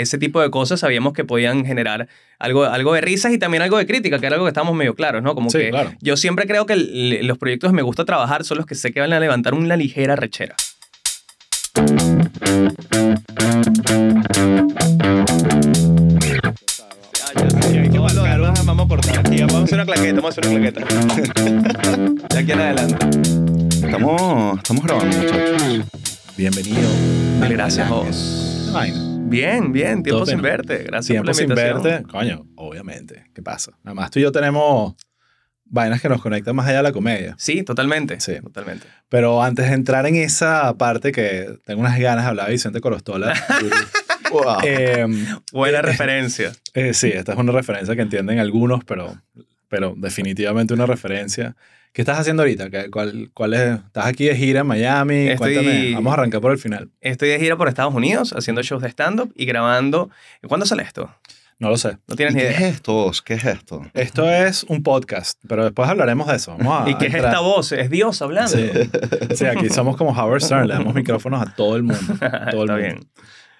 [0.00, 2.08] ese tipo de cosas sabíamos que podían generar
[2.38, 4.94] algo, algo de risas y también algo de crítica, que era algo que estábamos medio
[4.94, 5.34] claros, ¿no?
[5.34, 5.92] Como Sí, que claro.
[6.00, 8.92] yo siempre creo que el- los proyectos que me gusta trabajar son los que sé
[8.92, 10.54] que van a levantar una ligera rechera.
[18.64, 22.28] Vamos a cortar aquí, vamos a hacer una claqueta, vamos a hacer una claqueta.
[22.34, 23.06] De aquí en adelante.
[23.86, 25.84] Estamos, estamos grabando, muchachos.
[26.36, 26.88] Bienvenido.
[27.40, 28.70] Mil gracias, vos.
[29.28, 30.42] Bien, bien, tiempo Todo sin bien.
[30.42, 30.78] verte.
[30.84, 31.82] Gracias Tiempo por la sin invitación.
[31.82, 32.08] verte.
[32.08, 33.26] Coño, obviamente.
[33.34, 33.72] ¿Qué pasa?
[33.82, 34.94] Nada más tú y yo tenemos
[35.64, 37.34] vainas que nos conectan más allá de la comedia.
[37.38, 38.20] Sí, totalmente.
[38.20, 38.36] Sí.
[38.40, 38.86] Totalmente.
[39.08, 42.80] Pero antes de entrar en esa parte que tengo unas ganas de hablar de Vicente
[42.80, 43.34] Corostola.
[44.32, 44.56] Wow.
[44.64, 45.06] eh,
[45.52, 46.50] Buena Eh, referencia.
[46.74, 49.16] eh, sí, esta es una referencia que entienden algunos, pero,
[49.68, 51.54] pero definitivamente una referencia.
[51.96, 52.68] ¿Qué estás haciendo ahorita?
[52.68, 53.80] ¿Qué- cuál, cuál es?
[53.86, 55.28] ¿Estás aquí de gira en Miami?
[55.28, 55.94] Estoy- Cuéntame.
[55.94, 56.90] Vamos a arrancar por el final.
[57.00, 60.10] Estoy de gira por Estados Unidos haciendo shows de stand-up y grabando.
[60.46, 61.10] ¿Cuándo sale esto?
[61.58, 61.92] No lo sé.
[62.06, 62.68] No ¿Y tienes ni ¿Qué es idea.
[62.68, 62.92] esto?
[62.92, 63.22] vos?
[63.22, 63.80] ¿Qué es esto?
[63.94, 66.54] Esto es un podcast, pero después hablaremos de eso.
[66.58, 67.32] Vamos a ¿Y qué es entrar.
[67.32, 67.72] esta voz?
[67.72, 68.50] Es Dios hablando.
[68.58, 68.70] Sí.
[69.34, 71.98] Sí, aquí somos como Howard Stern, le damos micrófonos a todo el mundo.
[72.20, 72.76] todo el Está mundo.
[72.76, 73.08] bien.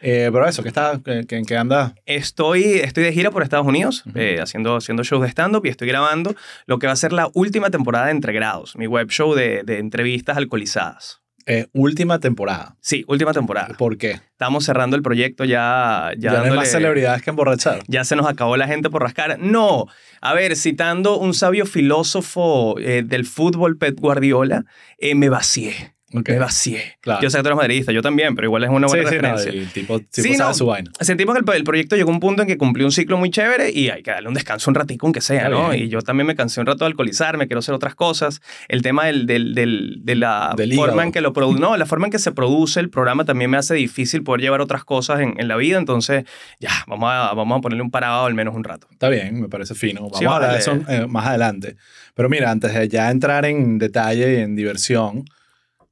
[0.01, 1.95] Eh, pero eso, ¿qué está, qué, qué- en qué anda?
[2.05, 4.19] Estoy, estoy de gira por Estados Unidos, Ujú.
[4.19, 6.35] eh, haciendo, haciendo shows de stand-up y estoy grabando
[6.67, 9.63] lo que va a ser la última temporada de Entre Grados, mi web show de,
[9.65, 11.23] de entrevistas alcoholizadas.
[11.49, 12.75] Eh, última temporada.
[12.81, 13.69] Sí, última temporada.
[13.79, 14.21] ¿Por qué?
[14.33, 16.11] Estamos cerrando el proyecto ya.
[16.19, 17.85] Ya, Ya, no hay dándole- más celebridades que emborrachar.
[17.87, 19.39] ya se nos acabó la gente por rascar.
[19.39, 19.87] No,
[20.21, 24.65] a ver, citando un sabio filósofo eh, del fútbol, Pep Guardiola,
[24.99, 25.95] eh, me vacié.
[26.15, 26.29] Ok.
[26.29, 26.97] Me vacié.
[27.01, 27.21] Claro.
[27.21, 29.21] Yo sé que tú eres madridista, yo también, pero igual es una buena sí, sí,
[29.21, 29.51] no, referencia.
[29.63, 30.55] el tipo, tipo Sí, sabe no.
[30.55, 30.91] su vaina.
[31.01, 33.31] Sentimos que el, el proyecto llegó a un punto en que cumplió un ciclo muy
[33.31, 35.75] chévere y hay que darle un descanso un ratico, aunque sea, ¿no?
[35.75, 38.41] Y yo también me cansé un rato de alcoholizarme, quiero hacer otras cosas.
[38.69, 41.03] El tema del, del, del- de la Del forma hígado.
[41.03, 43.57] en que lo produce, no, la forma en que se produce el programa también me
[43.57, 46.25] hace difícil poder llevar otras cosas en, en la vida, entonces
[46.61, 48.87] ya, vamos a, vamos a ponerle un parado al menos un rato.
[48.93, 50.03] Está bien, me parece fino.
[50.03, 51.77] Vamos Sí, a hablar de eso eh, más adelante.
[52.15, 55.25] Pero mira, antes de ya entrar en detalle y en diversión,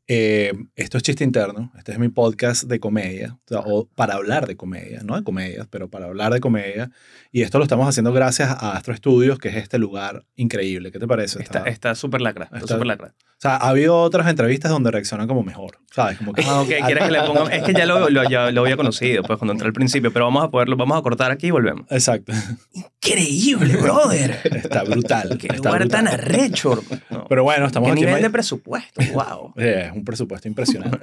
[0.06, 1.72] eh, esto es chiste interno.
[1.78, 5.25] Este es mi podcast de comedia, o, sea, o para hablar de comedia, no de
[5.25, 6.91] comedias, pero para hablar de comedia.
[7.32, 10.92] Y esto lo estamos haciendo gracias a Astro Studios, que es este lugar increíble.
[10.92, 11.42] ¿Qué te parece?
[11.66, 13.15] Está súper lacra, está- súper lacra.
[13.37, 16.17] O sea, ha habido otras entrevistas donde reaccionan como mejor, ¿sabes?
[16.17, 17.55] Como que, Ah, ok, quieres que le ponga.
[17.55, 20.25] Es que ya lo, lo, ya lo había conocido, pues cuando entré al principio, pero
[20.25, 21.87] vamos a poderlo, vamos a cortar aquí y volvemos.
[21.91, 22.33] Exacto.
[22.72, 24.39] Increíble, brother.
[24.45, 25.37] Está brutal.
[25.39, 26.05] Qué está lugar brutal.
[26.05, 26.83] tan arrecho.
[27.11, 27.27] No.
[27.28, 28.22] Pero bueno, estamos ¿Qué aquí en nivel Miami.
[28.22, 29.00] de presupuesto?
[29.12, 29.53] Wow.
[29.56, 30.99] Eh, es un presupuesto impresionante.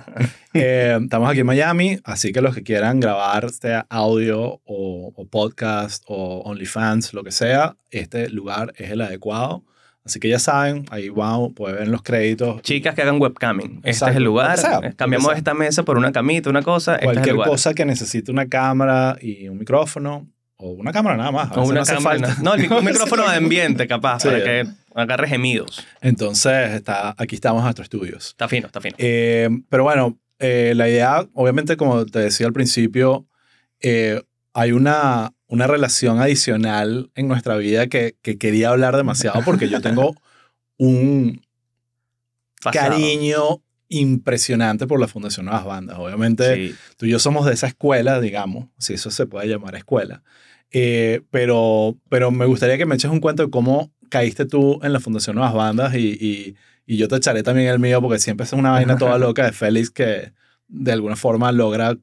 [0.54, 5.28] Eh, estamos aquí en Miami, así que los que quieran grabar, sea audio o, o
[5.28, 9.64] podcast o OnlyFans, lo que sea, este lugar es el adecuado.
[10.04, 12.62] Así que ya saben, ahí wow, pueden ver los créditos.
[12.64, 13.78] Chicas que hagan webcamming.
[13.78, 14.12] Este Exacto.
[14.12, 14.58] es el lugar.
[14.58, 16.96] Sea, Cambiamos esta mesa por una camita, una cosa.
[16.96, 17.50] Este es el Cualquier lugar.
[17.50, 21.52] cosa que necesite una cámara y un micrófono, o una cámara nada más.
[21.52, 22.36] a O una no cámara.
[22.42, 24.30] No, el un micrófono de ambiente, capaz, Sí.
[24.30, 24.64] para que
[24.96, 25.86] agarre gemidos.
[26.02, 28.30] Entonces, está, aquí estamos en nuestros estudios.
[28.30, 28.96] Está fino, está fino.
[28.98, 33.28] Eh, pero bueno, eh, la idea, obviamente, como te decía al principio,
[33.82, 34.22] eh,
[34.54, 39.82] hay una, una relación adicional en nuestra vida que, que quería hablar demasiado porque yo
[39.82, 40.16] tengo
[40.78, 41.42] un
[42.62, 42.90] Pasado.
[42.92, 45.98] cariño impresionante por la Fundación Nuevas Bandas.
[46.00, 46.76] Obviamente, Sí.
[46.98, 50.24] tú y yo somos de esa escuela, digamos, si eso se puede llamar escuela.
[50.72, 54.94] Eh, pero, pero me gustaría que me eches un cuento de cómo caíste tú en
[54.94, 58.46] la Fundación Nuevas Bandas y, y, y yo te echaré también el mío porque siempre
[58.46, 60.32] es una vaina toda loca de Félix que
[60.70, 61.98] de alguna forma logra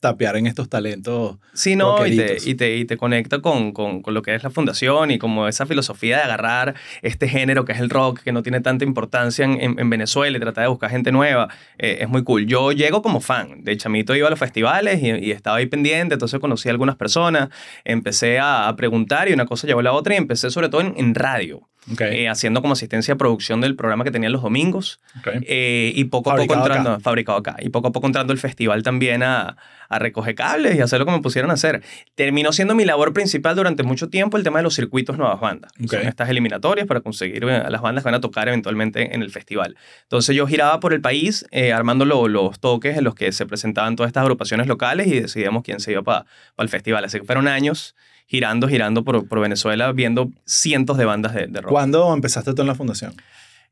[0.00, 1.36] tapear en estos talentos.
[1.52, 4.42] Sí, no, y te, y, te, y te conecta con, con, con lo que es
[4.42, 8.32] la fundación y como esa filosofía de agarrar este género que es el rock, que
[8.32, 11.48] no tiene tanta importancia en, en- en Venezuela y tratar de buscar gente nueva.
[11.78, 12.46] eh, es muy cool.
[12.46, 13.62] Yo llego como fan.
[13.64, 16.96] De chamito iba a los festivales y, y estaba ahí pendiente, entonces conocí a algunas
[16.96, 17.48] personas,
[17.84, 20.80] empecé a, a preguntar y una cosa llevó a la otra y empecé sobre todo
[20.80, 24.42] en, en radio, Ok, eh, haciendo como asistencia a producción del programa que tenía los
[24.42, 25.00] domingos.
[25.18, 25.28] ok.
[25.42, 27.00] Eh, y poco a Fabricado poco entrando, acá.
[27.00, 29.56] fabricado acá, y poco a poco entrando el festival también a,
[29.88, 31.82] a recoger cables y hacer lo que me pusieron a hacer.
[32.14, 35.72] Terminó siendo mi labor principal durante mucho tiempo el tema de los circuitos nuevas bandas.
[35.82, 35.90] Ok.
[35.94, 39.20] Son estas eliminatorias para conseguir eh, a las bandas que van a tocar eventualmente en
[39.22, 39.76] el festival.
[40.04, 43.44] Entonces yo giraba por el país eh, armando lo- los toques en los que se
[43.44, 46.26] presentaban todas estas agrupaciones locales y decidíamos quién se iba para
[46.58, 47.04] el festival.
[47.04, 47.96] Así que fueron años
[48.32, 51.70] girando, girando por, por Venezuela, viendo cientos de bandas de, de rock.
[51.70, 53.12] ¿Cuándo empezaste tú en la fundación?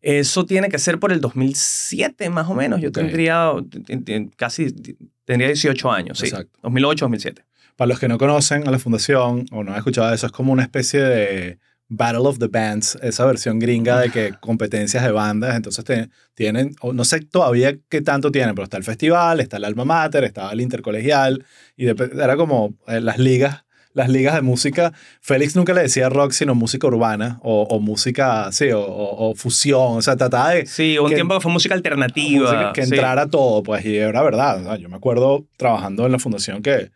[0.03, 2.79] Eso tiene que ser por el 2007 más o menos.
[2.83, 2.95] Yo Ok.
[2.95, 3.53] tendría
[4.37, 4.71] casi
[5.25, 6.27] tendría 18 años, sí.
[6.27, 6.59] Exacto.
[6.63, 7.43] 2008, 2007.
[7.77, 10.33] Para los que no conocen a la fundación o no han escuchado de eso, es
[10.33, 11.59] como una especie de
[11.89, 16.75] Battle of the Bands, esa versión gringa de que competencias de bandas, entonces te- tienen,
[16.93, 20.53] no sé todavía qué tanto tienen, pero está el festival, está el alma mater, estaba
[20.53, 21.45] el intercolegial,
[21.79, 24.93] y dep- era como eh, las ligas, las ligas de música.
[25.21, 29.35] Félix nunca le decía rock, sino música urbana, o, o música, sí, o, o- o
[29.35, 32.43] fusión, o sea, trataba de Sí, un que- tiempo que fue música alternativa.
[32.53, 32.95] música que sí.
[32.95, 34.61] entrara todo, pues, y era verdad.
[34.61, 36.91] o sea, yo me acuerdo trabajando en la fundación que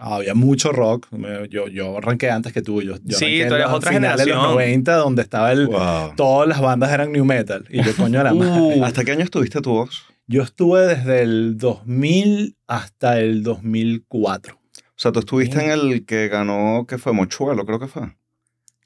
[0.00, 1.08] había mucho rock.
[1.50, 2.80] Yo, yo arranqué antes que tú.
[2.82, 4.54] Yo, yo Sí, tú eres los otra finales de los generación.
[4.54, 5.66] 90, donde estaba el...
[5.66, 6.12] Wow.
[6.16, 7.64] Todas las bandas eran new metal.
[7.68, 8.78] Y yo, coño, la madre.
[8.78, 10.04] Uh, ¿Hasta qué año estuviste tú vos?
[10.28, 14.57] Yo estuve desde el 2000 hasta el 2004.
[14.98, 18.02] O sea, tú estuviste en el que ganó, que fue Mochuelo, creo que fue.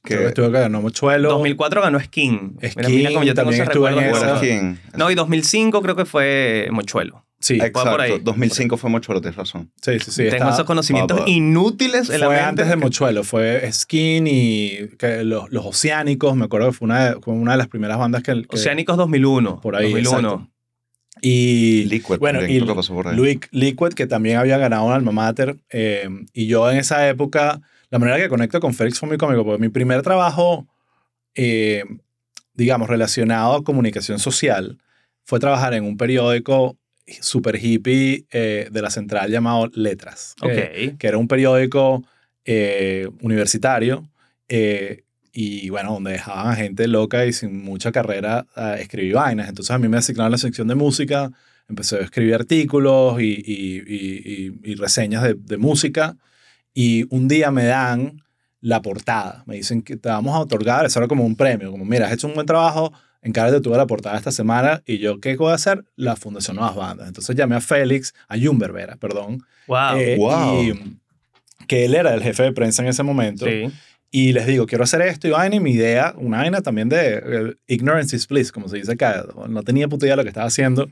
[0.04, 1.30] Que Que estuve que ganó Mochuelo.
[1.30, 2.56] 2004 ganó Skin.
[2.60, 4.26] Mira, Skin, mira cómo yo tengo también esos estuve en recuerdos esa.
[4.26, 4.76] ¿Cuál buenos.
[4.76, 4.98] es quién?
[4.98, 7.24] No, y 2005 creo que fue Mochuelo.
[7.40, 8.10] Sí, por ahí.
[8.10, 9.72] Exacto, 2005 fue Mochuelo, tienes razón.
[9.80, 10.10] sí, sí.
[10.10, 11.30] sí Tengo estaba- esos conocimientos Papá.
[11.30, 12.48] inútiles en la Fue mente.
[12.48, 17.04] antes de Mochuelo, fue Skin y que los, los Oceánicos, me acuerdo que fue una
[17.14, 18.32] de, fue una de las primeras bandas que...
[18.42, 19.60] que- Oceánicos 2001.
[19.60, 20.18] Por ahí, 2001.
[20.28, 20.51] exacto.
[21.20, 22.58] Y Liquid, bueno, y ahí.
[23.50, 25.56] Liquid, que también había ganado un alma mater.
[25.70, 27.60] eh, y yo en esa época,
[27.90, 30.66] la manera que conecto con Félix fue muy cómico, porque mi primer trabajo,
[31.34, 31.84] eh,
[32.54, 34.78] digamos, relacionado a comunicación social,
[35.24, 36.76] fue trabajar en un periódico
[37.20, 40.34] super hippie eh, de la central llamado Letras.
[40.98, 42.02] que- era un periódico
[42.44, 44.08] eh, universitario
[44.48, 49.48] eh, y bueno, donde dejaban a gente loca y sin mucha carrera a escribir vainas.
[49.48, 51.30] Entonces a mí me asignaron la sección de música,
[51.68, 56.16] empecé a escribir artículos y, y- y- y- y reseñas de, de música
[56.74, 58.22] y un día me dan
[58.60, 59.42] la portada.
[59.46, 62.12] Me dicen que te vamos a otorgar, eso era como un premio, como mira, has
[62.12, 62.92] hecho un buen trabajo,
[63.22, 65.84] encárgate tú de la portada esta semana y yo, ¿qué voy a hacer?
[65.96, 67.08] La Fundación Nuevas Bandas.
[67.08, 69.96] Entonces llamé a Félix, a Jumber Vera, perdón, Wow.
[69.96, 70.62] eh, wow.
[70.62, 70.98] y
[71.66, 73.46] que él era el jefe de prensa en ese momento.
[73.46, 73.70] sí.
[74.14, 75.56] Y les digo, quiero hacer esto y vaina.
[75.56, 79.24] Y mi idea, una vaina también de eh, ignorance is bliss, como se dice acá.
[79.48, 80.86] No tenía puta idea de lo que estaba haciendo.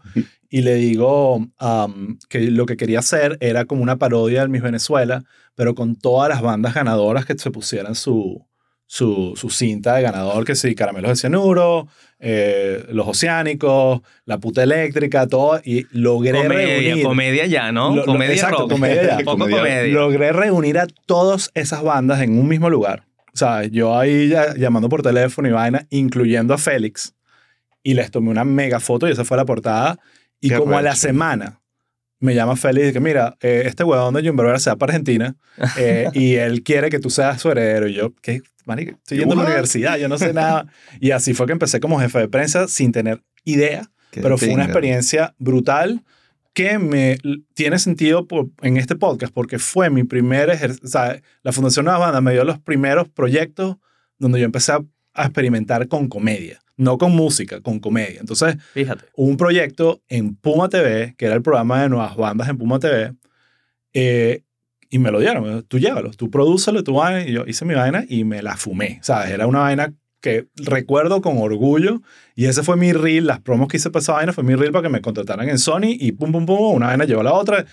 [0.49, 4.63] Y le digo um, que lo que quería hacer era como una parodia del Miss
[4.63, 5.23] Venezuela,
[5.55, 8.43] pero con todas las bandas ganadoras que se pusieran su,
[8.87, 11.89] su, su cinta de ganador, que sí, Caramelos de Cianuro,
[12.21, 15.61] eh, Los Oceánicos, La Puta Eléctrica, todo.
[15.63, 17.05] Y logré Comedia, reunir...
[17.05, 17.91] comedia ya, ¿no?
[17.91, 18.71] Lo- lo- comedia exacto, rock.
[18.73, 19.17] comedia ya.
[19.25, 19.59] Poco Comedia.
[19.59, 19.95] comedia.
[19.95, 23.05] logré reunir a todas esas bandas en un mismo lugar.
[23.33, 27.15] O sea, yo ahí ya llamando por teléfono y vaina, incluyendo a Félix,
[27.83, 29.99] y les tomé una mega foto y esa fue la portada.
[30.41, 31.61] Y Qué como a la semana
[32.19, 34.93] me llama Félix y dice, mira, eh, este huevón de Jumbo Rivera se va para
[34.93, 35.37] Argentina
[35.79, 37.89] eh, y él quiere que tú seas su heredero.
[37.89, 38.43] Y yo, ¿qué?
[38.67, 40.67] Marica, estoy yendo a la universidad, yo no sé nada.
[41.01, 44.49] Y así fue que empecé como jefe de prensa sin tener idea Qué pero fue
[44.49, 46.03] una experiencia brutal
[46.53, 47.19] que me
[47.55, 51.85] tiene sentido por- en este podcast porque fue mi primer ejer- o sea, la Fundación
[51.85, 53.77] Nuevas Bandas me dio los primeros proyectos
[54.19, 54.81] donde yo empecé a,
[55.15, 58.21] a experimentar con comedia, no con música, con comedia.
[58.21, 59.05] Entonces, Fíjate.
[59.15, 63.13] un proyecto en Puma TV, que era el programa de Nuevas Bandas en Puma TV,
[63.93, 64.43] eh,
[64.93, 65.63] y me lo dieron.
[65.69, 67.25] Tú llévalo, tú prodúcelo, tu vaina.
[67.25, 68.99] Y yo hice mi vaina y me la fumé.
[69.03, 69.31] ¿Sabes?
[69.31, 72.03] Era una vaina que recuerdo con orgullo.
[72.35, 73.27] Y ese fue mi reel.
[73.27, 75.59] Las promos que hice para esa vaina fue mi reel para que me contrataran en
[75.59, 75.97] Sony.
[75.99, 77.67] Y pum, pum, pum, una vaina llevó a la otra.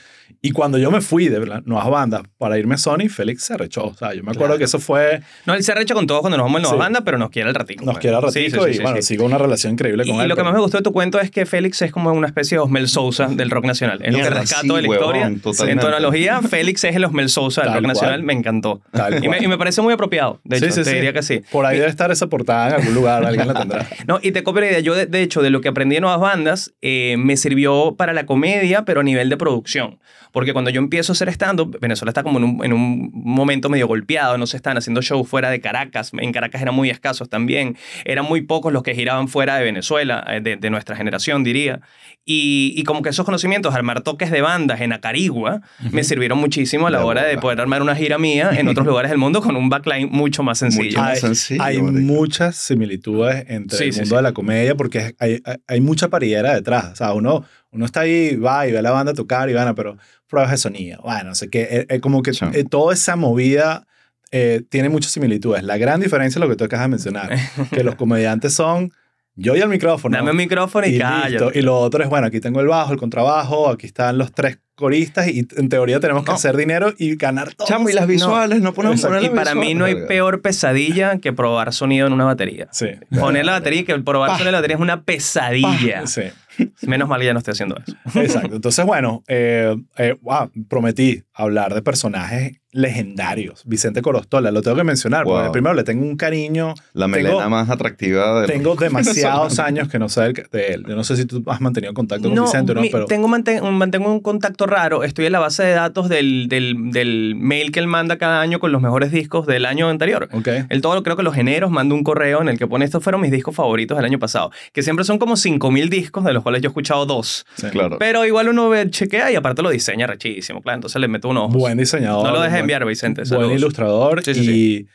[0.47, 3.85] Y cuando yo me fui de nuevas bandas para irme a Sony, Félix se arrechó.
[3.87, 4.57] O sea, yo me acuerdo Claro.
[4.59, 5.21] que eso fue.
[5.45, 6.79] No, él se arrecha con todos cuando nos vamos en nueva Sí.
[6.79, 7.83] banda, pero nos quiere al ratico.
[7.83, 8.01] Nos pues.
[8.01, 8.31] quiera ratico.
[8.33, 9.01] Sí, sí, y sí, bueno, sí.
[9.03, 10.27] sigo una relación increíble con Y él.
[10.29, 12.27] lo que pero- más me gustó de tu cuento es que Félix es como una
[12.27, 13.99] especie de Osmel Sousa del rock nacional.
[14.03, 15.27] Es lo que rescato sí, de la huevón, historia.
[15.27, 15.81] En totalmente.
[15.81, 17.93] tu analogía, Félix es el Osmel Sousa del Tal rock cual.
[17.95, 18.23] nacional.
[18.23, 18.81] Me encantó.
[19.21, 20.39] Y me, y parece muy apropiado.
[20.45, 20.95] De hecho, Sí, sí, te sí.
[20.95, 21.41] diría que sí.
[21.51, 23.85] Por ahí debe estar esa portada en algún lugar, alguien la tendrá.
[24.07, 24.79] No, y te copio la idea.
[24.79, 28.13] Yo, de, de hecho, de lo que aprendí en nuevas bandas, eh, me sirvió para
[28.13, 29.99] la comedia, pero a nivel de producción.
[30.37, 33.69] Porque cuando yo empiezo a hacer stand-up, Venezuela está como en un, en un momento
[33.69, 36.11] medio golpeado, no se están haciendo shows fuera de Caracas.
[36.15, 37.75] En Caracas eran muy escasos también.
[38.05, 41.81] Eran muy pocos los que giraban fuera de Venezuela, eh, de, de nuestra generación, diría.
[42.23, 46.85] Y, y como que esos conocimientos, armar toques de bandas en Acarigua, me sirvieron muchísimo
[46.85, 47.41] a la De hora de bola.
[47.41, 50.59] poder armar una gira mía en otros lugares del mundo con un backline mucho más
[50.59, 50.83] sencillo.
[50.89, 52.13] Mucho más hay, sencillo, hay marico.
[52.13, 54.17] muchas similitudes entre Sí, el sí, mundo sí.
[54.17, 56.91] de la comedia porque hay, hay, hay mucha paridera detrás.
[56.91, 59.73] O sea, uno, uno está ahí, va y ve a la banda tocar y van,
[59.75, 59.97] pero
[60.27, 61.01] pruebas de sonido.
[61.03, 61.61] Bueno, no sé qué.
[61.69, 62.45] eh, eh, como que Sí.
[62.53, 63.85] eh, toda esa movida
[64.31, 65.63] eh, tiene muchas similitudes.
[65.63, 67.29] La gran diferencia es lo que tú acabas de mencionar,
[67.71, 68.91] que los comediantes son
[69.35, 70.17] yo y el micrófono.
[70.17, 71.51] Dame un micrófono y, y listo.
[71.53, 74.57] Y lo otro es, bueno, aquí tengo el bajo, el contrabajo, aquí están los tres
[74.77, 76.35] coristas y en teoría tenemos que No.
[76.35, 77.67] hacer dinero y ganar todo.
[77.67, 79.17] Chamo, y las visuales, no, podemos Exacto.
[79.17, 80.07] poner Y para mí no hay visuales.
[80.07, 82.67] peor pesadilla que probar sonido en una batería.
[82.71, 82.87] Sí.
[83.19, 86.05] Poner la batería y que probar sonido en la batería es una pesadilla.
[86.07, 86.21] Sí.
[86.87, 87.95] Menos mal que ya no estoy haciendo eso.
[88.19, 88.55] Exacto.
[88.55, 93.63] Entonces, bueno, eh, eh, wow, prometí hablar de personajes legendarios.
[93.65, 95.51] Vicente Corostola, lo tengo que mencionar, porque Wow.
[95.51, 96.73] primero le tengo un cariño.
[96.93, 100.83] La Tengo- melena más atractiva de Tengo demasiados años que no sé de él.
[100.87, 103.05] Yo no sé si tú has mantenido contacto con Vicente o no, mi- pero...
[103.05, 105.03] tengo, manten- mantengo un contacto raro.
[105.03, 108.59] Estoy en la base de datos del, del, del mail que él manda cada año
[108.59, 110.29] con los mejores discos del año anterior.
[110.31, 110.47] Ok.
[110.69, 113.21] Él todo, creo que los eneros manda un correo en el que pone estos fueron
[113.21, 114.51] mis discos favoritos del año pasado.
[114.73, 117.45] Que siempre son como 5.000 discos, de los cuales yo he escuchado dos.
[117.55, 117.67] Sí.
[117.71, 117.97] Claro.
[117.99, 120.75] Pero igual uno ve, chequea y aparte lo diseña rechísimo, claro.
[120.77, 121.49] Entonces le meto un ojo.
[121.49, 122.23] Buen diseñador.
[122.25, 123.21] No lo dejes buen- enviar, Vicente.
[123.21, 123.53] Buen saludos.
[123.53, 124.87] ilustrador Sí, sí,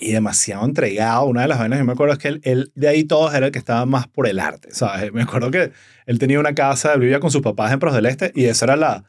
[0.00, 1.26] y, y demasiado entregado.
[1.26, 3.46] Una de las vainas que me acuerdo es que él, él de ahí todos era
[3.46, 5.12] el que estaba más por el arte, ¿sabes?
[5.12, 5.70] Me acuerdo que
[6.06, 8.76] él tenía una casa, vivía con sus papás en Pros del Este y esa era
[8.76, 9.04] la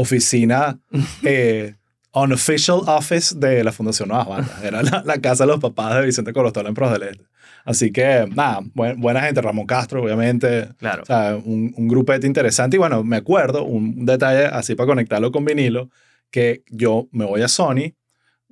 [0.00, 0.78] oficina,
[1.22, 1.74] eh,
[2.14, 4.62] unofficial office de la Fundación Nuevas Bandas.
[4.64, 7.24] Era la, la casa de los papás de Vicente Corostola en Pros del Este.
[7.64, 9.42] Así que, nada, buen- buena gente.
[9.42, 10.68] Ramón Castro, obviamente.
[10.78, 11.02] Claro.
[11.02, 12.76] O sea, un, un grupete interesante.
[12.76, 15.90] Y bueno, me acuerdo, un detalle así para conectarlo con vinilo,
[16.30, 17.92] que yo me voy a Sony,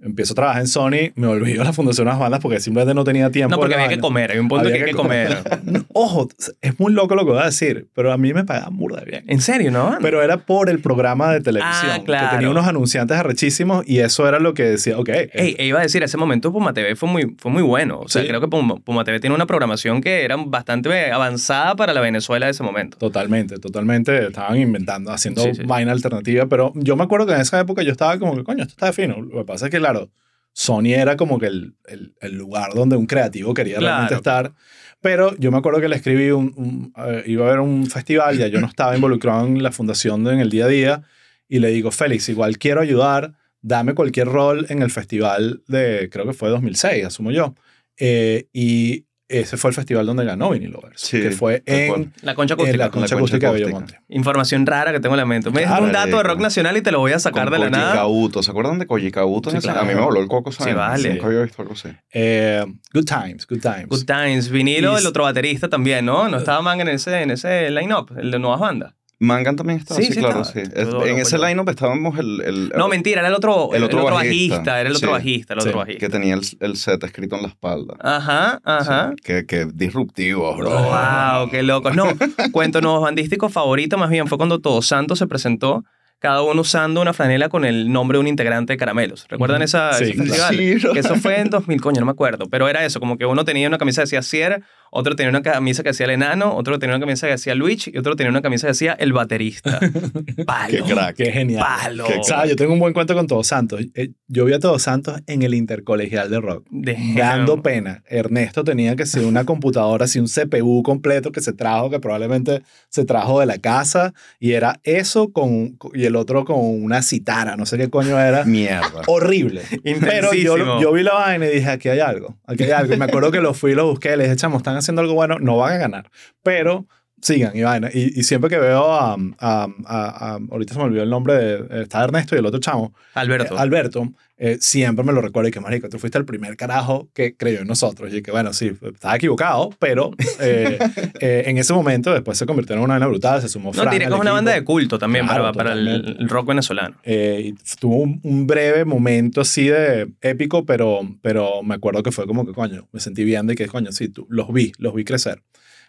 [0.02, 2.94] empiezo a trabajar en Sony, me olvido de la Fundación de las Bandas porque simplemente
[2.94, 3.54] no tenía tiempo.
[3.56, 4.30] No, porque había que comer.
[4.32, 5.38] Hay un punto Había que hay que que comer.
[5.92, 6.28] Ojo,
[6.60, 9.24] es muy loco lo que voy a decir, pero a mí me pagaban burda bien.
[9.26, 9.96] ¿En serio, no?
[10.02, 12.28] Pero era por el programa de televisión, Ah, claro.
[12.28, 15.78] que tenía unos anunciantes arrechísimos y eso era lo que decía, ok, Ey, e iba
[15.78, 18.00] a decir, ese momento Puma TV fue muy, fue muy bueno.
[18.00, 18.28] O sea, Sí.
[18.28, 22.46] creo que Puma, Puma TV tiene una programación que era bastante avanzada para la Venezuela
[22.46, 22.98] de ese momento.
[22.98, 24.26] Totalmente, totalmente.
[24.26, 25.62] Estaban inventando, haciendo Sí, sí.
[25.64, 28.62] vaina alternativa, pero yo me acuerdo que en esa época yo estaba como que, coño,
[28.62, 29.20] esto está fino.
[29.22, 30.11] Lo que pasa es que, claro,
[30.52, 34.55] Sony era como que el, el, el lugar donde un creativo quería realmente estar.
[35.00, 38.38] Pero yo me acuerdo que le escribí, un, un, eh, iba a haber un festival,
[38.38, 41.02] ya yo no estaba involucrado en la fundación de- en el día a día,
[41.49, 46.26] y le digo, Félix, igual quiero ayudar, dame cualquier rol en el festival de, creo
[46.26, 47.55] que fue 2006, asumo yo.
[47.99, 52.12] Eh, y ese fue el festival donde ganó Vinyl Lovers, Sí, que fue en.
[52.23, 52.85] La concha en acústica.
[52.85, 53.61] la concha concha acústica de.
[53.64, 54.00] Bellomonte.
[54.09, 55.50] Información rara que tengo en la mente.
[55.50, 56.28] Me Claro, un dato de marico.
[56.35, 57.95] rock nacional y te lo voy a sacar de la nada.
[57.95, 58.42] Kauto.
[58.42, 59.50] ¿Se acuerdan de Koji Kauto?
[59.50, 59.80] Sí, claro.
[59.80, 60.73] A mí me voló el coco, ¿sabes?
[60.73, 61.14] Sí, vale.
[61.14, 61.88] Nunca había visto algo así.
[62.12, 62.64] Eh,
[62.95, 63.87] good times, good times.
[63.88, 66.28] Good Times, vinilo, Y- el otro baterista también, ¿no?
[66.28, 68.95] No estaba Manga en ese, en ese line-up, el de nuevas bandas.
[69.18, 70.64] Mangan también estaba, Sí, sí, sí claro, estaba.
[70.66, 70.70] sí.
[70.90, 72.42] Todo en ese line-up estábamos el...
[72.42, 74.56] el No, mentira, era el otro, El otro bajista.
[74.56, 75.12] bajista, Era el otro sí.
[75.12, 76.00] bajista, el otro bajista.
[76.00, 77.94] que tenía el, el set escrito en la espalda.
[78.00, 79.14] Ajá, ajá.
[79.25, 80.68] Que, que disruptivo, bro.
[80.70, 81.90] Wow, qué loco.
[81.92, 82.04] No,
[82.52, 85.85] cuento nuevos bandísticos favorito más bien fue cuando Todos Santos se presentó,
[86.26, 89.26] cada uno usando una franela con el nombre de un integrante de Caramelos.
[89.28, 90.33] ¿Recuerdan esa, Sí, ese claro.
[90.49, 90.80] festival?
[90.80, 90.88] Sí.
[90.92, 92.47] Que eso fue en 2000, coño, no me acuerdo.
[92.50, 95.42] Pero era eso, como que uno tenía una camisa que decía Cier, otro tenía una
[95.42, 98.30] camisa que decía El Enano, otro tenía una camisa que decía Luigi y otro tenía
[98.30, 99.78] una camisa que decía El Baterista.
[100.47, 100.68] Palo.
[100.71, 101.16] Qué crack.
[101.16, 101.61] Qué genial.
[101.64, 102.04] Palo.
[102.06, 103.80] Qué O sea, yo tengo un buen cuento con Todos Santos.
[103.95, 106.66] Eh, Yo vi a Todos Santos en el intercolegial de rock.
[106.71, 107.14] Damn.
[107.14, 108.02] Dando pena.
[108.09, 112.62] Ernesto tenía que ser una computadora, así un CPU completo que se trajo, que probablemente
[112.88, 114.14] se trajo de la casa.
[114.40, 118.44] Y era eso con, y el otro con una citara, no sé qué coño era.
[118.44, 119.02] Mierda.
[119.06, 119.62] Horrible.
[120.00, 122.94] Pero yo, yo vi la vaina y dije, aquí hay algo, aquí hay algo.
[122.94, 125.14] Y me acuerdo que lo fui y lo busqué, le dije, chamo, están haciendo algo
[125.14, 126.11] bueno, no van a ganar,
[126.42, 126.87] pero
[127.20, 127.90] sigan y vaina.
[127.92, 131.35] Y, y siempre que veo a, a- a- a- ahorita se me olvidó el nombre,
[131.35, 133.54] de, está Ernesto y el otro chamo, Alberto.
[133.54, 137.08] eh, Alberto, eh, siempre me lo recuerdo y que, marico, tú fuiste el primer carajo
[137.14, 138.12] que creyó en nosotros.
[138.12, 140.78] Y que, bueno, sí, estaba equivocado, pero eh,
[141.20, 143.99] en ese momento después se convirtió en una vaina brutal, se sumó no, Fran al
[143.99, 146.96] que es una banda de culto también Claro, para, para el, rock venezolano.
[147.06, 152.26] Y tuvo un, un breve momento así de épico, pero, pero me acuerdo que fue
[152.26, 155.04] como que, coño, me sentí bien de que, coño, sí, tú, los vi, los vi
[155.04, 155.42] crecer.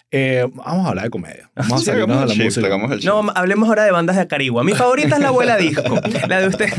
[0.09, 1.51] Eh, vamos a hablar de comedia.
[1.53, 2.77] Vamos a salirnos de la shift, música.
[3.05, 4.63] No, hablemos ahora de bandas de Acarigua.
[4.63, 5.99] Mi favorita es la abuela disco.
[6.29, 6.69] La de usted.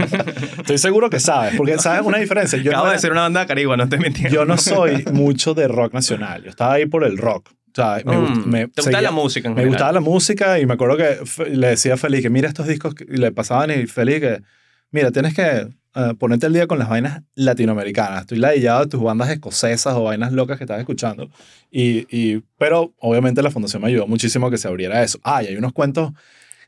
[0.61, 2.59] Estoy seguro que sabes, porque sabes una diferencia.
[2.59, 4.35] Yo Acabo no, de ser una banda de Acarigua, no estoy mintiendo.
[4.35, 6.43] yo no soy mucho de rock nacional.
[6.43, 7.51] Yo estaba ahí por el rock.
[7.51, 9.69] O sea, me, gust- Mm, me ¿Te gusta seguía- la música en Me general?
[9.75, 11.19] gustaba la música y me acuerdo que
[11.51, 14.41] le decía a Feliz que mira estos discos que- y le pasaban y Feliz que
[14.91, 18.23] mira, tienes que eh, ponerte al día con las vainas latinoamericanas.
[18.23, 21.31] Estoy ladillado de tus bandas escocesas o vainas locas que estás escuchando.
[21.71, 25.19] Y, y, pero obviamente la fundación me ayudó muchísimo a que se abriera eso.
[25.23, 26.13] Ah, y hay unos cuentos,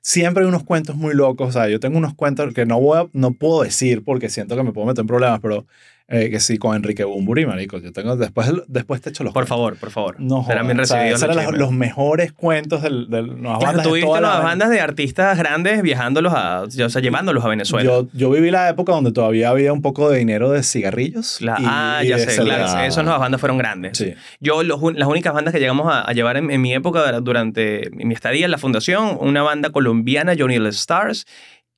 [0.03, 1.49] siempre hay unos cuentos muy locos.
[1.49, 4.57] O sea, yo tengo unos cuentos que no, voy a- no puedo decir porque siento
[4.57, 5.67] que me puedo meter en problemas, pero
[6.11, 7.79] eh, que sí, con Enrique Bumburi, marico.
[7.79, 9.49] Yo tengo, después, después te echo los Por cuentos.
[9.49, 10.17] favor, por favor.
[10.19, 14.71] No Serán bien recibidos esos los mejores cuentos del, del Claro, bandas la las bandas
[14.71, 17.85] de artistas grandes viajándolos a, o sea, llevándolos a Venezuela.
[17.89, 21.41] Yo, yo viví la época donde todavía había un poco de dinero de cigarrillos.
[21.41, 22.83] La- y- ah, y ya sé, claro.
[22.85, 23.97] Esas nuevas bandas fueron grandes.
[23.97, 24.15] Sí.
[24.41, 27.89] Yo, los las únicas bandas que llegamos a, a llevar en, en mi época, durante
[27.93, 31.27] mi estadía en la fundación, una banda colombiana, Johnny All Stars,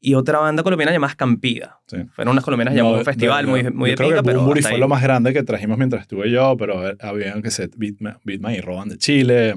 [0.04, 1.80] y otra banda colombiana llamada Escampida.
[1.87, 1.99] Sí.
[2.12, 4.61] Fueron unas colombianas llamadas un festival muy, muy yo de creo que pinga, pero Bumburi
[4.61, 4.80] fue ahí.
[4.80, 8.52] lo más grande que trajimos mientras estuve yo, pero eh, habían que ser Beatman, Beatman
[8.54, 9.54] y Roban de Chile,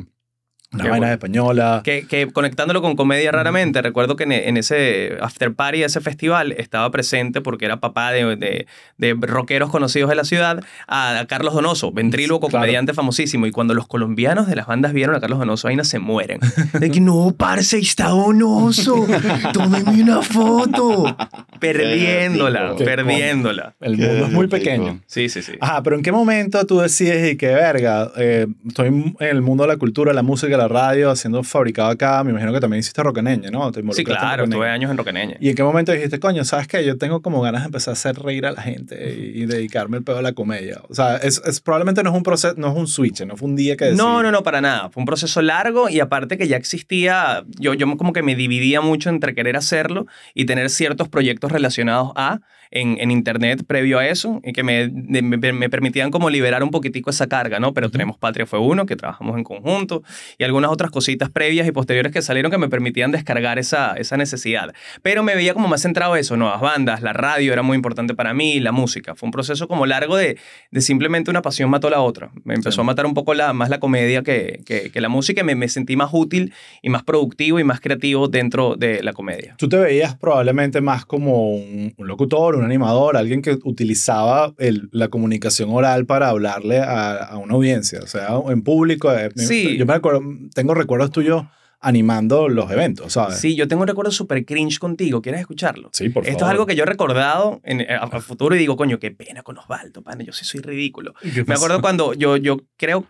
[0.76, 1.14] una Qué vaina bueno.
[1.14, 1.82] española.
[1.84, 6.02] Que, que conectándolo con comedia raramente, recuerdo que en, en ese after party de ese
[6.02, 8.68] festival estaba presente porque era papá de, de,
[8.98, 12.62] de rockeros conocidos de la ciudad, a, a Carlos Donoso, ventríloco, Claro.
[12.64, 13.46] comediante famosísimo.
[13.48, 16.40] Y cuando los colombianos de las bandas vieron a Carlos Donoso, ahí no se mueren.
[16.80, 19.06] De que no, parce, está Donoso,
[19.54, 21.16] tómeme una foto.
[21.60, 23.76] Perdiéndola, Qué perdiéndola.
[23.82, 25.00] El Qué mundo es muy pequeño.
[25.08, 25.54] Sí, sí, sí.
[25.60, 29.64] Ajá, pero ¿en qué momento tú decides y que, verga, eh, estoy en el mundo
[29.64, 32.24] de la cultura, la música, la radio, haciendo fabricado acá?
[32.24, 33.72] Me imagino que también hiciste rocaneña, ¿no?
[33.72, 34.44] Te Sí, claro, Rocaneña.
[34.44, 35.38] estuve años en Roqueneña.
[35.40, 36.86] ¿Y en qué momento dijiste, coño, sabes qué?
[36.86, 39.98] Yo tengo como ganas de empezar a hacer reír a la gente y, y dedicarme
[39.98, 40.82] el pedo a la comedia.
[40.90, 43.48] O sea, es, es- probablemente no es un proceso, no es un switch, no fue
[43.50, 43.98] un día que decidí.
[43.98, 44.90] No, no, no, para nada.
[44.90, 48.82] Fue un proceso largo y aparte que ya existía, yo, yo como que me dividía
[48.82, 52.40] mucho entre querer hacerlo y tener ciertos proyectos relacionados a
[52.72, 55.22] en, en internet previo a eso y que me, me,
[55.54, 57.74] me permitían como liberar un poquitico esa carga, ¿no?
[57.74, 60.04] Pero tenemos Patria fue uno, que trabajamos en conjunto
[60.38, 64.18] y algunas otras cositas previas y posteriores que salieron que me permitían descargar esa, esa
[64.18, 64.74] necesidad.
[65.02, 68.14] Pero me veía como más centrado en eso, nuevas bandas, la radio era muy importante
[68.16, 69.16] para mí, la música.
[69.16, 70.38] Fue un proceso como largo de,
[70.72, 72.32] de simplemente una pasión mató a la otra.
[72.44, 72.82] Me empezó Sí.
[72.82, 75.56] a matar un poco la, más la comedia que, que, que la música y me,
[75.56, 79.56] me sentí más útil y más productivo y más creativo dentro de la comedia.
[79.58, 84.90] Tú te veías probablemente más como un, un locutor, un animador, alguien que utilizaba el-
[84.92, 89.12] la comunicación oral para hablarle a, a una audiencia, o sea, en público.
[89.14, 89.78] eh, Sí.
[89.78, 90.22] Yo me acuerdo,
[90.54, 91.44] tengo recuerdos tuyos
[91.82, 93.38] animando los eventos, ¿sabes?
[93.38, 95.22] Sí, yo tengo un recuerdo súper cringe contigo.
[95.22, 95.90] ¿Quieres escucharlo?
[95.94, 96.52] Sí, por Esto es favor.
[96.52, 99.58] algo que yo he recordado en, a, a futuro y digo, coño, qué pena con
[99.60, 101.14] Osvaldo, pana, yo sí soy ridículo.
[101.22, 103.06] ¿Qué Me acuerdo cuando yo, yo creo,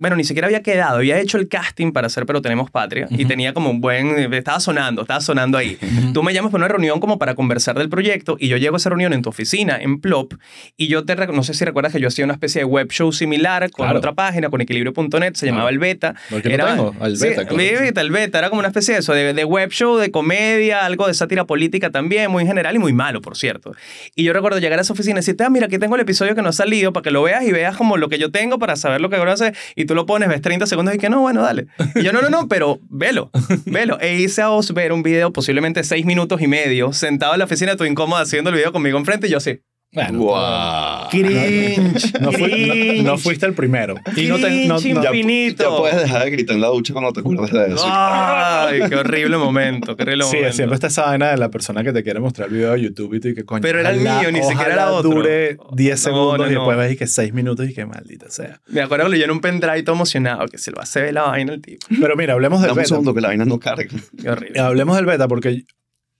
[0.00, 3.26] bueno, ni siquiera había quedado, había hecho el casting para hacer Pero Tenemos Patria y
[3.26, 5.78] tenía como un buen, estaba sonando, estaba sonando ahí.
[6.12, 8.78] Tú me llamas para una reunión como para conversar del proyecto y yo llego a
[8.78, 10.34] esa reunión en tu oficina, en Plop,
[10.76, 13.12] y yo te, no sé si recuerdas que yo hacía una especie de web show
[13.12, 13.98] similar con Claro.
[13.98, 15.68] otra página, con equilibrio.net, se llamaba.
[15.70, 16.14] El Beta.
[16.42, 17.56] Tengo, al Sí, beta, claro.
[17.56, 20.84] beta, el beta, era como una especie de eso, de, de web show, de comedia,
[20.86, 23.72] algo de sátira política también, muy general y muy malo, por cierto.
[24.14, 26.34] Y yo recuerdo llegar a esa oficina y decirte, ah, mira, aquí tengo el episodio
[26.34, 28.58] que no ha salido para que lo veas y veas como lo que yo tengo
[28.58, 29.54] para saber lo que ahora hacer.
[29.76, 31.66] Y tú lo pones, ves 30 segundos y que no, bueno, dale.
[31.96, 33.32] Y yo, no, no, no, pero velo,
[33.66, 33.98] velo.
[34.00, 37.46] E hice a vos ver un video, posiblemente 6 minutos y medio, sentado en la
[37.46, 39.62] oficina, tú incómodo haciendo el video conmigo enfrente y yo así.
[39.92, 41.08] Bueno, Guau.
[41.10, 42.12] Cringe.
[42.20, 43.96] no, fui- cringe, no- no fuiste el primero.
[44.16, 45.64] Y no te, no- no- Ya, infinito.
[45.68, 47.84] ya puedes dejar de gritar en la ducha cuando te acuerdas de eso.
[47.88, 50.52] Ay, qué horrible momento, qué horrible Sí, momento.
[50.56, 53.14] siempre está esa vaina de la persona que te quiere mostrar el video de YouTube
[53.14, 53.62] y tú y que coño.
[53.62, 55.10] Pero era el ojalá- mío, ni siquiera era otro.
[55.10, 56.82] dure 10 No, segundos no, y después no.
[56.82, 58.60] ves y que 6 minutos y que maldita sea.
[58.68, 61.22] Me acuerdo que lo llené un pendrive todo emocionado, que se lo hace ver la
[61.22, 61.84] vaina el tipo.
[62.00, 62.88] Pero mira, hablemos del Dame un beta.
[62.90, 63.86] segundo que la vaina no carga.
[64.22, 64.60] Qué horrible.
[64.60, 65.64] Hablemos del beta porque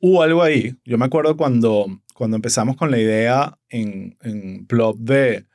[0.00, 0.74] hubo algo ahí.
[0.84, 1.86] Yo me acuerdo cuando,
[2.20, 5.46] cuando empezamos con la idea en, en Plop de...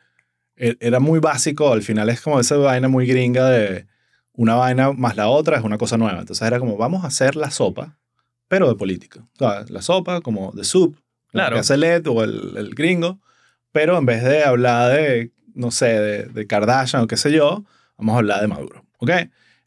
[0.56, 3.86] e- Era muy básico, al final es como esa vaina muy gringa de
[4.34, 6.20] una vaina más la otra es una cosa nueva.
[6.22, 8.00] Entonces era como, vamos a hacer la sopa,
[8.48, 9.20] pero de política.
[9.36, 10.98] O sea, la sopa como de soup,
[11.28, 11.54] Claro.
[11.54, 13.20] que hace Led o el, el gringo,
[13.72, 17.64] pero en vez de hablar de, no sé, de, de Kardashian o qué sé yo,
[17.96, 18.86] vamos a hablar de Maduro.
[18.98, 19.12] ¿Ok?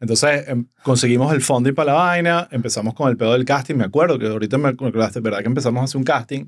[0.00, 3.84] Entonces em, conseguimos el funding para la vaina, empezamos con el pedo del casting, me
[3.84, 5.40] acuerdo que ahorita me acordaste, ¿verdad?
[5.40, 6.46] Que empezamos a hacer un casting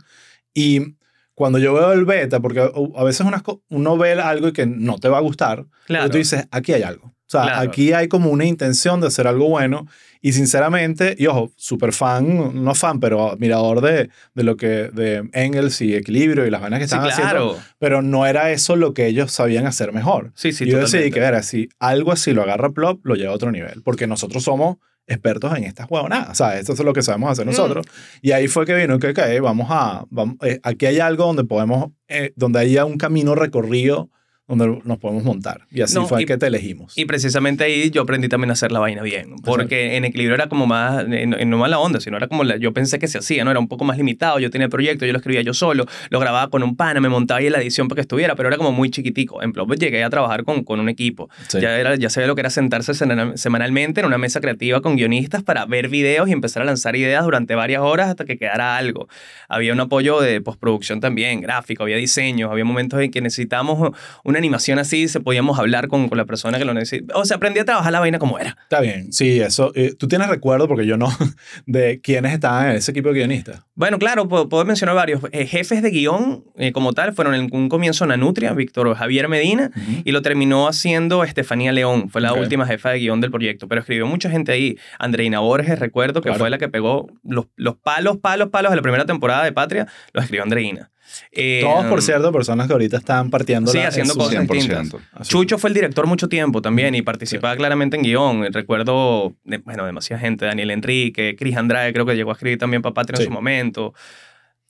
[0.55, 0.97] y
[1.35, 4.67] cuando yo veo el beta, porque a a veces unas uno ve algo y que
[4.67, 6.05] no te va a gustar, Claro.
[6.05, 7.07] pero tú dices, aquí hay algo.
[7.07, 7.71] O sea, Claro.
[7.71, 9.87] aquí hay como una intención de hacer algo bueno
[10.21, 15.31] y sinceramente, y ojo, súper fan, no fan, pero admirador de, de lo que, de
[15.33, 17.57] Engels y Equilibrio y las vainas que Sí, estaban haciendo, claro.
[17.79, 20.33] pero no era eso lo que ellos sabían hacer mejor.
[20.35, 21.15] Sí, sí, y yo decidí totalmente.
[21.15, 24.43] que, ver, si algo así lo agarra Plop, lo lleva a otro nivel, porque nosotros
[24.43, 24.77] somos
[25.11, 26.61] expertos en estas huevonadas, ¿sabes?
[26.61, 27.51] Esto es lo que sabemos hacer Mm.
[27.51, 27.87] nosotros.
[28.23, 31.45] Y ahí fue que vino que, ok, vamos a, vamos, eh, aquí hay algo donde
[31.45, 34.11] podemos, eh, donde haya un camino recorrido
[34.51, 35.67] donde nos podemos montar.
[35.71, 36.93] Y así No, fue y- que te elegimos.
[36.99, 39.37] Y precisamente ahí yo aprendí también a hacer la vaina bien.
[39.45, 42.57] Porque en equilibrio era como más, no no más la onda, sino era como la-
[42.57, 43.51] yo pensé que se hacía, ¿no?
[43.51, 44.39] Era un poco más limitado.
[44.41, 47.09] Yo tenía el proyecto, yo lo escribía yo solo, lo grababa con un pana, me
[47.09, 49.43] montaba ahí en la edición para que estuviera, pero era como muy chiquitico.
[49.43, 51.31] En Plop llegué a trabajar con, con un equipo.
[51.49, 51.61] Sí.
[51.61, 54.97] Ya, era, ya sabía lo que era sentarse semana- semanalmente en una mesa creativa con
[54.97, 58.77] guionistas para ver videos y empezar a lanzar ideas durante varias horas hasta que quedara
[58.77, 59.09] algo.
[59.49, 64.40] Había un apoyo de postproducción también, gráfico, había diseños, había momentos en que necesitábamos una
[64.41, 67.17] animación así, se podíamos hablar con, con la persona que lo necesita.
[67.17, 68.57] O sea, aprendí a trabajar la vaina como era.
[68.65, 69.71] Está bien, sí, eso.
[69.77, 71.09] eh, Tú tienes recuerdo, porque yo no,
[71.67, 73.63] de quiénes estaban en ese equipo de guionistas.
[73.75, 75.23] Bueno, claro, puedo, puedo mencionar varios.
[75.33, 79.71] Eh, jefes de guion, eh, como tal, fueron en un comienzo Nanutria, Víctor Javier Medina,
[80.05, 82.11] y lo terminó haciendo Estefanía León.
[82.11, 82.41] Fue la Ok.
[82.41, 83.69] última jefa de guion del proyecto.
[83.69, 84.77] Pero escribió mucha gente ahí.
[84.99, 86.39] Andreina Borges, recuerdo, que Claro.
[86.41, 89.87] fue la que pegó los, los palos, palos, palos de la primera temporada de Patria,
[90.13, 90.91] los escribió Andreina.
[91.33, 94.53] Eh, Todos, por cierto, personas que ahorita están partiendo Sí, haciendo cosas 100%.
[94.53, 95.01] distintas.
[95.13, 95.31] así.
[95.31, 98.53] Chucho fue el director mucho tiempo también y participaba claramente en guion.
[98.53, 102.95] Recuerdo, bueno, demasiada gente, Daniel Enrique, Cris Andrade, creo que llegó a escribir también para
[102.95, 103.23] Patria Sí.
[103.25, 103.95] en su momento.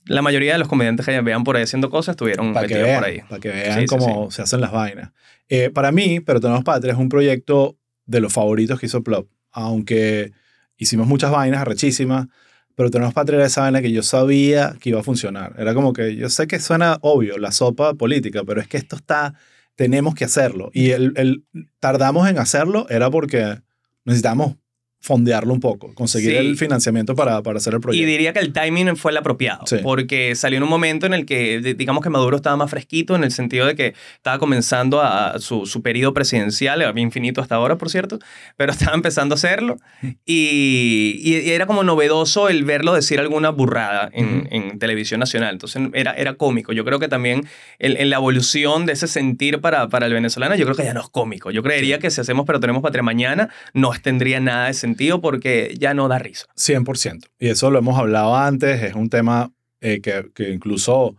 [0.06, 2.88] La mayoría de los comediantes que vean por ahí haciendo cosas estuvieron para que metidos
[2.90, 3.20] vean, por ahí.
[3.28, 5.10] para que vean Sí, sí, cómo se hacen las vainas.
[5.48, 7.76] Eh, para mí, Pero Tenemos Patria es un proyecto
[8.06, 9.28] de los favoritos que hizo Plop.
[9.52, 10.32] Aunque
[10.78, 12.28] hicimos muchas vainas arrechísimas,
[12.74, 15.54] Pero Tenemos Patria era esa vaina que yo sabía que iba a funcionar.
[15.58, 18.96] Era como que yo sé que suena obvio, la sopa política, pero es que esto
[18.96, 19.34] está,
[19.76, 20.70] tenemos que hacerlo.
[20.72, 21.44] Y el, el
[21.78, 23.60] tardamos en hacerlo era porque
[24.04, 24.56] necesitamos
[25.02, 26.36] fondearlo un poco, conseguir Sí.
[26.36, 28.06] el financiamiento para, para hacer el Y proyecto.
[28.06, 29.76] diría que el timing fue el apropiado, Sí.
[29.82, 33.24] porque salió en un momento en el que, digamos que Maduro estaba más fresquito, en
[33.24, 37.78] el sentido de que estaba comenzando a, su, su periodo presidencial, había infinito hasta ahora,
[37.78, 38.18] por cierto,
[38.58, 39.78] pero estaba empezando a hacerlo,
[40.26, 45.54] y, y- y era como novedoso el verlo decir alguna burrada en, en televisión nacional,
[45.54, 46.72] entonces era, era cómico.
[46.72, 47.46] Yo creo que también
[47.78, 50.94] en, en la evolución de ese sentir para, para el venezolano, yo creo que ya
[50.94, 51.50] no es cómico.
[51.50, 54.89] Yo creería que si hacemos pero tenemos patria mañana, no tendría nada de sentido
[55.20, 56.46] porque ya no da risa.
[56.56, 57.26] 100%.
[57.38, 59.50] Y eso lo hemos hablado antes, es un tema
[59.80, 61.16] eh, que, que incluso,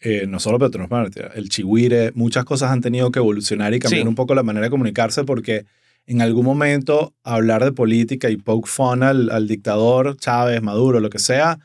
[0.00, 4.02] eh, no solo Petro Patria, el chihuire, muchas cosas han tenido que evolucionar y cambiar
[4.02, 4.08] Sí.
[4.08, 5.64] un poco la manera de comunicarse porque
[6.06, 11.10] en algún momento hablar de política y poke fun al, al dictador, Chávez, Maduro, lo
[11.10, 11.58] que sea,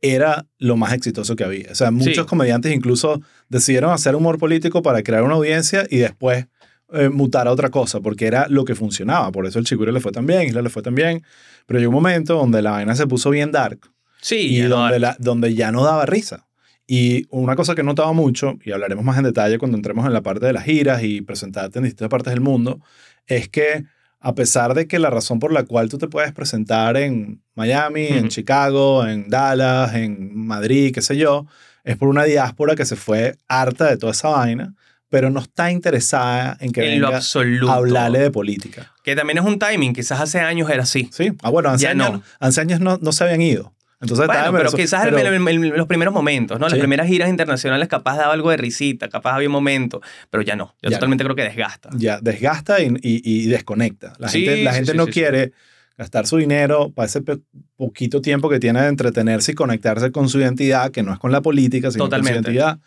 [0.00, 1.72] era lo más exitoso que había.
[1.72, 2.28] O sea, muchos Sí.
[2.28, 6.46] comediantes incluso decidieron hacer humor político para crear una audiencia y después
[6.92, 9.30] eh, mutar a otra cosa, porque era lo que funcionaba.
[9.32, 11.22] Por eso el Chigüire le fue tan bien, Isla le fue tan bien.
[11.66, 13.78] Pero llegó un momento donde la vaina se puso bien dark
[14.20, 16.46] Sí, y donde, la- donde ya no daba risa.
[16.86, 20.12] Y una cosa que he notado mucho, y hablaremos más en detalle cuando entremos en
[20.14, 22.80] la parte de las giras y presentarte en distintas partes del mundo,
[23.26, 23.84] es que
[24.20, 28.06] a pesar de que la razón por la cual tú te puedes presentar en Miami,
[28.06, 28.28] en.
[28.28, 31.46] Chicago, en Dallas, en Madrid, qué sé yo,
[31.84, 34.74] es por una diáspora que se fue harta de toda esa vaina,
[35.10, 37.72] pero no está interesada en que en lo venga absoluto.
[37.72, 38.92] a hablarle de política.
[39.02, 41.08] Que también es un timing, quizás hace años era así.
[41.12, 42.22] Sí, ah, bueno, hace Ya años, no.
[42.40, 43.72] hace años no, no se habían ido.
[44.00, 46.66] Entonces, Bueno, en pero Venezuela, quizás pero- el- el- los primeros momentos, ¿no?
[46.66, 46.78] Las Sí.
[46.78, 50.76] primeras giras internacionales capaz daba algo de risita, capaz había un momento, pero ya no.
[50.82, 51.88] Ya totalmente creo que desgasta.
[51.96, 54.12] ya desgasta y, y- y desconecta.
[54.18, 55.50] La Sí, gente, la sí, gente no quiere
[55.96, 57.22] gastar su dinero para ese
[57.76, 61.32] poquito tiempo que tiene de entretenerse y conectarse con su identidad, que no es con
[61.32, 62.34] la política, sino Totalmente.
[62.36, 62.78] con su identidad,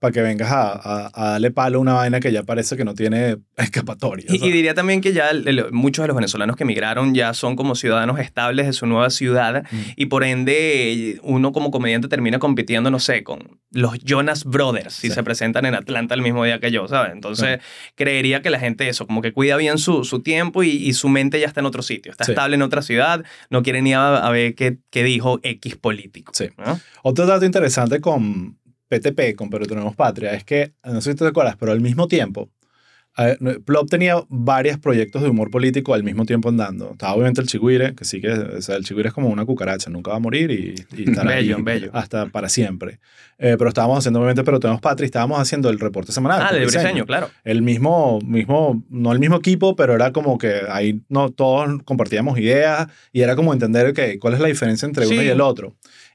[0.00, 2.84] para que vengas a, a- a darle palo a una vaina que ya parece que
[2.84, 4.26] no tiene escapatoria.
[4.28, 7.74] Y, diría también que ya el- muchos de los venezolanos que emigraron ya son como
[7.74, 9.76] ciudadanos estables de su nueva ciudad Mm.
[9.96, 15.08] y por ende uno como comediante termina compitiendo, no sé, con los Jonas Brothers si
[15.08, 15.14] Sí.
[15.14, 17.12] se presentan en Atlanta el mismo día que yo, ¿sabes?
[17.12, 17.60] Entonces
[17.94, 21.08] creería que la gente eso, como que cuida bien su, su tiempo y, y su
[21.08, 22.32] mente ya está en otro sitio, está Sí.
[22.32, 26.32] estable en otra ciudad, no quiere ni a, a ver qué, qué dijo X político.
[26.34, 26.48] Sí.
[26.58, 26.80] ¿no?
[27.02, 28.58] Otro dato interesante con
[28.90, 32.08] PTP, con Pero Tenemos Patria, es que, no sé si te acuerdas, pero al mismo
[32.08, 32.50] tiempo,
[33.18, 36.92] eh, Plop tenía varios proyectos de humor político al mismo tiempo andando.
[36.92, 39.90] Estaba obviamente el Chigüire, que sí que, o sea, el Chigüire es como una cucaracha,
[39.90, 41.90] nunca va a morir y, y estará Bello, ahí bello.
[41.92, 43.00] hasta para siempre.
[43.38, 46.40] Eh, pero estábamos haciendo, obviamente, Pero Tenemos Patria y estábamos haciendo el reporte semanal.
[46.48, 46.82] Ah, de Briseño.
[46.82, 47.30] Briseño, claro.
[47.44, 52.38] El mismo, mismo, no el mismo equipo, pero era como que ahí no todos compartíamos
[52.38, 55.26] ideas y era como entender que cuál es la diferencia entre uno Sí.
[55.26, 55.74] y el otro.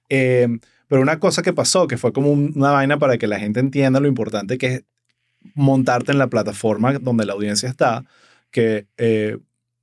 [0.09, 0.47] Eh,
[0.95, 3.59] pero una cosa que pasó, que fue como un- una vaina para que la gente
[3.59, 4.83] entienda lo importante que es
[5.53, 8.05] montarte en la plataforma donde la audiencia está,
[8.49, 9.37] que eh,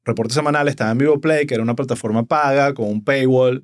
[0.07, 3.63] Reporte Semanal estaba en Vivo Play, que era una plataforma paga con un paywall,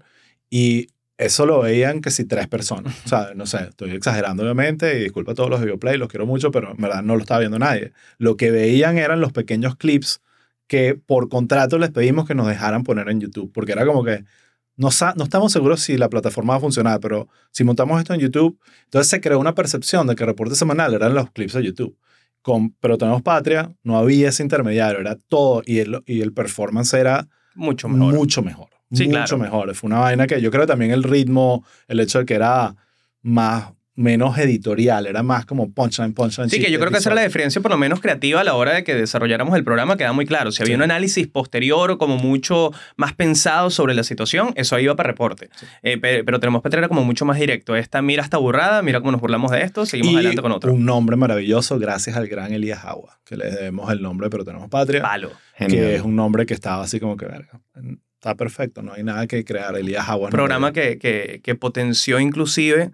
[0.50, 2.94] y eso lo veían que si tres personas.
[3.06, 6.08] O sea, no sé, estoy exagerando obviamente, y disculpa a todos los Vivo Play, los
[6.08, 7.92] quiero mucho, pero en verdad no lo estaba viendo nadie.
[8.18, 10.20] Lo que veían eran los pequeños clips
[10.66, 14.24] que por contrato les pedimos que nos dejaran poner en YouTube, porque era como que
[14.78, 18.20] no, no estamos seguros si la plataforma va a funcionar, pero si montamos esto en
[18.20, 21.98] YouTube, entonces se creó una percepción de que reporte semanal eran los clips de YouTube.
[22.40, 26.94] Con, pero tenemos Patria, no había ese intermediario, era todo, y el, y el performance
[26.94, 28.14] era Mucho mejor.
[28.14, 28.68] mucho mejor.
[28.92, 29.38] Sí, mucho claro.
[29.38, 29.74] mejor.
[29.74, 32.74] Fue una vaina que yo creo también el ritmo, el hecho de que era
[33.20, 36.48] más, menos editorial, era más como punchline, punchline.
[36.48, 38.54] Sí, que yo creo que esa era la diferencia, por lo menos creativa, a la
[38.54, 40.52] hora de que desarrolláramos el programa, queda muy claro.
[40.52, 40.76] Si había Sí.
[40.76, 45.50] un análisis posterior o como mucho más pensado sobre la situación, eso iba para reporte.
[45.82, 47.74] Eh, pe- pero tenemos Petra era como mucho más directo.
[47.74, 50.72] Esta mira esta burrada, mira cómo nos burlamos de esto, seguimos Y adelante con otro.
[50.72, 54.68] un nombre maravilloso gracias al gran Elías Agua, que le debemos el nombre, pero tenemos
[54.70, 55.02] patria.
[55.02, 55.32] Palo.
[55.58, 57.60] que es un nombre que estaba así como que, verga,
[58.14, 59.76] está perfecto, no hay nada que crear.
[59.76, 60.30] Elías Aguas.
[60.32, 62.90] no programa que, que, que potenció inclusive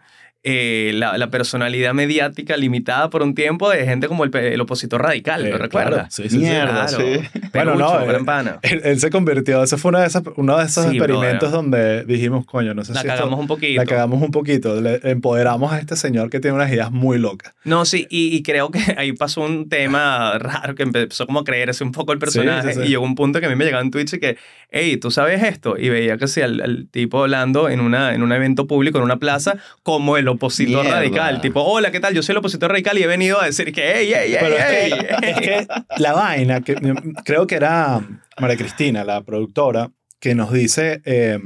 [0.46, 5.00] eh, la, la personalidad mediática limitada por un tiempo de gente como el, el opositor
[5.02, 6.14] radical, Eh, ¿lo claro, recuerdas?
[6.14, 6.38] sí, sí, sí.
[6.38, 6.98] Mierda, Claro.
[7.04, 7.40] sí.
[7.54, 8.58] Bueno, no, gran eh, pana.
[8.62, 11.50] Él, él se convirtió, ese fue una de esas, uno de esos Sí, experimentos brother.
[11.50, 13.80] donde dijimos, coño, no sé La si esto- cagamos un poquito.
[13.80, 17.54] la cagamos un poquito, le empoderamos a este señor que tiene unas ideas muy locas.
[17.64, 21.44] No, sí, y, y creo que ahí pasó un tema raro que empezó como a
[21.44, 22.86] creerse un poco el personaje sí, sí.
[22.86, 24.36] y llegó un punto que a mí me llegaba en Twitch y que,
[24.70, 25.76] hey, ¿tú sabes esto?
[25.78, 29.04] Y veía que sí, al, al tipo hablando en, una, en un evento público, en
[29.04, 30.98] una plaza, como el opositor Mierda.
[30.98, 31.40] radical.
[31.40, 32.14] Tipo, hola, ¿qué tal?
[32.14, 34.56] Yo soy el opositor radical y he venido a decir que, hey, hey, hey, Pero
[34.56, 35.66] es que, es que
[35.98, 36.76] la vaina, que
[37.24, 38.00] creo que era
[38.38, 41.38] María Cristina, la productora, que nos dice eh,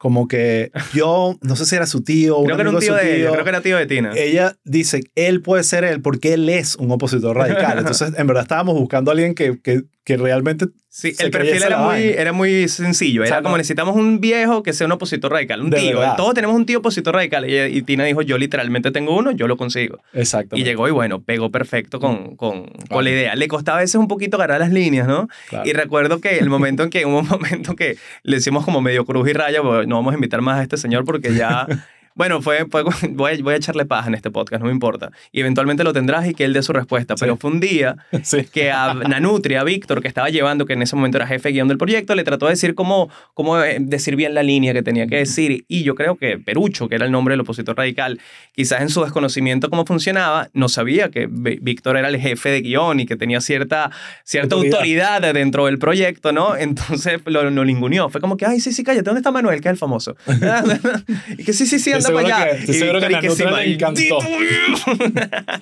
[0.00, 2.98] como que yo, no sé si era su tío o Creo que era un tío
[2.98, 4.12] ella, creo que era tío de Tina.
[4.16, 7.78] ella dice, él puede ser él porque él es un opositor radical.
[7.80, 10.68] Entonces, en verdad estábamos buscando a alguien que, que, que realmente...
[10.92, 12.10] Sí, se el perfil era muy, vaina.
[12.20, 13.22] era muy sencillo.
[13.22, 15.78] O sea, Era como no- necesitamos un viejo que sea un opositor radical, un De
[15.78, 16.00] tío.
[16.00, 16.16] verdad.
[16.16, 17.48] Todos tenemos un tío opositor radical.
[17.48, 20.00] Y, y Tina dijo, yo literalmente tengo uno, yo lo consigo.
[20.12, 20.56] Exacto.
[20.56, 23.02] Y llegó y bueno, pegó perfecto con, con, con Claro.
[23.02, 23.34] la idea.
[23.36, 25.28] Le costaba a veces un poquito agarrar las líneas, ¿no?
[25.48, 25.68] Claro.
[25.68, 29.04] Y recuerdo que el momento en que hubo un momento que le hicimos como medio
[29.04, 31.66] cruz y raya, porque no vamos a invitar más a este señor porque ya...
[32.14, 35.10] Bueno, fue, fue- voy, a, voy a echarle paja en este podcast, no me importa.
[35.32, 37.14] Y eventualmente lo tendrás y que él dé su respuesta.
[37.18, 38.44] Pero fue un día Sí.
[38.52, 41.68] que a Nanutri, a Víctor, que estaba llevando, que en ese momento era jefe guion
[41.68, 45.06] del proyecto, le trató de decir cómo, cómo eh, decir bien la línea que tenía
[45.06, 45.64] que decir.
[45.68, 48.20] Y yo creo que Perucho, que era el nombre del opositor radical,
[48.54, 53.00] quizás en su desconocimiento cómo funcionaba, no sabía que Víctor era el jefe de guion
[53.00, 53.90] y que tenía cierta,
[54.24, 54.74] cierta Autoridad.
[55.14, 55.34] autoridad.
[55.34, 56.56] dentro del proyecto, ¿no?
[56.56, 58.08] Entonces lo, lo ninguneó.
[58.10, 60.16] Fue como que, ay, sí, sí, cállate, ¿dónde está Manuel, que es el famoso?
[61.38, 62.50] y que sí, sí, sí, anda para allá.
[62.50, 64.18] que- estoy Y seguro que Nanutri sí, le encantó.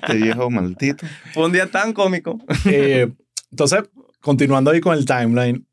[0.02, 1.06] Este viejo maldito.
[1.34, 2.38] Fue un día tan cómico.
[2.66, 3.08] Eh,
[3.50, 3.82] entonces,
[4.20, 5.66] continuando ahí con el timeline,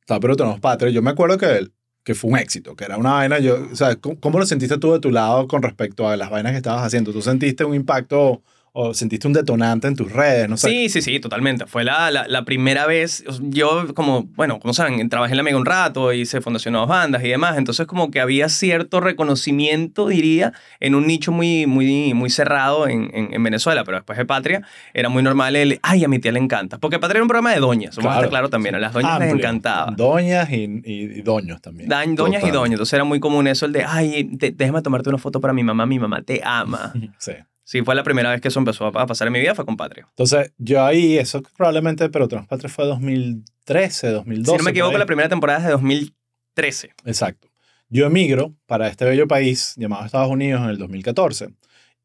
[0.00, 0.90] está, pero tenemos Patria.
[0.90, 1.68] Yo me acuerdo que,
[2.04, 3.38] que fue un éxito, que era una vaina.
[3.38, 6.30] Yo, o sea, ¿cómo, cómo lo sentiste tú de tu lado con respecto a las
[6.30, 7.12] vainas que estabas haciendo?
[7.12, 10.48] ¿Tú sentiste un impacto o sentiste un detonante en tus redes?
[10.48, 10.68] No sé.
[10.68, 11.66] Sí, sí, sí, totalmente.
[11.66, 13.24] Fue la, la, la primera vez.
[13.42, 17.24] Yo, como, bueno, como saben, trabajé en la Mega un rato, hice fundación Nuevas Bandas
[17.24, 17.58] y demás.
[17.58, 23.10] Entonces, como que había cierto reconocimiento, diría, en un nicho muy, muy, muy cerrado en,
[23.14, 23.84] en, en Venezuela.
[23.84, 24.62] Pero después de Patria,
[24.94, 26.78] era muy normal el, ay, a mi tía le encanta.
[26.78, 28.74] Porque Patria era un programa de doñas, vamos a Claro, estar claro también.
[28.74, 29.44] A las doñas les Amplio.
[29.46, 29.92] encantaba.
[29.96, 31.88] Doñas y, y, y doños también.
[31.88, 32.54] Dan- doñas y Total.
[32.54, 32.72] doñas.
[32.72, 35.62] Entonces era muy común eso, el de, ay, te- déjame tomarte una foto para mi
[35.64, 36.92] mamá, mi mamá te ama.
[37.18, 37.32] Sí.
[37.70, 39.76] Sí, fue la primera vez que eso empezó a pasar en mi vida, fue con
[39.76, 40.04] Patria.
[40.08, 44.50] Entonces, yo ahí, eso probablemente, pero Transpatria fue 2013, 2012.
[44.50, 46.90] si no me equivoco, la primera temporada es de 2013.
[47.04, 47.48] Exacto.
[47.88, 51.50] Yo emigro para este bello país llamado Estados Unidos en el 2014.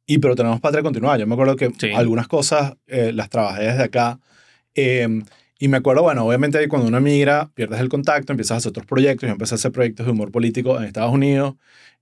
[0.06, 1.18] Y pero tenemos patria continuada.
[1.18, 1.92] Yo me acuerdo que Sí.
[1.96, 4.20] algunas cosas eh, las trabajé desde acá.
[4.76, 5.24] Eh,
[5.58, 8.86] y me acuerdo, bueno, obviamente cuando uno emigra, pierdes el contacto, empiezas a hacer otros
[8.86, 9.26] proyectos.
[9.28, 11.56] Yo empecé a hacer proyectos de humor político en Estados Unidos.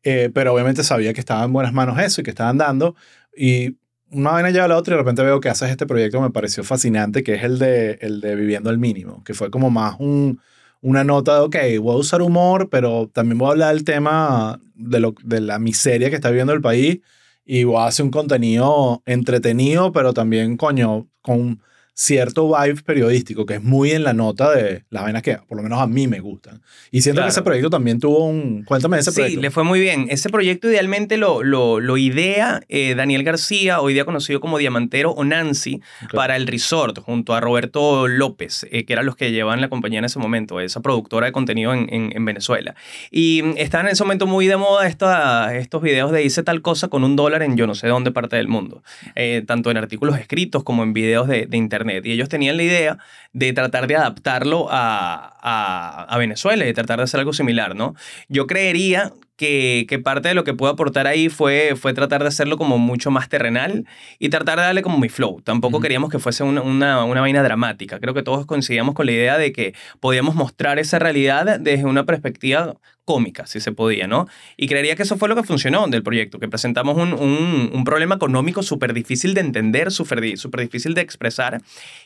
[0.06, 2.94] eh, pero obviamente sabía que estaba en buenas manos eso y que estaban dando.
[3.36, 3.78] Y
[4.12, 6.24] una vaina lleva a la otra y de repente veo que haces este proyecto que
[6.24, 9.70] me pareció fascinante, que es el de, el de Viviendo al Mínimo, que fue como
[9.70, 10.40] más un,
[10.82, 14.60] una nota de, ok, voy a usar humor, pero también voy a hablar del tema
[14.76, 17.00] de, lo, de la miseria que está viviendo el país
[17.46, 21.62] y voy a hacer un contenido entretenido, pero también, coño, con
[21.96, 25.64] cierto vibe periodístico, que es muy en la nota de las vainas que por lo
[25.64, 26.62] menos a mí me gustan.
[26.92, 27.28] Y siento Claro.
[27.28, 28.64] que ese proyecto también tuvo un...
[28.64, 29.42] Cuéntame de ese Sí, proyecto.
[29.42, 30.08] le fue muy bien.
[30.10, 35.12] Ese proyecto idealmente lo, lo, lo idea eh, Daniel García, hoy día conocido como Diamantero
[35.12, 35.82] o Nancy,
[36.14, 40.00] para el resort, junto a Roberto López, eh, que eran los que llevaban la compañía
[40.00, 42.76] en ese momento, esa productora de contenido en, en, en Venezuela.
[43.12, 46.62] Y mm, estaban en ese momento muy de moda esta- estos videos de hice tal
[46.64, 48.82] cosa con un dólar en yo no sé dónde parte del mundo,
[49.16, 51.83] eh, tanto en artículos escritos como en videos de, de internet.
[52.06, 52.98] Y ellos tenían la idea
[53.34, 57.76] de tratar de adaptarlo a, a, a Venezuela y de tratar de hacer algo similar,
[57.76, 57.96] ¿no?
[58.30, 62.28] Yo creería que, que parte de lo que puedo aportar ahí fue, fue tratar de
[62.30, 63.86] hacerlo como mucho más terrenal
[64.20, 65.42] y tratar de darle como mi flow.
[65.42, 68.00] Tampoco queríamos que fuese una, una, una vaina dramática.
[68.00, 72.06] Creo que todos coincidíamos con la idea de que podíamos mostrar esa realidad desde una
[72.06, 74.28] perspectiva cómica, si se podía, ¿no?
[74.58, 77.84] Y creería que eso fue lo que funcionó del proyecto, que presentamos un, un, un
[77.84, 81.62] problema económico súper difícil de entender, súper súper difícil de expresar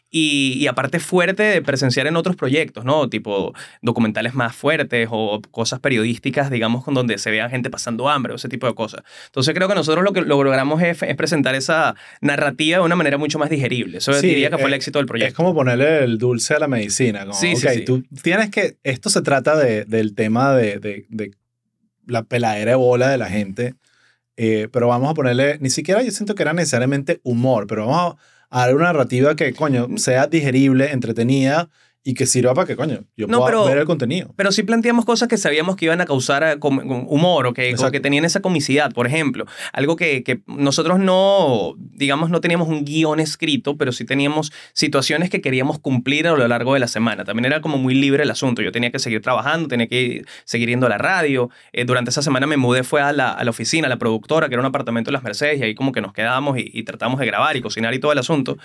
[0.10, 3.10] y, y aparte fuerte de presenciar en otros proyectos, ¿no?
[3.10, 8.34] Tipo documentales más fuertes o cosas periodísticas, digamos, con donde se vea gente pasando hambre
[8.34, 9.04] o ese tipo de cosas.
[9.26, 12.96] Entonces creo que nosotros lo que lo logramos es, es presentar esa narrativa de una
[12.96, 13.98] manera mucho más digerible.
[13.98, 15.30] Eso Sí, diría que fue el eh, éxito del proyecto.
[15.30, 17.22] Es como ponerle el dulce a la medicina.
[17.22, 17.86] Como, Sí, sí, ok, sí.
[17.86, 18.78] tú tienes que.
[18.84, 21.32] Esto se trata de, del tema de, de, de
[22.08, 23.76] la peladera de bola de la gente.
[24.38, 25.58] eh, pero vamos a ponerle.
[25.60, 28.16] Ni siquiera yo siento que era necesariamente humor, pero vamos
[28.50, 31.70] a, a dar una narrativa que, coño, sea digerible, entretenida
[32.10, 34.34] y que sirva para que, coño, yo No, pueda pero- ver el contenido.
[34.38, 37.66] Pero sí planteamos cosas que sabíamos que iban a causar eh, humor o que, o
[37.66, 37.92] Exacto.
[37.92, 38.94] que tenían esa comicidad.
[38.94, 44.06] Por ejemplo, algo que, que nosotros no, digamos, no teníamos un guion escrito, pero sí
[44.06, 47.26] teníamos situaciones que queríamos cumplir a lo largo de la semana.
[47.26, 48.62] También era como muy libre el asunto.
[48.62, 51.50] Yo tenía que seguir trabajando, tenía que ir- seguir yendo a la radio.
[51.74, 54.48] Eh, durante esa semana me mudé, fue a la, a la oficina, a la productora,
[54.48, 56.84] que era un apartamento en Las Mercedes, y ahí como que nos quedamos y, y
[56.84, 58.58] tratamos de grabar y cocinar y todo el asunto.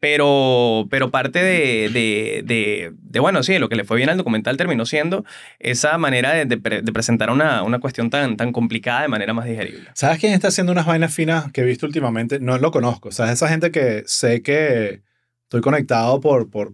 [0.00, 4.16] Pero, pero parte de, de, de, de, bueno, sí, lo que le fue bien al
[4.16, 5.24] documental terminó siendo
[5.58, 9.44] esa manera de, de de presentar una, una cuestión tan, tan complicada de manera más
[9.44, 9.88] digerible.
[9.94, 12.40] ¿Sabes quién está haciendo unas vainas finas que he visto últimamente?
[12.40, 13.08] No lo conozco.
[13.08, 15.02] O sea, es esa gente que sé que
[15.44, 16.72] estoy conectado por, por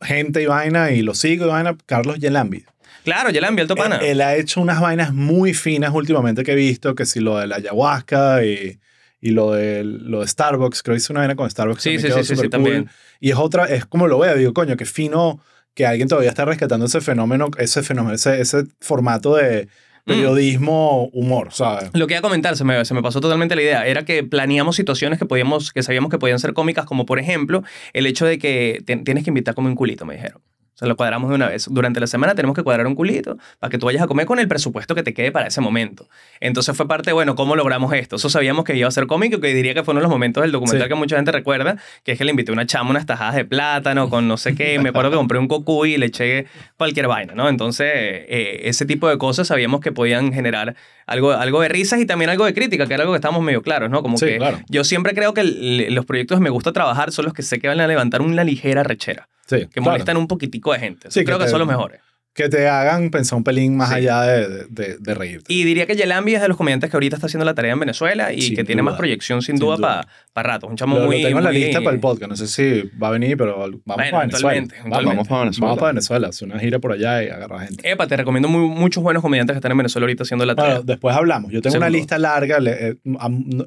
[0.00, 1.76] gente y vaina y lo sigo y vaina.
[1.86, 2.64] Carlos Yelambi.
[3.04, 3.96] Claro, envié al Topana.
[3.96, 7.38] Él, él ha hecho unas vainas muy finas últimamente que he visto, que si lo
[7.38, 8.78] de la ayahuasca y,
[9.20, 11.82] y lo, de, lo de Starbucks, creo que hizo una vaina con Starbucks.
[11.82, 12.88] Sí, sí, sí, sí, sí, también.
[13.20, 15.40] Y es otra, es como lo veo, digo, coño, qué fino
[15.74, 19.68] que alguien todavía está rescatando ese fenómeno, ese fenómeno, ese, ese formato de
[20.06, 20.12] Mm.
[20.12, 21.90] periodismo humor, ¿sabes?
[21.92, 24.24] Lo que iba a comentar, se me, se me pasó totalmente la idea, era que
[24.24, 28.24] planeamos situaciones que, podíamos, que sabíamos que podían ser cómicas, como por ejemplo el hecho
[28.24, 30.40] de que te- tienes que invitar como un culito, me dijeron.
[30.80, 31.66] Sea, lo cuadramos de una vez.
[31.70, 34.38] Durante la semana tenemos que cuadrar un culito para que tú vayas a comer con
[34.38, 36.08] el presupuesto que te quede para ese momento.
[36.40, 38.16] Entonces fue parte, bueno, ¿cómo logramos esto?
[38.16, 40.42] Eso sabíamos que iba a ser cómico, que diría que fue uno de los momentos
[40.42, 40.88] del documental Sí.
[40.88, 44.08] que mucha gente recuerda, que es que le invité una chama unas tajadas de plátano
[44.08, 44.78] con no sé qué.
[44.78, 46.46] Me acuerdo que compré un cocuy y le eché
[46.78, 47.48] cualquier vaina, ¿no?
[47.48, 50.74] Entonces, eh, ese tipo de cosas sabíamos que podían generar
[51.06, 53.60] algo, algo de risas y también algo de crítica, que era algo que estábamos medio
[53.62, 54.00] claros, ¿no?
[54.02, 54.60] Como Sí, que claro.
[54.68, 55.42] yo siempre creo que
[55.90, 58.44] los proyectos que me gusta trabajar son los que sé que van a levantar una
[58.44, 59.90] ligera rechera, Sí, que claro.
[59.90, 61.10] molestan un poquitico de gente.
[61.10, 62.00] Sí, creo que que, te- son los mejores.
[62.32, 63.96] Que te hagan pensar un pelín más Sí.
[63.96, 65.52] allá de, de, de reírte.
[65.52, 67.80] Y diría que Yelambi es de los comediantes que ahorita está haciendo la tarea en
[67.80, 68.92] Venezuela y Sin que tiene duda.
[68.92, 70.08] más proyección sin, Sin duda, duda.
[70.32, 70.68] para rato.
[70.68, 71.22] Un chamo lo, lo muy.
[71.24, 72.30] tengo en la muy- lista para el podcast.
[72.30, 74.64] No sé si va a venir, pero vamos Bueno, para Venezuela.
[74.86, 75.04] Vamos.
[75.04, 75.66] Vamos para Venezuela.
[75.66, 76.28] vamos para Venezuela.
[76.28, 77.90] Hacer una gira por allá y agarrar gente.
[77.90, 80.74] Epa, te recomiendo muy- muchos buenos comediantes que están en Venezuela ahorita haciendo la tarea.
[80.76, 81.50] Bueno, después hablamos.
[81.50, 81.98] Yo tengo una Seguro.
[81.98, 82.60] lista larga.
[82.60, 82.96] le- eh,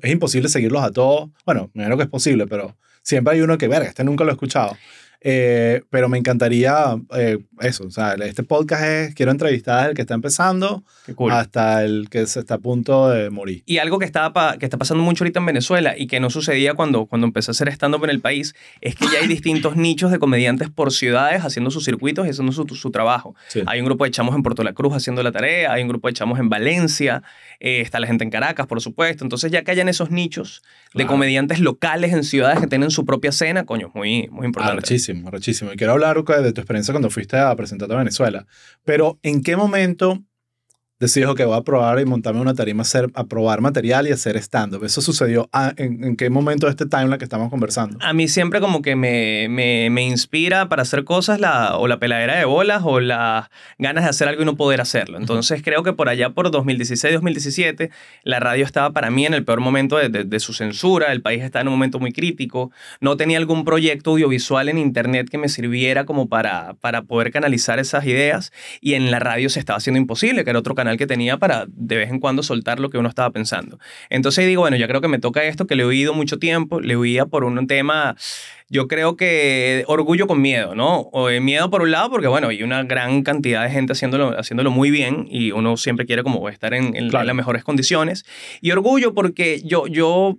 [0.01, 1.29] es imposible seguirlos a todos.
[1.45, 4.29] Bueno, me imagino que es posible, pero siempre hay uno que, verga, este nunca lo
[4.29, 4.77] he escuchado.
[5.25, 7.85] Eh, pero me encantaría eh, eso.
[7.85, 10.83] O sea, este podcast es, quiero entrevistar al que está empezando
[11.15, 11.31] cool.
[11.31, 13.63] hasta el que se está a punto de morir.
[13.65, 16.29] Y algo que, estaba pa- que está pasando mucho ahorita en Venezuela y que no
[16.29, 19.77] sucedía cuando, cuando empecé a hacer stand-up en el país es que ya hay distintos
[19.77, 23.33] nichos de comediantes por ciudades haciendo sus circuitos y haciendo su, su trabajo.
[23.47, 23.61] Sí.
[23.65, 26.09] Hay un grupo de chamos en Puerto La Cruz haciendo la tarea, hay un grupo
[26.09, 27.23] de chamos en Valencia,
[27.61, 29.23] eh, está la gente en Caracas, por supuesto.
[29.23, 30.61] Entonces, ya que hayan esos nichos
[30.93, 31.11] de Claro.
[31.11, 34.75] comediantes locales en ciudades que tienen su propia escena, coño, muy, muy importante.
[35.25, 35.71] Arrechísimo.
[35.73, 38.45] Y quiero hablar de tu experiencia cuando fuiste a presentarte a Venezuela.
[38.83, 40.23] Pero, ¿en qué momento
[41.03, 44.11] decides que voy a probar y montarme una tarima, a, hacer, a probar material y
[44.11, 44.83] hacer stand-up?
[44.83, 47.97] ¿Eso sucedió ah, en, en qué momento de este timeline que estamos conversando?
[48.01, 51.99] A mí siempre como que me, me, me inspira para hacer cosas la, o la
[51.99, 55.17] peladera de bolas o las ganas de hacer algo y no poder hacerlo.
[55.17, 57.89] Entonces creo que por allá por 2016-2017
[58.23, 61.21] la radio estaba para mí en el peor momento de, de- de su censura, el
[61.21, 65.37] país estaba en un momento muy crítico, no tenía algún proyecto audiovisual en internet que
[65.37, 69.77] me sirviera como para, para poder canalizar esas ideas y en la radio se estaba
[69.77, 72.89] haciendo imposible, que era otro canal que tenía para de vez en cuando soltar lo
[72.89, 73.79] que uno estaba pensando.
[74.09, 76.79] Entonces digo, bueno, ya creo que me toca esto, que le he oído mucho tiempo,
[76.79, 78.15] le oía por un tema,
[78.69, 80.99] yo creo que orgullo con miedo, ¿no?
[81.11, 84.37] O eh, miedo por un lado, porque bueno, hay una gran cantidad de gente haciéndolo,
[84.39, 87.23] haciéndolo muy bien y uno siempre quiere como estar en, en- Claro.
[87.23, 88.25] en las mejores condiciones.
[88.61, 90.37] Y orgullo porque yo, yo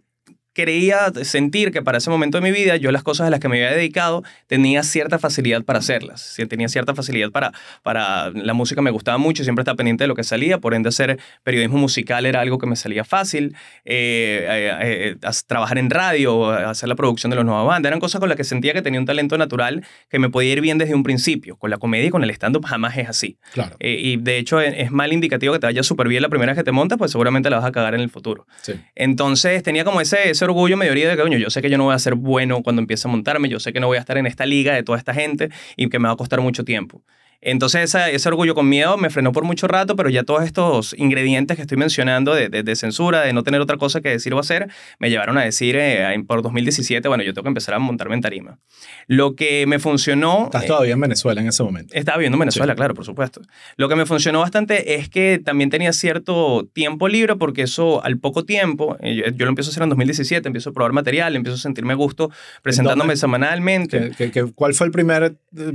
[0.55, 3.49] creía sentir que para ese momento de mi vida yo las cosas a las que
[3.49, 8.81] me había dedicado tenía cierta facilidad para hacerlas, tenía cierta facilidad para, para la música
[8.81, 12.25] me gustaba mucho, siempre estaba pendiente de lo que salía, por ende hacer periodismo musical
[12.25, 17.31] era algo que me salía fácil, eh, eh, eh, trabajar en radio, hacer la producción
[17.31, 19.85] de los nuevas bandas, eran cosas con las que sentía que tenía un talento natural
[20.09, 22.65] que me podía ir bien desde un principio, con la comedia y con el stand-up
[22.65, 23.39] jamás es así.
[23.53, 26.53] Claro, y de hecho es, es mal indicativo que te vaya súper bien la primera
[26.53, 28.47] vez que te montas, pues seguramente la vas a cagar en el futuro.
[28.63, 28.75] sí.
[28.95, 31.85] Entonces tenía como ese, ese orgullo medio de que, coño, yo sé que yo no
[31.85, 34.17] voy a ser bueno cuando empiece a montarme, yo sé que no voy a estar
[34.19, 37.03] en esta liga de toda esta gente y que me va a costar mucho tiempo.
[37.45, 40.95] Entonces esa- ese orgullo con miedo me frenó por mucho rato, pero ya todos estos
[40.99, 44.33] ingredientes que estoy mencionando de, de- de censura, de no tener otra cosa que decir
[44.35, 47.79] o hacer, me llevaron a decir eh, por 2017, bueno, yo tengo que empezar a
[47.79, 48.59] montarme en tarima.
[49.07, 50.45] Lo que me funcionó...
[50.47, 51.95] Estás eh, todavía en Venezuela en ese momento.
[51.95, 52.77] estaba viviendo en Venezuela, Sí.
[52.77, 53.43] claro, por supuesto.
[53.77, 58.19] Lo que me funcionó bastante es que también tenía cierto tiempo libre porque eso al
[58.19, 61.37] poco tiempo, eh, yo, yo lo empiezo a hacer en 2017, empiezo a probar material,
[61.37, 62.31] empiezo a sentirme gusto
[62.63, 63.17] presentándome dónde?
[63.21, 64.11] semanalmente.
[64.11, 65.73] ¿Qué- qué- qué- cuál fue el primer eh,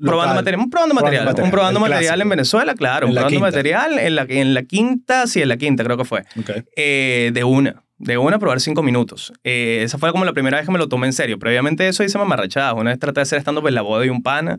[0.00, 2.28] Probando material, un probando material, material, un probando material en.
[2.28, 3.46] Venezuela, claro, En un probando quinta.
[3.46, 6.50] material en la, en la quinta, sí, en la quinta creo que fue, Ok.
[6.76, 9.32] eh, de una, de una probar cinco minutos.
[9.44, 11.38] Eh, esa fue como la primera vez que me lo tomé en serio.
[11.38, 12.74] Previamente eso hice mamarrachadas.
[12.74, 14.58] Una vez traté de hacer estando en la boda de un pana.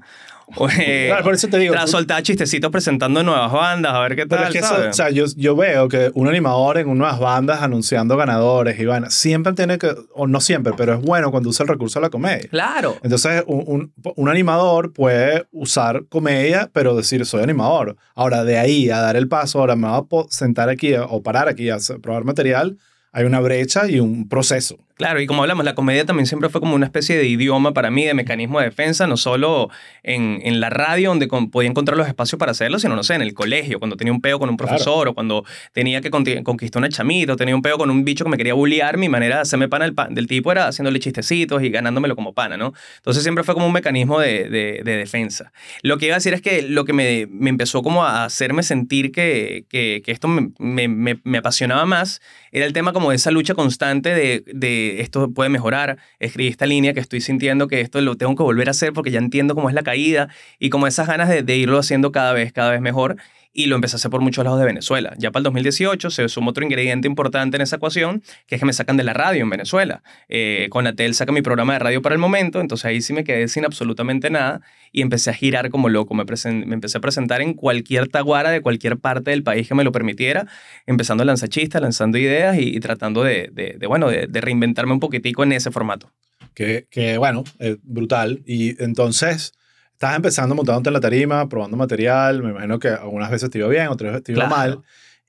[0.77, 1.73] Eh, Claro, por eso te digo.
[1.73, 4.75] tras tú- soltar chistecitos presentando nuevas bandas, a ver qué Pero tal, es que eso,
[4.89, 9.09] o sea, yo, yo veo que un animador en unas bandas anunciando ganadores y van,
[9.11, 12.09] siempre tiene que, o no siempre, pero es bueno cuando usa el recurso de la
[12.09, 12.47] comedia.
[12.49, 12.97] Claro.
[13.03, 17.95] Entonces, un, un, un animador puede usar comedia, pero decir, soy animador.
[18.15, 21.47] Ahora, de ahí a dar el paso, ahora me voy a sentar aquí o parar
[21.47, 22.77] aquí a probar material,
[23.13, 24.77] hay una brecha y un proceso.
[25.01, 27.89] Claro, y como hablamos, la comedia también siempre fue como una especie de idioma para
[27.89, 29.69] mí, de mecanismo de defensa, no solo
[30.03, 33.15] en, en la radio, donde con- podía encontrar los espacios para hacerlo, sino, no sé,
[33.15, 34.69] en el colegio, cuando tenía un peo con un Claro.
[34.69, 35.43] profesor, o cuando
[35.73, 38.53] tenía que conquistar una chamita, o tenía un peo con un bicho que me quería
[38.53, 42.15] bullear, mi manera de hacerme pana del, pa- del tipo era haciéndole chistecitos y ganándomelo
[42.15, 42.73] como pana, ¿no?
[42.97, 45.51] Entonces siempre fue como un mecanismo de, de- de defensa.
[45.81, 48.61] Lo que iba a decir es que lo que me, me empezó como a hacerme
[48.61, 52.21] sentir que, que, que esto me, me- me- me apasionaba más
[52.51, 56.65] era el tema como de esa lucha constante de, de esto puede mejorar, escribí esta
[56.65, 59.55] línea que estoy sintiendo que esto lo tengo que volver a hacer porque ya entiendo
[59.55, 60.29] cómo es la caída
[60.59, 63.17] y como esas ganas de, de irlo haciendo cada vez, cada vez mejor
[63.53, 65.13] y lo empecé a hacer por muchos lados de Venezuela.
[65.17, 68.65] Ya para el 2018 se suma otro ingrediente importante en esa ecuación, que es que
[68.65, 70.03] me sacan de la radio en Venezuela.
[70.29, 73.47] Eh, Conatel saca mi programa de radio para el momento, entonces ahí sí me quedé
[73.49, 74.61] sin absolutamente nada
[74.93, 76.13] y empecé a girar como loco.
[76.13, 79.91] Me, empecé a presentar en cualquier taguara de cualquier parte del país que me lo
[79.91, 80.47] permitiera,
[80.85, 84.41] empezando a lanzar chistes, lanzando ideas y, y tratando de, de- de, bueno, de, de
[84.41, 86.11] reinventarme un poquitico en ese formato.
[86.53, 88.41] Que, que bueno, eh, brutal.
[88.45, 89.53] Y entonces,
[90.01, 92.41] estás empezando montándote en la tarima, probando material.
[92.41, 94.55] Me imagino que algunas veces te iba bien, otras veces te iba Claro.
[94.55, 94.81] mal.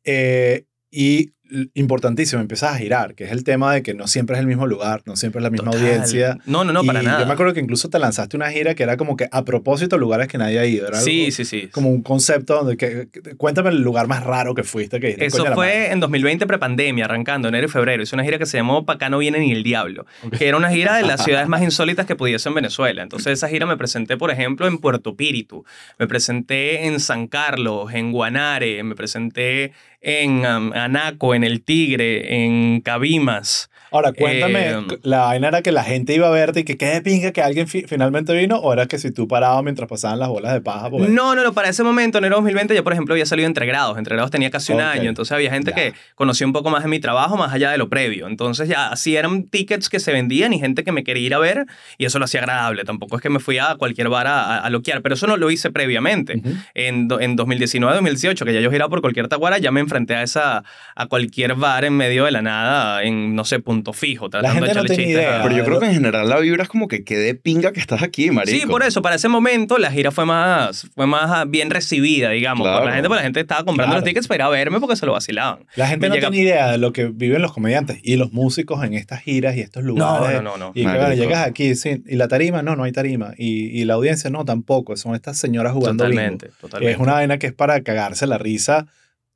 [0.03, 1.31] Eh, y
[1.75, 4.67] importantísimo, empiezas a girar, que es el tema de que no siempre es el mismo
[4.67, 5.81] lugar, no siempre es la misma Total.
[5.87, 6.39] audiencia.
[6.47, 7.21] No, no, no, para nada.
[7.21, 9.99] Yo me acuerdo que incluso te lanzaste una gira que era como que a propósito
[9.99, 10.89] lugares que nadie ha ido.
[10.89, 11.69] Era Sí, algo- sí, sí.
[11.69, 15.45] como un concepto donde que, que- cuéntame el lugar más raro que fuiste que Eso
[15.55, 18.03] fue en 2020, prepandemia, arrancando, enero y febrero.
[18.03, 20.07] Hice una gira que se llamó Pa' acá no viene ni el diablo,
[20.39, 23.03] que era una gira de las ciudades más insólitas que pudiese en Venezuela.
[23.03, 25.65] Entonces, esa gira me presenté, por ejemplo, en Puerto Píritu,
[25.99, 29.73] me presenté en San Carlos, en Guanare, me presenté
[30.03, 33.71] en um, Anaco, en El Tigre, en Cabimas.
[33.93, 36.87] Ahora, cuéntame, Eh, ¿la vaina era que la gente iba a verte y que qué
[36.87, 40.19] de pinga que alguien fi- finalmente vino o era que si tú parabas mientras pasaban
[40.19, 40.89] las bolas de paja?
[40.91, 43.67] Pues, No, no, no, para ese momento, enero 2020, yo, por ejemplo, había salido entre
[43.67, 43.99] grados.
[43.99, 45.09] Entre grados tenía casi un año.
[45.11, 45.77] Entonces había gente Ya.
[45.77, 48.27] que conocía un poco más de mi trabajo, más allá de lo previo.
[48.29, 51.39] Entonces ya así eran tickets que se vendían y gente que me quería ir a
[51.39, 51.67] ver
[51.99, 52.85] y eso lo hacía agradable.
[52.85, 55.37] Tampoco es que me fui a cualquier bar a, a, a loquear, pero eso no
[55.37, 56.39] lo hice previamente.
[56.39, 56.51] Ujú.
[56.75, 60.15] En, do- en 2019, 2018, que ya yo giraba por cualquier taguara, ya me enfrenté
[60.15, 60.65] a, esa,
[60.95, 64.69] a cualquier bar en medio de la nada, en, no sé, punto fijo, tratando gente
[64.69, 65.15] de no echarle chistes.
[65.17, 65.41] idea.
[65.41, 67.81] a- Pero yo creo que en general la vibra es como que quede pinga que
[67.81, 68.57] estás aquí, marico.
[68.57, 72.31] Sí, por eso, para ese momento la gira fue más, fue más ah, bien recibida,
[72.31, 72.95] digamos, por la Claro.
[72.95, 74.01] gente, porque la gente estaba comprando Claro.
[74.01, 75.61] los tickets para ir a verme porque se lo vacilaban.
[75.75, 78.33] La gente Me no llega- tiene idea de lo que viven los comediantes y los
[78.33, 80.43] músicos en estas giras y estos No, lugares.
[80.43, 80.71] no, no, no.
[80.75, 81.07] Y que Marico.
[81.07, 83.33] bueno, llegas aquí, sí, y la tarima, no, no hay tarima.
[83.39, 84.97] Y, y la audiencia, no, tampoco.
[84.97, 86.17] Son estas señoras jugando bingo.
[86.17, 86.93] Totalmente, Que totalmente.
[86.93, 88.87] Es una vaina que es para cagarse la risa,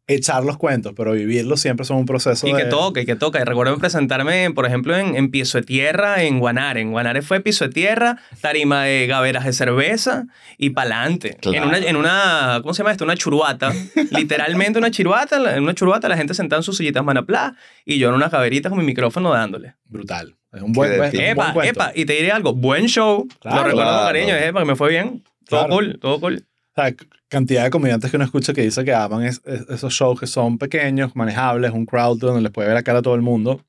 [0.09, 2.59] echar los cuentos, pero vivirlos siempre son un proceso Y de...
[2.63, 3.41] que toca, y que toca.
[3.41, 6.81] Y recuerdo presentarme, por ejemplo, en, en Piso de Tierra, en Guanare.
[6.81, 10.27] En Guanare fue Piso de Tierra, tarima de gaveras de cerveza
[10.59, 11.37] y pa'lante.
[11.41, 11.57] Claro.
[11.59, 13.05] En, una, en una, ¿cómo se llama esto?
[13.05, 13.73] Una churuata.
[14.13, 15.57] Literalmente una churuata.
[15.57, 18.71] En una churuata la gente sentada en sus sillitas manaplá y yo en unas gaveritas
[18.71, 19.75] con mi micrófono dándole.
[19.87, 20.35] Brutal.
[20.53, 21.35] Es un buen, es un pinga.
[21.53, 23.27] buen Epa, epa, y te diré algo, buen show.
[23.41, 25.23] Claro, Lo recuerdo con cariño, epa, que me fue bien.
[25.49, 25.75] Todo Claro.
[25.75, 26.45] cool, todo cool.
[26.77, 26.95] O sea,
[27.29, 30.27] cantidad de comediantes que uno escucha que dice que aman es- es- esos shows que
[30.27, 33.61] son pequeños, manejables, un crowd donde les puede ver la cara a todo el mundo,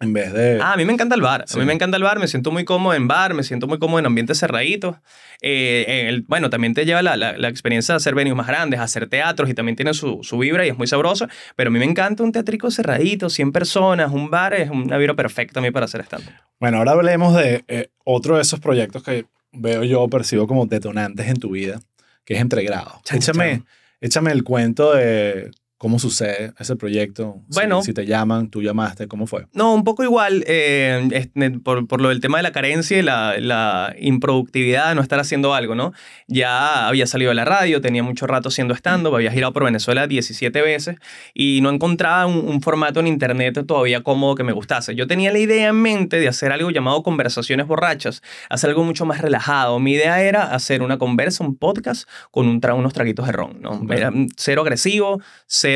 [0.00, 0.58] en vez de...
[0.60, 1.44] Ah, a mí me encanta el bar.
[1.46, 1.56] Sí.
[1.56, 2.18] A mí me encanta el bar.
[2.18, 3.34] Me siento muy cómodo en bar.
[3.34, 4.96] Me siento muy cómodo en ambientes cerraditos.
[5.40, 8.80] Eh, el- bueno, también te lleva la, la- la experiencia de hacer venues más grandes,
[8.80, 11.28] hacer teatros y también tiene su, su vibra y es muy sabroso.
[11.54, 14.54] Pero a mí me encanta un teatrico cerradito, 100 personas, un bar.
[14.54, 16.24] Es una vibra perfecta a mí para hacer stand
[16.58, 21.28] Bueno, ahora hablemos de eh, otro de esos proyectos que veo yo, percibo como detonantes
[21.28, 21.78] en tu vida,
[22.24, 23.00] que es Entregrado.
[23.12, 23.64] Échame,
[24.00, 25.50] échame el cuento de
[25.82, 27.40] ¿Cómo sucede ese proyecto?
[27.50, 27.82] Si- Bueno.
[27.82, 29.46] si, te llaman, tú llamaste, ¿cómo fue?
[29.52, 33.02] No, un poco igual, eh, este, por, por lo del tema de la carencia y
[33.02, 35.92] la, la improductividad de no estar haciendo algo, ¿no?
[36.28, 40.06] Ya había salido de la radio, tenía mucho rato haciendo stand-up, había girado por Venezuela
[40.06, 40.98] 17 veces
[41.34, 44.94] y no encontraba un, un formato en internet todavía cómodo que me gustase.
[44.94, 49.04] Yo tenía la idea en mente de hacer algo llamado conversaciones borrachas, hacer algo mucho
[49.04, 49.80] más relajado.
[49.80, 53.60] Mi idea era hacer una conversa, un podcast con un tra- unos traguitos de ron,
[53.60, 53.70] ¿no?
[53.72, 53.90] Ok.
[53.90, 55.71] Era cero agresivo, cero,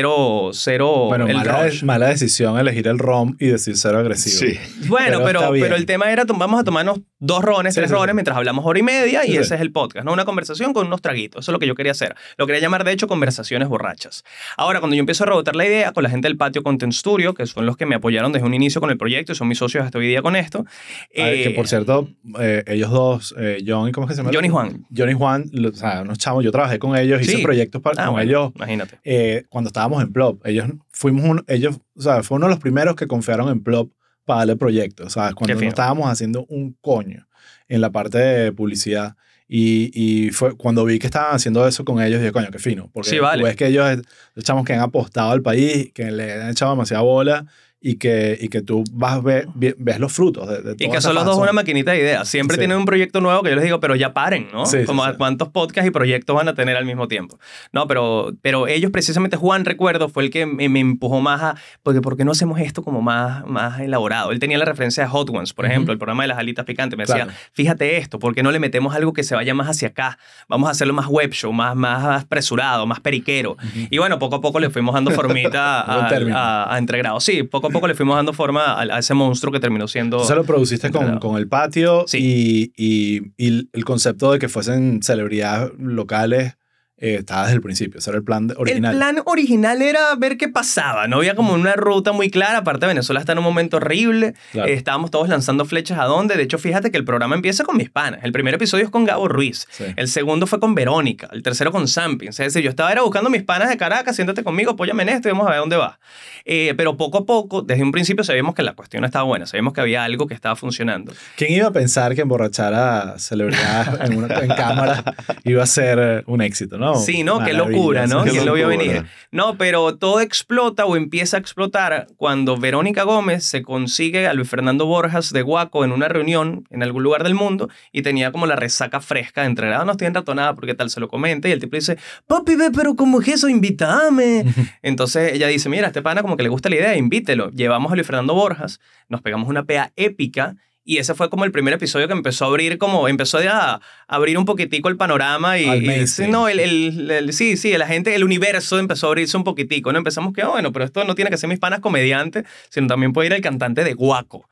[0.53, 1.83] cero bueno, el mala, rush.
[1.83, 4.35] mala decisión elegir el rom y decir cero agresivo.
[4.51, 4.59] Sí.
[4.87, 7.99] Bueno, Pero pero, el tema era, vamos a tomarnos dos rones, Sí, tres sí, sí.
[7.99, 9.37] rones mientras hablamos hora y media y Sí, sí.
[9.39, 10.13] ese es el podcast, ¿no?
[10.13, 11.43] Una conversación con unos traguitos.
[11.45, 12.15] Eso es lo que yo quería hacer.
[12.37, 14.23] Lo quería llamar, de hecho, conversaciones borrachas.
[14.55, 17.33] Ahora, cuando yo empiezo a rebotar la idea con la gente del Patio Content Studio,
[17.33, 19.57] que son los que me apoyaron desde un inicio con el proyecto y son mis
[19.57, 20.63] socios hasta hoy día con esto.
[20.67, 20.71] Ah,
[21.11, 24.31] que eh, por cierto, eh, ellos dos, eh, John, ¿cómo es que se llama?
[24.33, 24.85] John y Juan.
[24.95, 28.01] John y Juan, lo- o sea, unos chamos, yo trabajé con ellos, hice proyectos para,
[28.01, 28.99] Ah, con bueno, ellos Imagínate.
[29.03, 30.45] eh, cuando estábamos en Plop.
[30.45, 33.91] Ellos fuimos un, ellos, o sea, fue uno de los primeros que confiaron en Plop
[34.25, 35.33] para darle proyectos, ¿sabes?
[35.35, 37.27] Cuando no estábamos haciendo un coño
[37.67, 39.15] en la parte de publicidad.
[39.49, 42.89] Y, y fue cuando vi que estaban haciendo eso con ellos, dije, coño, qué fino.
[42.93, 43.39] Porque Sí, vale.
[43.41, 43.99] tú ves que ellos,
[44.33, 47.45] los chamos que han apostado al país, que le han echado demasiada bola
[47.79, 50.99] y que, y que tú vas ve- ve- ves los frutos de, de Y que
[50.99, 52.27] son los dos una maquinita de ideas.
[52.27, 52.59] Siempre Sí.
[52.61, 54.65] tienen un proyecto nuevo que yo les digo, pero ya paren, ¿no?
[54.65, 55.11] Sí, Como sí.
[55.17, 57.39] cuántos podcasts y proyectos van a tener al mismo tiempo.
[57.71, 61.55] No, pero, pero ellos precisamente, Juan, recuerdo, fue el que me, me empujó más a,
[61.83, 64.31] porque ¿por qué no hacemos esto como más, más elaborado?
[64.31, 66.97] Él tenía la referencia de Hot Ones, por ejemplo, el programa de las alitas picantes.
[66.97, 67.31] Me decía, Claro.
[67.53, 70.17] fíjate esto, ¿por qué no le metemos algo que se vaya más hacia acá?
[70.49, 73.55] Vamos a hacerlo más web show, más, más apresurado, más periquero.
[73.91, 76.35] Y bueno, poco a poco le fuimos dando formita a, término.
[76.35, 77.23] a, a Entregrados.
[77.23, 80.17] Sí, poco a poco le fuimos dando forma a, a ese monstruo que terminó siendo...
[80.17, 82.71] Entonces lo produciste con, con el patio Sí.
[82.75, 86.56] y, y, y el concepto de que fuesen celebridades locales
[86.99, 87.99] eh, estaba desde el principio.
[87.99, 88.93] Ese era el plan original.
[88.93, 91.07] El plan original era ver qué pasaba.
[91.07, 92.59] No había como una ruta muy clara.
[92.59, 94.33] Aparte, Venezuela está en un momento horrible.
[94.51, 94.67] Claro.
[94.67, 96.35] Eh, estábamos todos lanzando flechas a dónde.
[96.35, 98.21] De hecho, fíjate que el programa empieza con mis panas.
[98.23, 99.67] El primer episodio es con Gabo Ruiz.
[99.69, 99.85] Sí.
[99.95, 101.29] El segundo fue con Verónica.
[101.31, 102.39] El tercero con Sampins.
[102.39, 104.15] Es decir, yo estaba era buscando mis panas de Caracas.
[104.15, 105.99] Siéntate conmigo, apóyame en esto y vamos a ver dónde va.
[106.45, 109.45] Eh, pero poco a poco, desde un principio sabíamos que la cuestión estaba buena.
[109.45, 111.13] Sabíamos que había algo que estaba funcionando.
[111.35, 115.03] ¿Quién iba a pensar que emborrachar a celebridades en, cámara
[115.43, 116.86] iba a ser un éxito, no?
[116.95, 117.43] Sí, ¿no?
[117.43, 118.23] Qué locura, ¿no?
[118.23, 118.85] Qué ¿Quién lo vio locura.
[118.85, 119.05] venir?
[119.31, 124.49] No, pero todo explota o empieza a explotar cuando Verónica Gómez se consigue a Luis
[124.49, 128.45] Fernando Borjas de Guaco en una reunión en algún lugar del mundo y tenía como
[128.45, 131.51] la resaca fresca de entre, ah, no estoy enratonada porque tal se lo comenta y
[131.51, 133.49] el tipo dice, papi, ve, pero ¿cómo es eso?
[133.49, 134.45] Invítame.
[134.81, 137.49] Entonces ella dice, mira, a este pana como que le gusta la idea, invítelo.
[137.51, 138.79] Llevamos a Luis Fernando Borjas,
[139.09, 140.55] nos pegamos una pea épica
[140.87, 144.37] y ese fue como el primer episodio que empezó a abrir como, empezó a abrir
[144.37, 145.89] un poquitico el panorama y, y-
[146.31, 149.91] no, el, el- el- sí, sí, la gente, el universo empezó a abrirse un poquitico,
[149.91, 149.97] ¿no?
[149.97, 153.11] Empezamos que, ah, bueno, pero esto no tiene que ser mis panas comediantes, sino también
[153.11, 154.49] puede ir el cantante de Guaco.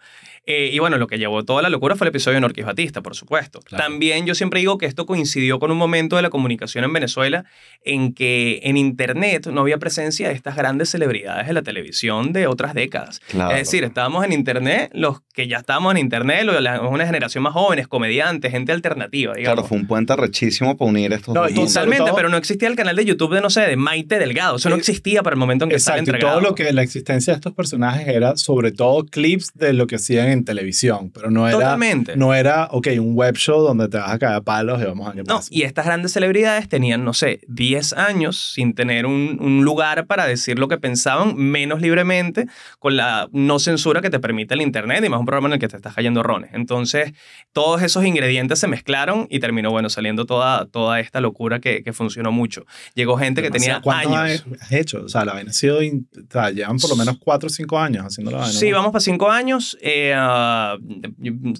[0.47, 3.01] Eh, y bueno, lo que llevó toda la locura fue el episodio de Norquis Batista,
[3.01, 3.61] por supuesto.
[3.61, 3.83] Claro.
[3.83, 7.45] También yo siempre digo que esto coincidió con un momento de la comunicación en Venezuela
[7.83, 12.45] en que en Internet no había presencia de estas grandes celebridades de la televisión de
[12.47, 13.21] otras décadas.
[13.29, 13.51] Claro.
[13.55, 17.43] Es decir, estábamos en Internet, los que ya estábamos en Internet, lo- la- una generación
[17.43, 19.55] más jóvenes, comediantes, gente alternativa, digamos.
[19.55, 22.37] Claro, fue un puente rechísimo para unir estos No, dos y Totalmente, todo- pero no
[22.37, 24.57] existía el canal de YouTube de, no sé, de Maite Delgado.
[24.57, 26.39] Eso no Eh, existía para el momento en que estaba Exacto, y entregado.
[26.39, 29.95] todo lo que la existencia de estos personajes era sobre todo clips de lo que
[29.95, 32.15] hacían en televisión, pero no era, Totalmente.
[32.15, 35.07] no era, ok, un web show donde te vas a caer a palos y vamos
[35.07, 35.47] a ver No, pasa.
[35.51, 40.25] y estas grandes celebridades tenían, no sé, 10 años sin tener un, un lugar para
[40.27, 42.45] decir lo que pensaban menos libremente
[42.79, 45.59] con la no censura que te permite el Internet y más un programa en el
[45.59, 46.51] que te estás cayendo rones.
[46.53, 47.13] Entonces,
[47.53, 51.93] todos esos ingredientes se mezclaron y terminó, bueno, saliendo toda, toda esta locura que, que
[51.93, 52.65] funcionó mucho.
[52.93, 53.81] Llegó gente que tenía Demasiado.
[53.83, 54.15] ¿Cuántos
[54.47, 54.61] años.
[54.61, 55.03] has hecho?
[55.05, 58.31] O sea, la vaina ha sido, llevan por lo menos 4 o 5 años haciendo
[58.31, 58.53] la vaina.
[58.53, 59.77] Sí, vamos para cinco años.
[59.81, 60.13] eh,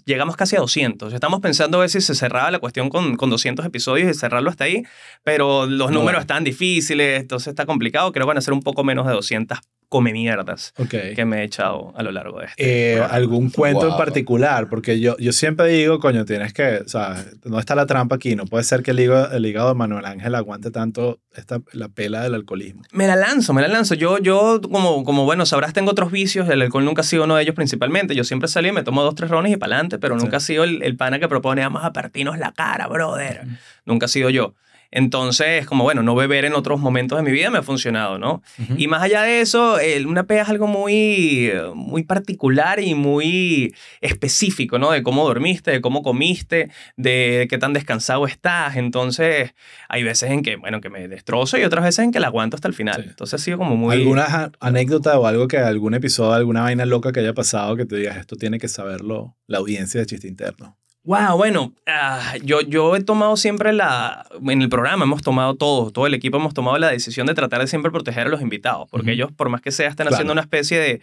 [0.06, 1.14] llegamos casi a 200.
[1.14, 4.50] Estamos pensando a ver si se cerraba la cuestión con, con 200 episodios y cerrarlo
[4.50, 4.84] hasta ahí,
[5.24, 6.20] pero los No, números bueno.
[6.20, 8.12] están difíciles, entonces está complicado.
[8.12, 9.60] Creo que van a ser un poco menos de 200
[9.90, 12.94] come mierdas que me he echado a lo largo de este.
[12.96, 17.24] Eh, algún cuento en particular, porque yo, yo siempre digo, coño, tienes que, o sea,
[17.44, 20.06] no está la trampa aquí, no puede ser que el hígado, el hígado de Manuel
[20.06, 22.84] Ángel aguante tanto esta, la pela del alcoholismo.
[22.92, 23.96] Me la lanzo, me la lanzo.
[23.96, 26.48] Yo, yo como, como, bueno, sabrás, tengo otros vicios.
[26.50, 28.16] El alcohol nunca ha sido uno de ellos principalmente.
[28.16, 30.24] Yo siempre salí, me tomo dos, tres rones y para adelante, pero Sí.
[30.24, 33.42] nunca ha sido el, el pana que propone, vamos a partirnos la cara, brother.
[33.86, 34.54] Nunca ha sido yo.
[34.96, 38.42] Entonces, como bueno, no beber en otros momentos de mi vida me ha funcionado, ¿no?
[38.78, 43.76] Y más allá de eso, el- una pea es algo muy, muy particular y muy
[44.00, 44.92] específico, ¿no?
[44.92, 48.78] De cómo dormiste, de cómo comiste, de qué tan descansado estás.
[48.78, 49.54] Entonces,
[49.90, 52.56] hay veces en que, bueno, que me destrozo y otras veces en que la aguanto
[52.56, 53.04] hasta el final.
[53.04, 53.10] Sí.
[53.10, 53.96] Entonces, ha sido como muy...
[53.98, 57.98] ¿Alguna anécdota o algo que algún episodio, alguna vaina loca que haya pasado que te
[57.98, 60.78] digas esto tiene que saberlo la audiencia de chiste interno?
[61.06, 65.94] Wow, bueno, ah, yo, yo he tomado siempre la, en el programa hemos tomado todos,
[65.94, 68.88] todo el equipo hemos tomado la decisión de tratar de siempre proteger a los invitados,
[68.90, 70.16] porque ellos, por más que sea, están Claro.
[70.16, 71.02] haciendo una especie de,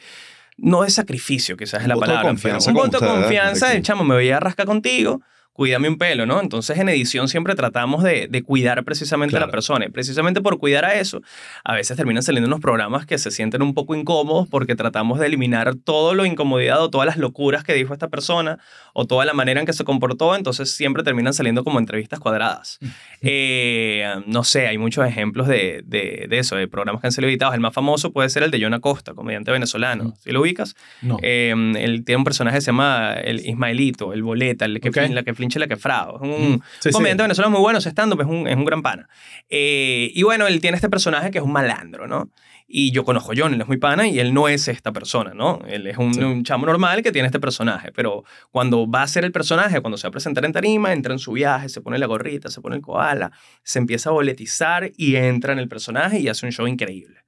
[0.56, 4.02] no de sacrificio, quizás es la palabra, confianza pero un voto de confianza, de chamo,
[4.02, 5.20] me voy a rascar contigo,
[5.52, 6.40] cuídame un pelo, ¿no?
[6.40, 9.46] Entonces en edición siempre tratamos de, de cuidar precisamente a Claro.
[9.46, 11.20] la persona, y precisamente por cuidar a eso,
[11.64, 15.26] a veces terminan saliendo unos programas que se sienten un poco incómodos porque tratamos de
[15.26, 18.58] eliminar todo lo incomodidad o todas las locuras que dijo esta persona
[18.94, 22.78] o toda la manera en que se comportó, entonces siempre terminan saliendo como entrevistas cuadradas.
[23.20, 27.28] Eh, no sé, hay muchos ejemplos de, de, de eso, de programas que han sido
[27.28, 27.54] editados.
[27.54, 30.04] El más famoso puede ser el de John Acosta, comediante venezolano.
[30.08, 30.14] Ujú.
[30.20, 30.74] ¿Sí lo ubicas?
[31.02, 31.18] No.
[31.22, 34.96] Eh, él tiene un personaje que se llama el Ismaelito, el boleta, el que, Ok.
[34.96, 36.16] flin- la que flinche, la que frao.
[36.16, 36.62] Es un.
[36.80, 36.90] Sí, sí.
[36.92, 39.08] comediante venezolano muy bueno, estando, es un, es un gran pana.
[39.48, 42.30] Eh, y bueno, él tiene este personaje que es un malandro, ¿no?
[42.74, 45.32] Y yo conozco a John, él es muy pana y él no es esta persona,
[45.34, 45.60] ¿no?
[45.68, 46.20] Él es un, Sí.
[46.22, 49.98] un chamo normal que tiene este personaje, pero cuando va a ser el personaje, cuando
[49.98, 52.62] se va a presentar en tarima, entra en su viaje, se pone la gorrita, se
[52.62, 53.30] pone el koala,
[53.62, 57.21] se empieza a boletizar y entra en el personaje y hace un show increíble.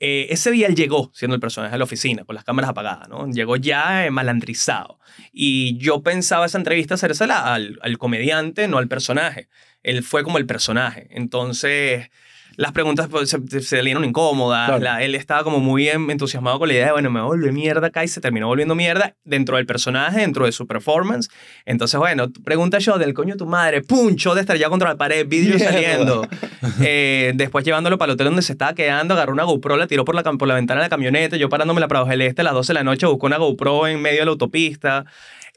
[0.00, 3.08] Eh, ese día él llegó siendo el personaje de la oficina, con las cámaras apagadas,
[3.08, 3.28] ¿no?
[3.30, 4.98] Llegó ya eh, malandrizado.
[5.32, 9.48] Y yo pensaba esa entrevista hacérsela al, al comediante, no al personaje.
[9.82, 11.08] Él fue como el personaje.
[11.10, 12.10] Entonces,
[12.58, 14.66] las preguntas pues, se, se dieron incómodas.
[14.66, 14.82] Claro.
[14.82, 18.02] la- él estaba como muy entusiasmado con la idea de, bueno, me vuelve mierda acá
[18.02, 21.30] y se terminó volviendo mierda dentro del personaje, dentro de su performance.
[21.66, 24.88] Entonces, bueno, pregunta yo del coño de tu madre, pum, yo de estar ya contra
[24.88, 25.58] la pared, Mierda.
[25.58, 26.28] saliendo.
[26.80, 30.04] Eh, después llevándolo para el hotel donde se estaba quedando, agarró una GoPro, la tiró
[30.04, 31.36] por la, por la ventana de la camioneta.
[31.36, 33.86] Yo parándome la Prados del Este a las 12 de la noche, buscó una GoPro
[33.86, 35.04] en medio de la autopista.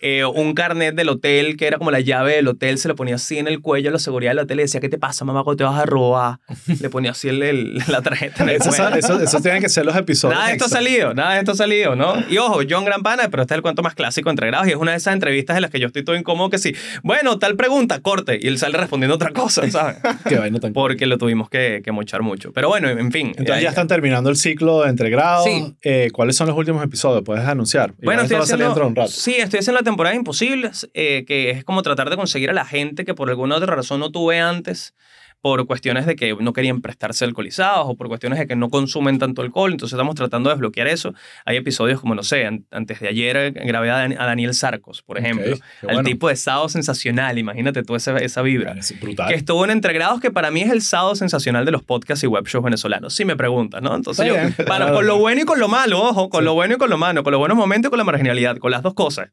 [0.01, 3.15] Eh, un carnet del hotel que era como la llave del hotel, se lo ponía
[3.15, 5.43] así en el cuello a la seguridad del hotel y decía, ¿qué te pasa, mamá,
[5.43, 6.39] cuando te vas a robar?
[6.81, 8.95] Le ponía así el, el- la tarjeta en el Eso, cuello.
[8.95, 10.37] eso, eso tienen que ser los episodios.
[10.37, 12.15] Nada de esto ha salido, nada de esto ha salido, ¿no?
[12.29, 14.71] Y ojo, John Gran Pana, pero este es el cuento más clásico entre grados y
[14.71, 16.73] es una de esas entrevistas en las que yo estoy todo incómodo que sí,
[17.03, 19.97] bueno, tal pregunta, corte, y él sale respondiendo otra cosa, ¿sabes?
[20.27, 22.51] Qué vaina tan Porque lo tuvimos que, que mochar mucho.
[22.53, 23.27] Pero bueno, en fin.
[23.37, 25.45] Entonces eh, ya están terminando el ciclo de entre grados.
[25.45, 25.75] Sí.
[25.83, 27.23] Eh, ¿Cuáles son los últimos episodios?
[27.23, 27.93] ¿Puedes anunciar?
[28.01, 29.11] Bueno, esto estoy va a salir haciendo, dentro de un rato.
[29.11, 32.65] sí, estoy haciendo la temporada Imposibles, eh, que es como tratar de conseguir a la
[32.65, 34.95] gente que por alguna otra razón no tuve antes,
[35.41, 39.17] por cuestiones de que no querían prestarse alcoholizados o por cuestiones de que no consumen
[39.19, 39.71] tanto alcohol.
[39.71, 41.13] Entonces estamos tratando de desbloquear eso.
[41.45, 44.53] Hay episodios como, no sé, an- antes de ayer eh, grabé a, Dan- a Daniel
[44.53, 45.55] Sarcos, por ejemplo.
[45.81, 46.03] Al bueno.
[46.03, 48.73] tipo de sábado sensacional, imagínate tú esa, esa vibra.
[48.73, 49.27] Es brutal.
[49.29, 52.27] Que estuvo en Entregrados, que para mí es el sábado sensacional de los podcasts y
[52.27, 53.13] web shows venezolanos.
[53.15, 53.95] Si me preguntas, ¿no?
[53.95, 56.45] Entonces, Está yo, para, con lo bueno y con lo malo, ojo, con Sí.
[56.45, 58.69] lo bueno y con lo malo, con los buenos momentos y con la marginalidad, con
[58.71, 59.29] las dos cosas.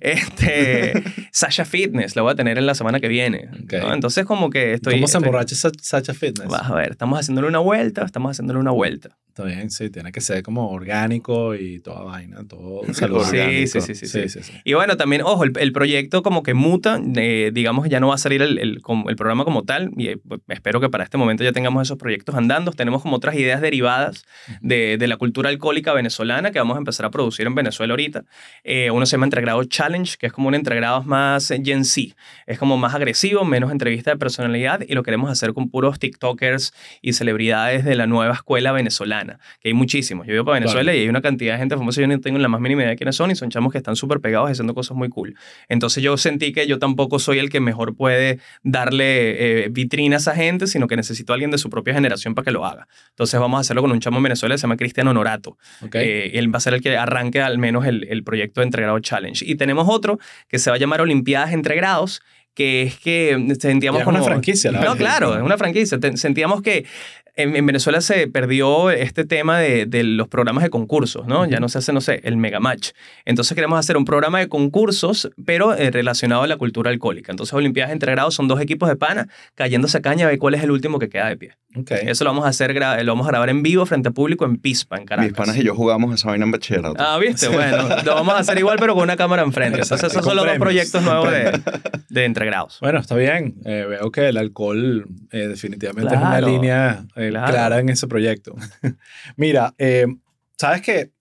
[0.00, 1.02] Este,
[1.32, 3.48] Sasha Fitness, la voy a tener en la semana que viene.
[3.64, 3.72] Ok.
[3.82, 3.94] ¿no?
[3.94, 4.94] Entonces, como que estoy.
[4.94, 6.48] ¿Cómo se estoy- emborracha Sa- Sacha Fitness?
[6.48, 9.16] Vas a ver, estamos haciéndole una vuelta, estamos haciéndole una vuelta.
[9.36, 13.66] Está bien, sí, tiene que ser como orgánico y toda vaina, todo saludable.
[13.66, 14.52] Sí, sí, sí, sí, sí.
[14.64, 18.18] Y bueno, también, ojo, el, proyecto como que muta, eh, digamos ya no va a
[18.18, 18.80] salir el,
[19.14, 22.34] programa como tal, y eh, pues, espero que para este momento ya tengamos esos proyectos
[22.34, 22.72] andando.
[22.72, 24.24] Tenemos como otras ideas derivadas
[24.62, 28.24] de, de la cultura alcohólica venezolana que vamos a empezar a producir en Venezuela ahorita.
[28.64, 32.16] Eh, uno se llama Entregrado Challenge, que es como un entregrados más Gen Z.
[32.46, 36.72] Es como más agresivo, menos entrevista de personalidad, y lo queremos hacer con puros TikTokers
[37.02, 40.26] y celebridades de la nueva escuela venezolana, que hay muchísimos.
[40.26, 42.48] Yo vivo para Venezuela y hay una cantidad de gente famosa, yo no tengo la
[42.48, 44.96] más mínima idea de quiénes son, y son chamos que están súper pegados haciendo cosas
[44.96, 45.36] muy cool.
[45.68, 50.18] Entonces yo sentí que yo tampoco soy el que mejor puede darle eh, vitrina a
[50.18, 52.88] esa gente, sino que necesito a alguien de su propia generación para que lo haga.
[53.10, 55.58] Entonces vamos a hacerlo con un chamo en Venezuela que se llama Cristian Honorato.
[55.82, 55.96] Ok.
[55.96, 58.98] Eh, él va a ser el que arranque al menos el, el proyecto de Entregrado
[59.00, 59.44] Challenge.
[59.44, 60.18] Y tenemos otro
[60.48, 62.22] que se va a llamar Olimpiadas Entregrados,
[62.56, 64.16] que es que sentíamos Ya es como...
[64.16, 64.96] una franquicia, la No, verdad.
[64.96, 65.98] claro, es una franquicia.
[66.16, 66.86] Sentíamos que
[67.36, 71.46] en, en Venezuela se perdió este tema de, de los programas de concursos, ¿no?
[71.46, 72.90] Ya no se hace, no sé, el Mega Match.
[73.24, 77.30] Entonces queremos hacer un programa de concursos, pero eh, relacionado a la cultura alcohólica.
[77.32, 80.62] Entonces Olimpiadas Entregrados son dos equipos de pana cayéndose a caña a ver cuál es
[80.62, 81.52] el último que queda de pie.
[81.76, 81.90] Ok.
[81.90, 84.46] Eso lo vamos a hacer, gra- lo vamos a grabar en vivo frente a público
[84.46, 85.30] en Pispa, en Caracas.
[85.30, 86.94] Mis panas y yo jugamos esa vaina en bachillerato.
[86.98, 89.80] Ah, viste, bueno, lo vamos a hacer igual, pero con una cámara enfrente.
[89.82, 91.60] Entonces, esos son los dos proyectos nuevos de,
[92.08, 92.78] de entregrados.
[92.80, 93.56] Bueno, está bien.
[93.66, 97.52] Eh, veo que el alcohol eh, definitivamente es una línea eh, claro.
[97.52, 98.54] clara en ese proyecto.
[99.36, 100.06] Mira, eh,
[100.58, 101.12] sabes que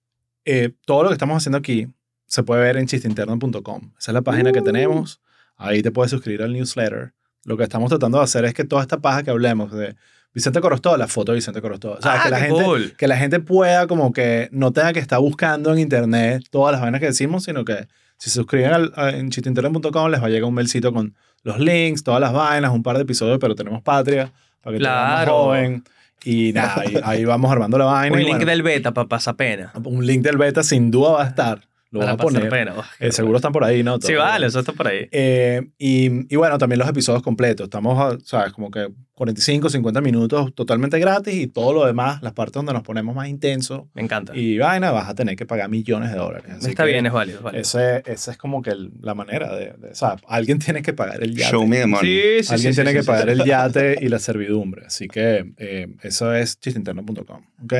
[0.45, 1.87] eh, todo lo que estamos haciendo aquí
[2.27, 3.91] se puede ver en chisteinterno.com.
[3.99, 4.63] Esa es la página que Uh.
[4.63, 5.21] tenemos.
[5.57, 7.13] Ahí te puedes suscribir al newsletter.
[7.45, 9.95] lo que estamos tratando de hacer es que toda esta paja que hablemos de
[10.33, 11.91] Vicente Corostó, la foto de Vicente Corostó.
[11.93, 12.93] O sea, Ah, que, la gente, cool.
[12.97, 16.81] que la gente pueda como que no tenga que estar buscando en internet todas las
[16.81, 17.87] vainas que decimos, sino que
[18.17, 21.59] si se suscriben al, a- en chitinternet.com les va a llegar un mailcito con los
[21.59, 25.31] links, todas las vainas, un par de episodios, pero tenemos Patria para que Claro.
[25.31, 25.83] joven.
[26.25, 28.13] Y nada, ahí, ahí vamos armando la vaina.
[28.13, 29.71] Un y link bueno, del beta para pasar pena.
[29.83, 31.61] un link del beta sin duda va a estar.
[31.95, 32.49] Lo voy Para a poner.
[32.49, 32.73] pena.
[32.77, 33.97] Oh, Eh, seguro están por ahí, ¿no?
[34.01, 35.07] Sí, vale, eso está por ahí.
[35.11, 37.65] Eh, y, y bueno, también los episodios completos.
[37.65, 38.53] Estamos, a- ¿sabes?
[38.53, 42.83] Como que 45, 50 minutos totalmente gratis y todo lo demás, las partes donde nos
[42.83, 44.35] ponemos más intensos Me encanta.
[44.35, 46.51] y vaina, vas a tener que pagar millones de dólares.
[46.57, 47.37] Así está que bien, es válido.
[47.37, 47.61] es válido.
[47.61, 50.91] Ese, esa es como que el- la manera de, de- o sea, alguien tiene que
[50.91, 51.51] pagar el yate.
[51.51, 52.05] Show me the money.
[52.39, 53.31] Sí, sí, alguien sí, tiene sí, que sí, pagar sí.
[53.31, 54.85] el yate y la servidumbre.
[54.85, 57.41] Así que eh, eso es chistinterno.com.
[57.63, 57.73] ¿ok?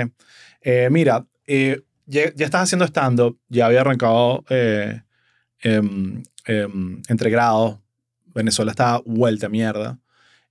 [0.61, 5.01] Eh, mira, eh, ya, ya estás haciendo stand-up, ya había arrancado eh,
[5.59, 7.79] em, em, entre grados,
[8.33, 9.99] Venezuela estaba vuelta a mierda.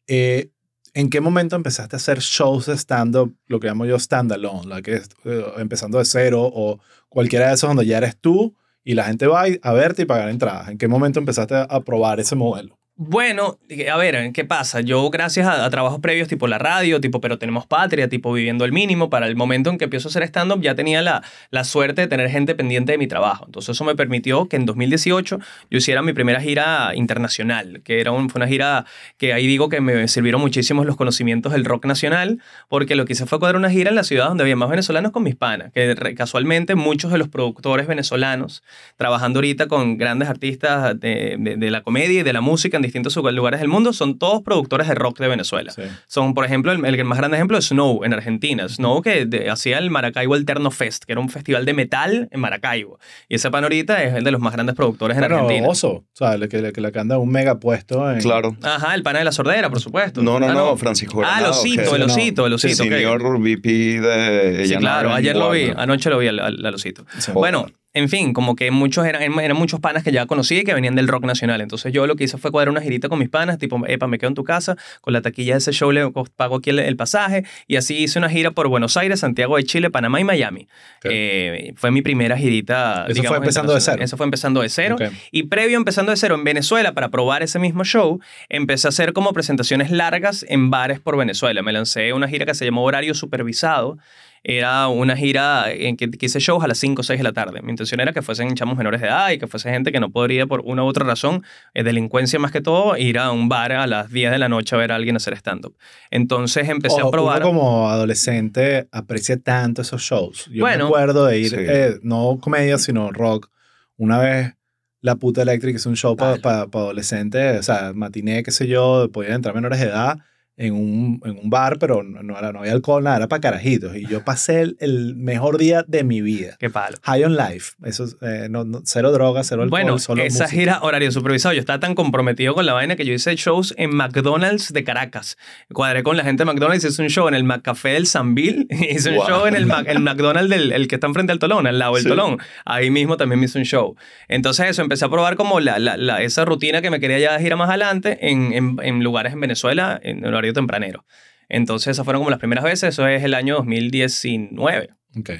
[0.06, 0.50] Eh,
[0.94, 4.80] ¿En qué momento empezaste a hacer shows de stand-up, lo que llamo yo stand-alone, la
[4.82, 6.78] que eh, empezando de cero o
[7.08, 10.28] cualquiera de esos donde ya eres tú y la gente va a verte y pagar
[10.28, 10.68] entradas?
[10.68, 12.78] ¿En qué momento empezaste a probar ese modelo?
[12.96, 13.58] Bueno,
[13.92, 14.80] a ver, ¿qué pasa?
[14.80, 18.70] Yo gracias a, trabajos previos tipo la radio, tipo Pero Tenemos Patria, tipo Viviendo el
[18.70, 22.02] Mínimo, para el momento en que empiezo a hacer stand-up ya tenía la, la suerte
[22.02, 23.46] de tener gente pendiente de mi trabajo.
[23.46, 25.40] Entonces eso me permitió que en 2018
[25.72, 28.86] yo hiciera mi primera gira internacional, que era un- fue una gira
[29.16, 33.14] que ahí digo que me sirvieron muchísimos los conocimientos del rock nacional, porque lo que
[33.14, 35.72] hice fue cuadrar una gira en la ciudad donde había más venezolanos con mis panas,
[35.72, 38.62] que casualmente muchos de los productores venezolanos
[38.96, 43.60] trabajando ahorita con grandes artistas de, de- la comedia y de la música distintos lugares
[43.60, 45.72] del mundo, son todos productores de rock de Venezuela.
[45.72, 45.82] Sí.
[46.06, 48.68] Son, por ejemplo, el, el más grande ejemplo es Snow en Argentina.
[48.68, 52.40] Snow que de- hacía el Maracaibo Alterno Fest, que era un festival de metal en
[52.40, 52.98] Maracaibo.
[53.28, 55.66] Y ese pan ahorita es el de los más grandes productores en Argentina.
[55.68, 58.20] Oso, o sea, que, le que le anda un mega puesto en...
[58.20, 58.56] Claro.
[58.62, 60.22] Ajá, el pana de la sordera, por supuesto.
[60.22, 62.12] No, no, Ah, no, Francisco Ah, el osito, que- el no.
[62.12, 62.82] osito, el osito.
[62.84, 62.88] ok.
[62.90, 63.68] Senior VP
[64.00, 67.04] de Sí, claro, ayer lo vi, anoche lo vi al, al- al osito.
[67.18, 67.32] Sí.
[67.32, 70.74] Bueno, en fin, como que muchos eran, eran muchos panas que ya conocía y que
[70.74, 71.60] venían del rock nacional.
[71.60, 74.18] Entonces yo lo que hice fue cuadrar una girita con mis panas, tipo, epa, me
[74.18, 76.96] quedo en tu casa, con la taquilla de ese show le pago aquí el, el
[76.96, 77.44] pasaje.
[77.68, 80.66] Y así hice una gira por Buenos Aires, Santiago de Chile, Panamá y Miami.
[81.04, 83.06] Eh, fue mi primera girita.
[83.08, 83.98] Eso fue empezando de cero.
[84.00, 84.96] Eso fue empezando de cero.
[85.30, 88.90] Y previo a empezando de cero en Venezuela, para probar ese mismo show, empecé a
[88.90, 91.62] hacer como presentaciones largas en bares por Venezuela.
[91.62, 93.98] Me lancé una gira que se llamó Horario Supervisado.
[94.46, 97.62] Era una gira en que hice shows a las 5 o 6 de la tarde.
[97.62, 100.10] Mi intención era que fuesen chamos menores de edad y que fuese gente que no
[100.10, 101.42] podría por una u otra razón,
[101.72, 104.76] eh, delincuencia más que todo, ir a un bar a las 10 de la noche
[104.76, 105.74] a ver a alguien hacer stand-up.
[106.10, 107.36] Entonces empecé Ojo, a probar...
[107.42, 110.44] Uno como adolescente aprecia tanto esos shows.
[110.52, 111.56] Yo Bueno, me acuerdo de ir, sí.
[111.58, 113.50] eh, no comedia, sino rock.
[113.96, 114.52] Una vez
[115.00, 116.68] La Puta Electric hizo un show para Vale.
[116.70, 120.18] adolescentes, o sea, matiné, qué sé yo, podían entrar menores de edad
[120.56, 123.40] en un, en un bar, pero no, no era, no había alcohol, nada, era para
[123.40, 123.96] carajitos.
[123.96, 126.56] Y yo pasé el, el mejor día de mi vida.
[126.60, 126.96] Qué palo.
[127.02, 127.72] High on life.
[127.84, 130.60] Eso, es, eh, no, no- cero drogas, cero alcohol, Bueno, solo esa música.
[130.60, 133.94] gira horario supervisado, yo estaba tan comprometido con la vaina que yo hice shows en
[133.96, 135.36] McDonald's de Caracas.
[135.72, 139.10] Cuadré con la gente de McDonald's, hice un show en el McCafé del Sambil, hice
[139.10, 139.26] un Wow.
[139.28, 141.94] show en el, Mac- el McDonald's del el que está enfrente al Tolón, al lado
[141.94, 142.08] del Sí.
[142.08, 142.38] Tolón.
[142.64, 143.96] Ahí mismo también me hice un show.
[144.28, 147.38] Entonces eso, empecé a probar como la, la- la- esa rutina que me quería ya
[147.40, 151.04] gira más adelante en, en- en lugares en Venezuela en horario tempranero.
[151.48, 154.90] Entonces esas fueron como las primeras veces, eso es el año 2019.
[155.18, 155.30] Ok.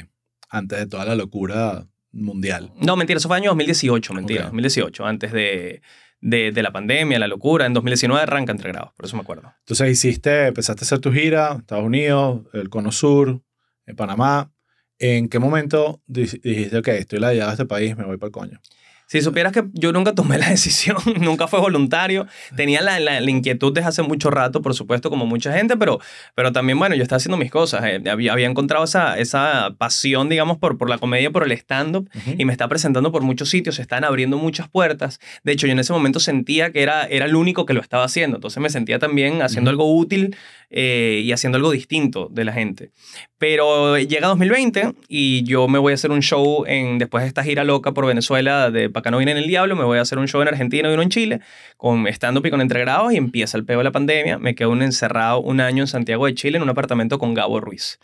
[0.51, 2.73] Antes de toda la locura mundial.
[2.81, 4.47] No, mentira, eso fue año 2018, mentira, Ok.
[4.47, 5.83] 2018, antes de,
[6.21, 7.67] de, de la pandemia, la locura.
[7.67, 9.53] En 2019 arranca entre grados, por eso me acuerdo.
[9.61, 13.43] Entonces hiciste, empezaste a hacer tu gira, Estados Unidos, el Cono Sur,
[13.87, 14.53] en Panamá.
[15.01, 18.29] ¿En qué momento di- dijiste, ok, estoy la llegada a este país, me voy para
[18.29, 18.61] el coño?
[19.07, 22.27] Si supieras que yo nunca tomé la decisión, nunca fue voluntario,
[22.57, 26.01] tenía la, la- la inquietud desde hace mucho rato, por supuesto, como mucha gente, pero,
[26.35, 27.85] pero también, bueno, yo estaba haciendo mis cosas.
[27.85, 32.09] eh, había, había encontrado esa, esa pasión, digamos, por, por la comedia, por el stand-up,
[32.39, 35.21] y me está presentando por muchos sitios, se están abriendo muchas puertas.
[35.45, 38.05] De hecho, yo en ese momento sentía que era, era el único que lo estaba
[38.05, 39.75] haciendo, entonces me sentía también haciendo Ujú.
[39.83, 40.37] algo útil
[40.71, 42.91] eh, y haciendo algo distinto de la gente.
[43.47, 47.45] Pero llega 2020 y yo me voy a hacer un show en, después de esta
[47.45, 50.01] gira loca por Venezuela de Pa' que no viene en el diablo, me voy a
[50.01, 51.41] hacer un show en Argentina y uno en Chile,
[51.77, 54.39] con stand-up y entregrados y empieza el peo de la pandemia.
[54.39, 58.01] Me quedo encerrado un año en Santiago de Chile en un apartamento con Gabo Ruiz.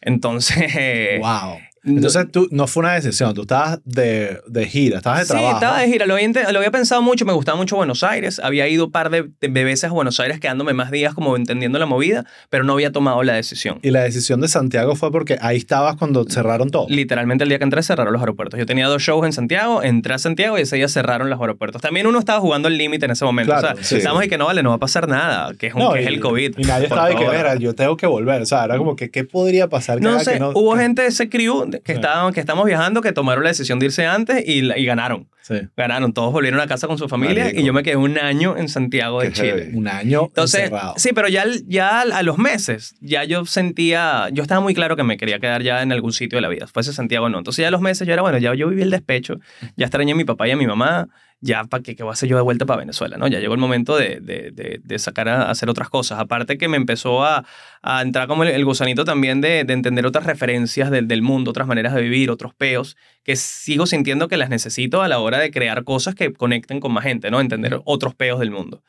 [0.00, 1.60] Entonces, wow.
[1.84, 5.54] Entonces tú, no fue una decisión, tú estabas de, de gira, estabas de Sí, trabajo.
[5.56, 6.06] estaba de gira.
[6.06, 7.24] Lo había, lo había pensado mucho.
[7.24, 8.38] Me gustaba mucho Buenos Aires.
[8.42, 11.78] Había ido un par de, de veces a Buenos Aires quedándome más días como entendiendo
[11.78, 13.78] la movida, pero no había tomado la decisión.
[13.82, 16.86] Y la decisión de Santiago fue porque ahí estabas cuando cerraron todo.
[16.88, 18.58] Literalmente el día que entré cerraron los aeropuertos.
[18.58, 21.80] Yo tenía dos shows en Santiago, entré a Santiago y ese día cerraron los aeropuertos.
[21.80, 23.52] También uno estaba jugando al límite en ese momento.
[23.52, 23.96] Claro, o sea, sí.
[23.96, 26.00] estábamos y que no vale, no va a pasar nada, que es, un, No, que
[26.00, 26.54] es y- el COVID.
[26.58, 27.26] Y nadie estaba de que.
[27.26, 28.42] "Mira, yo tengo que volver.
[28.42, 30.00] O sea, era como que, ¿qué podría pasar?
[30.02, 31.92] No sé, que no- hubo que- gente de ese crew que, Sí.
[31.92, 35.28] estaban, que estamos viajando que tomaron la decisión de irse antes y, y ganaron.
[35.42, 37.60] Sí, Ganaron, todos volvieron a casa con su familia Marico.
[37.60, 39.70] y yo me quedé un año en Santiago de Chile.
[39.74, 40.94] un año Entonces, encerrado.
[40.96, 45.02] sí, pero ya, ya a los meses, ya yo sentía, yo estaba muy claro que
[45.02, 47.38] me quería quedar ya en algún sitio de la vida, fuese Santiago o no.
[47.38, 49.38] Entonces ya a los meses yo era, bueno, ya yo viví el despecho,
[49.76, 51.08] ya extrañé a mi papá y a mi mamá,
[51.40, 53.26] ya para qué, qué voy a hacer yo de vuelta para Venezuela, ¿no?
[53.26, 56.18] Ya llegó el momento de, de, de, de sacar a, hacer otras cosas.
[56.18, 57.46] Aparte que me empezó a,
[57.82, 61.50] a entrar como el, el gusanito también de, de entender otras referencias del, del mundo,
[61.50, 65.38] otras maneras de vivir, otros peos, que sigo sintiendo que las necesito a la hora
[65.38, 67.40] de crear cosas que conecten con más gente, ¿no?
[67.40, 68.82] Entender otros peos del mundo.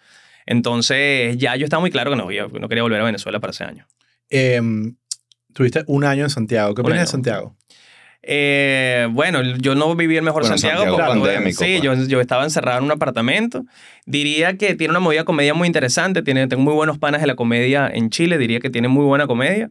[0.45, 3.51] Entonces, ya yo estaba muy claro que no, yo no quería volver a Venezuela para
[3.51, 3.87] ese año.
[4.29, 4.95] Em,
[5.53, 6.73] tuviste un año en Santiago.
[6.73, 7.07] ¿Qué opinas de.
[7.07, 7.55] Santiago?
[8.23, 10.97] Eh, bueno, yo no viví el mejor Bueno, Santiago.
[10.97, 11.81] Santiago porque, sí, pues.
[11.81, 13.65] yo, yo estaba encerrado en un apartamento.
[14.05, 16.21] Diría que tiene una movida comedia muy interesante.
[16.21, 18.37] Tiene, tengo muy buenos panas de la comedia en Chile.
[18.37, 19.69] Diría que tiene muy buena comedia.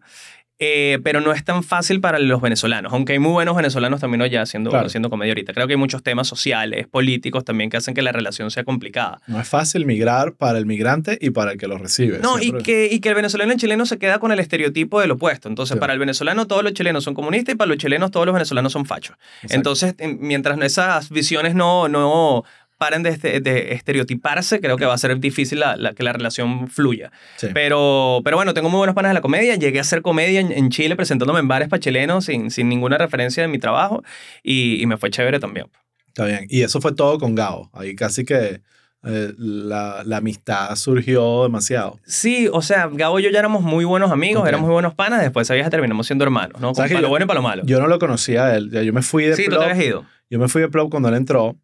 [0.62, 4.20] Eh, pero no es tan fácil para los venezolanos, aunque hay muy buenos venezolanos también
[4.20, 4.86] allá haciendo, Claro.
[4.88, 5.54] haciendo comedia ahorita.
[5.54, 9.22] Creo que hay muchos temas sociales, políticos también que hacen que la relación sea complicada.
[9.26, 12.18] No es fácil migrar para el migrante y para el que lo recibe.
[12.18, 15.00] No, y que, y que el venezolano y el chileno se queda con el estereotipo
[15.00, 15.48] del opuesto.
[15.48, 15.80] Entonces, Sí.
[15.80, 18.70] para el venezolano todos los chilenos son comunistas y para los chilenos todos los venezolanos
[18.72, 19.16] son fachos.
[19.36, 19.54] Exacto.
[19.56, 22.44] Entonces, en- mientras esas visiones no, no
[22.80, 26.12] paren de, este- de estereotiparse, creo que va a ser difícil la- la- que la
[26.14, 27.12] relación fluya.
[27.36, 27.48] Sí.
[27.52, 29.54] Pero, pero bueno, tengo muy buenos panas de la comedia.
[29.56, 32.96] Llegué a hacer comedia en, en Chile presentándome en bares para chilenos sin, sin ninguna
[32.96, 34.02] referencia de mi trabajo
[34.42, 35.66] y, y me fue chévere también.
[36.08, 36.46] Está bien.
[36.48, 37.68] Y eso fue todo con Gabo.
[37.74, 38.62] Ahí casi que
[39.04, 41.98] eh, la, la amistad surgió demasiado.
[42.06, 44.48] Sí, o sea, Gabo y yo ya éramos muy buenos amigos, Ok.
[44.48, 46.74] éramos muy buenos panas, después esa vieja terminamos siendo hermanos, ¿no?
[46.74, 47.62] ¿Sabes que Para lo bueno y para lo malo.
[47.66, 48.70] Yo no lo conocía a él.
[48.70, 49.64] Yo me fui de sí, tú Plop.
[49.64, 50.04] te habías ido.
[50.28, 51.56] Yo me fui de Plop cuando él entró.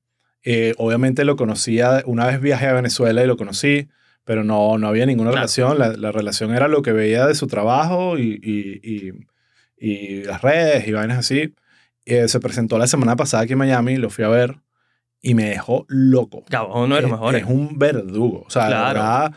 [0.49, 3.88] Eh, obviamente lo conocía, una vez viajé a Venezuela y lo conocí,
[4.24, 5.40] pero no, no había ninguna Claro.
[5.42, 5.78] relación.
[5.78, 9.12] La, la relación era lo que veía de su trabajo y, y, y,
[9.78, 11.53] y las redes y vainas así.
[12.05, 14.57] Eh, se presentó la semana pasada aquí en Miami, lo fui a ver
[15.20, 16.44] y me dejó loco.
[16.49, 17.42] De los Es- mejores.
[17.42, 18.44] Es un verdugo.
[18.47, 18.94] O sea, Claro.
[19.01, 19.32] verdad,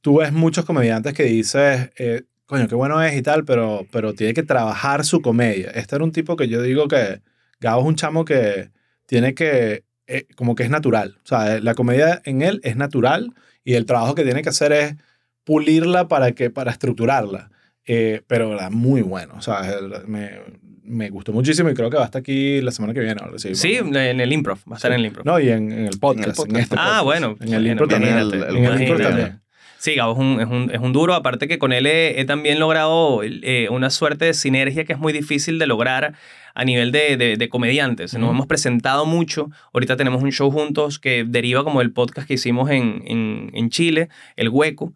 [0.00, 4.14] tú ves muchos comediantes que dices, eh, coño, qué bueno es y tal, pero, pero
[4.14, 5.70] tiene que trabajar su comedia.
[5.74, 7.20] Este era un tipo que yo digo que
[7.60, 8.70] Gabo es un chamo que
[9.04, 11.16] tiene que, eh, como que es natural.
[11.24, 13.32] O sea, la comedia en él es natural
[13.64, 14.94] y el trabajo que tiene que hacer es
[15.44, 17.50] pulirla para, que, para estructurarla.
[17.86, 18.70] Eh, pero ¿verdad?
[18.70, 19.34] muy bueno.
[19.36, 20.30] O sea, el- me,
[20.82, 23.20] me gustó muchísimo y creo que va a estar aquí la semana que viene.
[23.22, 23.98] ahora sí, Sí, bueno.
[24.00, 25.24] en el improv, va a estar en el improv.
[25.26, 26.28] No, y en, en el podcast.
[26.30, 26.58] En podcast.
[26.62, 27.04] este ah, podcast.
[27.04, 27.36] bueno.
[27.40, 28.14] En el intro también.
[28.18, 29.02] imagínate, el- En el imagínate.
[29.02, 29.40] también.
[29.78, 32.24] Sí, Gabo es un, es un, es un duro, aparte que con él he, he
[32.24, 36.14] también logrado eh, una suerte de sinergia que es muy difícil de lograr
[36.56, 38.14] a nivel de, de, de comediantes.
[38.14, 42.34] Nos hemos presentado mucho, ahorita tenemos un show juntos que deriva como del podcast que
[42.34, 44.94] hicimos en, en, en Chile, El Hueco.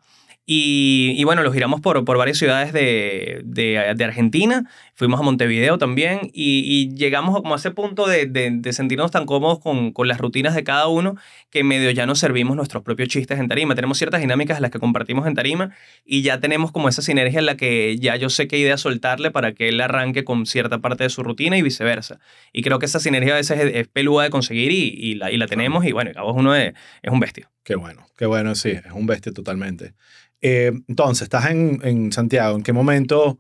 [0.53, 5.23] Y, y bueno, lo giramos por, por varias ciudades de, de, de Argentina, fuimos a
[5.23, 9.93] Montevideo también y, y llegamos como a ese punto de, de, sentirnos tan cómodos con,
[9.93, 11.15] con las rutinas de cada uno
[11.51, 13.77] que medio ya nos servimos nuestros propios chistes en tarima.
[13.77, 15.71] Tenemos ciertas dinámicas las que compartimos en tarima
[16.05, 19.31] y ya tenemos como esa sinergia en la que ya yo sé qué idea soltarle
[19.31, 22.19] para que él arranque con cierta parte de su rutina y viceversa.
[22.53, 25.31] Y creo que esa sinergia a veces es, es peluda de conseguir y, y la,
[25.31, 27.49] y la tenemos y bueno, Gabo es uno de, es un bestia.
[27.63, 29.93] Qué bueno, qué bueno, sí, es un bestia totalmente.
[30.41, 33.39] Eh, entonces, estás en, Santiago, ¿en qué momento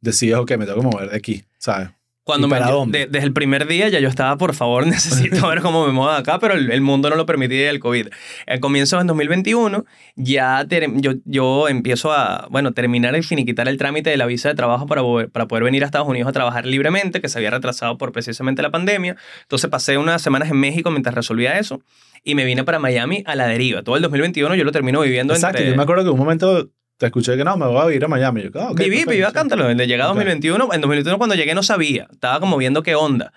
[0.00, 1.90] decides, ok, me tengo que mover de aquí, ¿sabes?
[2.24, 2.98] Cuando ¿Y me, para yo- dónde?
[3.00, 6.10] de- desde el primer día ya yo estaba, por favor, necesito ver cómo me muevo
[6.12, 8.08] de acá, pero el, el mundo no lo permitía y el COVID.
[8.46, 13.76] Al comienzo en 2021 ya ter- yo, yo empiezo a, bueno, terminar y finiquitar el
[13.76, 16.32] trámite de la visa de trabajo para, poder- para poder venir a Estados Unidos a
[16.32, 19.16] trabajar libremente, que se había retrasado por precisamente la pandemia.
[19.42, 21.80] Entonces pasé unas semanas en México mientras resolvía eso
[22.22, 23.82] y me vine para Miami a la deriva.
[23.82, 25.70] Todo el 2021 yo lo termino viviendo Exacto, entre...
[25.72, 26.68] yo me acuerdo que un momento
[27.02, 28.42] te escuché que no, me voy a ir a Miami.
[28.42, 29.72] Yo, ah, ok, viví, perfecto, viví acá, Cántalo.
[29.72, 30.14] Llegué a Ok.
[30.14, 30.68] 2021.
[30.72, 32.06] En 2021 cuando llegué no sabía.
[32.12, 33.32] Estaba como viendo qué onda.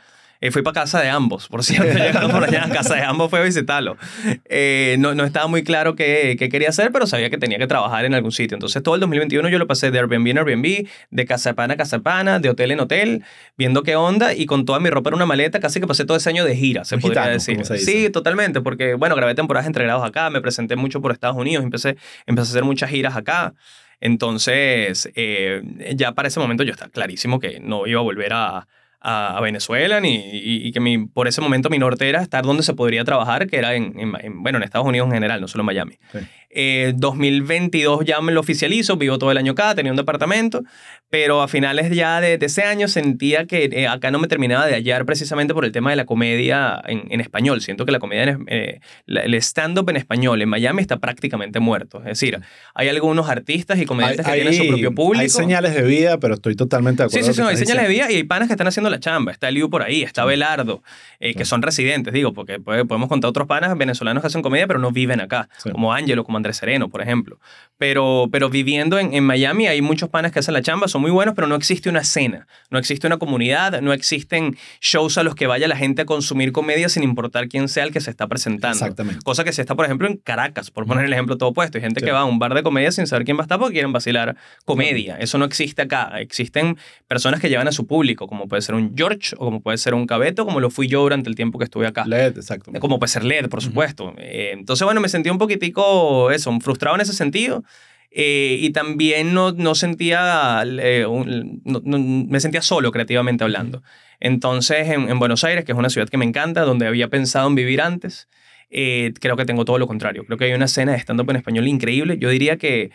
[0.45, 1.91] Eh, fui para casa de ambos, por cierto.
[1.97, 3.97] Llegando por allá a casa de ambos fue a visitarlo.
[4.45, 7.65] Eh, no, no estaba muy claro qué, qué quería hacer, pero sabía que tenía que
[7.65, 8.55] trabajar en algún sitio.
[8.55, 11.73] Entonces todo el 2021 yo lo pasé de Airbnb en Airbnb, de casa de pana
[11.73, 13.23] a casa de pana, de hotel en hotel,
[13.57, 15.59] viendo qué onda y con toda mi ropa en una maleta.
[15.59, 17.65] Casi que pasé todo ese año de gira, se podría decir.
[17.65, 17.79] se.
[17.79, 21.63] Sí, totalmente, porque bueno, grabé temporadas entre grados acá, me presenté mucho por Estados Unidos,
[21.63, 23.55] empecé, empecé a hacer muchas giras acá.
[23.99, 25.63] Entonces, eh,
[25.95, 28.67] ya para ese momento yo estaba clarísimo que no iba a volver a,
[29.05, 32.43] a, a Venezuela, ni, y, y que mi, por ese momento mi norte era estar
[32.43, 35.39] donde se podría trabajar, que era en, en- en- bueno, en Estados Unidos en general,
[35.41, 35.93] no solo en Miami.
[36.11, 36.19] Sí.
[36.57, 36.93] Eh,
[37.29, 40.63] 2022 ya me lo oficializo, vivo todo el año acá, tenía un departamento,
[41.09, 44.65] pero a finales ya de, de ese año sentía que eh, acá no me terminaba
[44.65, 47.61] de hallar precisamente por el tema de la comedia en, en español.
[47.61, 51.59] Siento que la comedia, en, eh, la- el stand-up en español en Miami está prácticamente
[51.59, 51.99] muerto.
[51.99, 52.39] Es decir,
[52.73, 55.21] hay algunos artistas y comediantes que tienen su propio público.
[55.21, 57.27] hay señales de vida, pero estoy totalmente de Sí, acuerdo.
[57.27, 58.99] sí, sí, con no, hay señales de vida y hay panas que están haciendo la
[58.99, 59.31] chamba.
[59.31, 60.81] Está Liu por ahí, está Belardo,
[61.19, 64.79] eh, que son residentes, digo, porque podemos contar otros panas venezolanos que hacen comedia, pero
[64.79, 65.69] no viven acá, Sí.
[65.71, 67.39] como Ángelo, como Andrés Sereno, por ejemplo.
[67.77, 71.11] Pero, pero viviendo en, en Miami hay muchos panas que hacen la chamba, son muy
[71.11, 75.35] buenos, pero no existe una escena, no existe una comunidad, no existen shows a los
[75.35, 78.27] que vaya la gente a consumir comedia sin importar quién sea el que se está
[78.27, 78.77] presentando.
[78.77, 79.19] Exactamente.
[79.23, 81.77] Cosa que se está, por ejemplo, en Caracas, por poner el ejemplo todo puesto.
[81.77, 82.05] Hay gente Sí.
[82.05, 83.91] que va a un bar de comedia sin saber quién va a estar porque quieren
[83.91, 85.17] vacilar comedia.
[85.19, 86.11] Eso no existe acá.
[86.19, 86.77] Existen
[87.07, 89.93] personas que llevan a su público, como puede ser un George o como puede ser
[89.93, 92.03] un Cabeto, como lo fui yo durante el tiempo que estuve acá.
[92.07, 92.71] LED, exacto.
[92.79, 94.13] Como puede ser LED, por supuesto.
[94.17, 97.63] Eh, entonces, bueno, me sentí un poquitico, eso, frustrado en ese sentido.
[98.11, 103.83] Eh, y también no, no sentía, eh, un- no- no- me sentía solo creativamente hablando.
[104.21, 107.47] Entonces, en, en Buenos Aires, que es una ciudad que me encanta, donde había pensado
[107.49, 108.29] en vivir antes,
[108.69, 110.25] eh, creo que tengo todo lo contrario.
[110.25, 112.17] Creo que hay una escena de stand-up en español increíble.
[112.17, 112.91] Yo diría que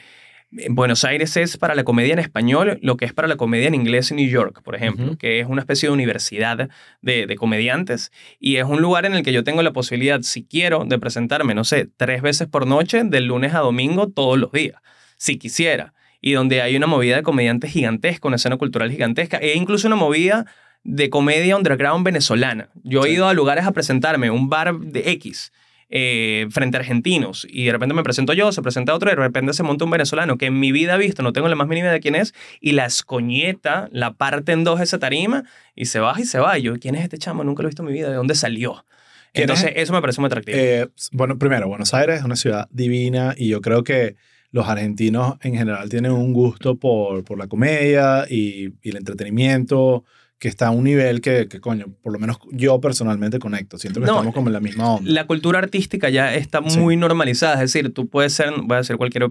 [0.53, 3.75] Buenos Aires es para la comedia en español lo que es para la comedia en
[3.77, 6.69] inglés en New York, por ejemplo, que es una especie de universidad
[7.03, 10.43] de, de comediantes y es un lugar en el que yo tengo la posibilidad, si
[10.45, 14.51] quiero, de presentarme, no sé, tres veces por noche, del lunes a domingo, todos los
[14.51, 14.81] días,
[15.17, 15.95] si quisiera.
[16.21, 19.97] Y donde hay una movida de comediantes gigantesca, una escena cultural gigantesca, e incluso una
[19.97, 20.47] movida
[20.83, 22.71] de comedia underground venezolana.
[22.83, 23.15] Yo he Sí.
[23.15, 25.53] ido a lugares a presentarme, un bar de X,
[25.91, 29.21] eh, frente a argentinos, y de repente me presento yo, se presenta otro, y de
[29.21, 31.69] repente se monta un venezolano que en mi vida he visto, no tengo la más
[31.69, 35.87] mínima idea de quién es, y la escoñeta, la parte en dos esa tarima, y
[35.87, 36.59] se baja y se va.
[36.59, 37.45] Y yo, ¿quién es este chamo?
[37.45, 38.85] Nunca lo he visto en mi vida, ¿de dónde salió?
[39.33, 39.61] ¿Quién es?
[39.61, 40.57] Entonces, eso me parece muy atractivo.
[40.59, 44.17] Eh, bueno, primero, Buenos Aires es una ciudad divina y yo creo que
[44.53, 50.05] los argentinos en general tienen un gusto por, por la comedia y, y el entretenimiento
[50.41, 53.79] que está a un nivel que, que, coño, por lo menos yo personalmente conecto.
[53.79, 55.09] Siento que No, estamos como en la misma onda.
[55.13, 56.79] la cultura artística ya está Sí.
[56.79, 57.55] muy normalizada.
[57.63, 59.31] Es decir, tú puedes ser, voy a decir cualquier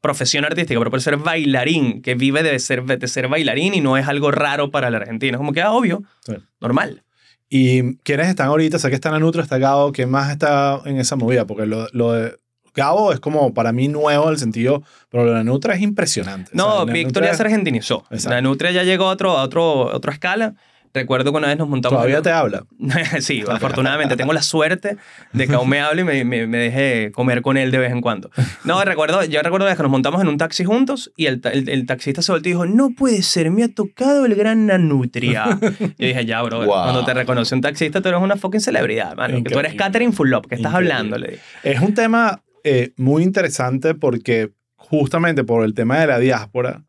[0.00, 3.96] profesión artística, pero puedes ser bailarín, que vive de ser, de ser bailarín y no
[3.96, 5.36] es algo raro para el argentino.
[5.36, 6.34] Es como que, ah, obvio, Sí.
[6.60, 7.04] normal.
[7.48, 8.78] ¿Y quiénes están ahorita?
[8.78, 9.92] Sé que está Nanutra, está Gabo.
[9.92, 11.46] ¿Quién más está en esa movida?
[11.46, 12.36] Porque lo, lo de
[12.74, 16.50] Gabo es como para mí nuevo en el sentido, pero lo de Nanutra es impresionante.
[16.54, 18.04] O No, sea, Nanutra Victoria se argentinizó.
[18.10, 18.30] Exacto.
[18.34, 20.54] La Nutria ya llegó a, otro, a, otro, a otra escala.
[20.94, 21.96] Recuerdo que una vez nos montamos...
[21.98, 22.64] Todavía en- te habla.
[23.20, 24.16] sí, afortunadamente.
[24.16, 24.96] Tengo la suerte
[25.34, 27.92] de que aún me hable y me, me, me deje comer con él de vez
[27.92, 28.30] en cuando.
[28.64, 31.86] No, recuerdo, yo recuerdo que nos montamos en un taxi juntos y el, el, el
[31.86, 35.58] taxista se volteó y dijo, no puede ser, me ha tocado el gran Nanutria.
[35.60, 36.66] Yo dije, ya, bro, Wow.
[36.66, 39.42] cuando te reconoce un taxista, tú eres una fucking celebridad, mano.
[39.44, 39.74] Que tú eres.
[39.74, 40.92] Catherine Fulop, que estás Increíble.
[40.94, 41.42] hablando, le dije.
[41.64, 46.84] Es un tema eh, muy interesante porque justamente por el tema de la diáspora,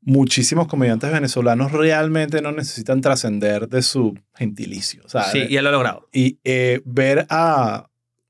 [0.00, 5.02] muchísimos comediantes venezolanos realmente no necesitan trascender de su gentilicio.
[5.08, 6.08] Sea, Sí, y él lo ha logrado.
[6.12, 7.88] y eh, ver a,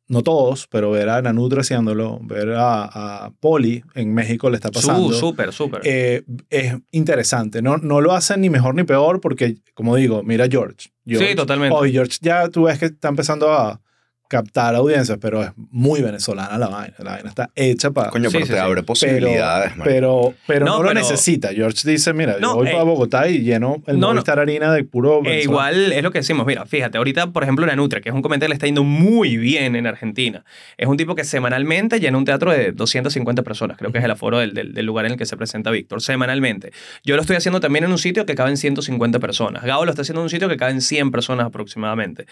[0.09, 4.71] no todos, pero ver a Nanutra haciéndolo, ver a, a Poli en México le está
[4.71, 5.13] pasando.
[5.13, 5.81] Súper, súper.
[5.85, 7.61] eh, es interesante.
[7.61, 10.91] No, no lo hacen ni mejor ni peor porque, como digo, mira George.
[11.07, 11.77] George sí, totalmente.
[11.77, 13.81] Oh, y George ya tú ves que está empezando a
[14.29, 16.95] captar audiencias, pero es muy venezolana la vaina.
[16.99, 18.11] La vaina está hecha para...
[18.11, 18.61] Coño, Sí, pero sí, te sí.
[18.63, 19.85] abre Pero, posibilidades, marico.
[19.85, 21.51] pero, pero no, No, lo pero- necesita.
[21.55, 24.15] George dice, mira, No, yo voy eh, para Bogotá y lleno el no, no.
[24.15, 26.47] Movistar Arena de puro Eh, igual es lo que decimos.
[26.47, 28.85] Mira, fíjate, ahorita, por ejemplo, la Nutria, que es un comediante que le está yendo
[28.85, 30.45] muy bien en Argentina.
[30.77, 33.77] Es un tipo que semanalmente llena un teatro de 250 personas.
[33.79, 36.03] Creo que es el aforo del, del- del lugar en el que se presenta Víctor,
[36.03, 36.73] semanalmente.
[37.05, 39.63] Yo lo estoy haciendo también en un sitio que caben 150 personas.
[39.65, 42.27] Gabo lo está haciendo en un sitio que caben 100 personas aproximadamente.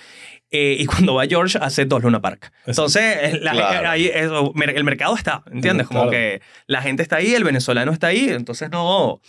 [0.51, 2.53] Eh, y cuando va George, hace dos Luna Park.
[2.67, 3.89] Entonces, la- Claro.
[3.91, 5.87] ahí eso, el mercado está, ¿entiendes?
[5.87, 6.11] Como Claro.
[6.13, 8.29] que la gente está ahí, el venezolano está ahí.
[8.31, 9.21] Entonces, no.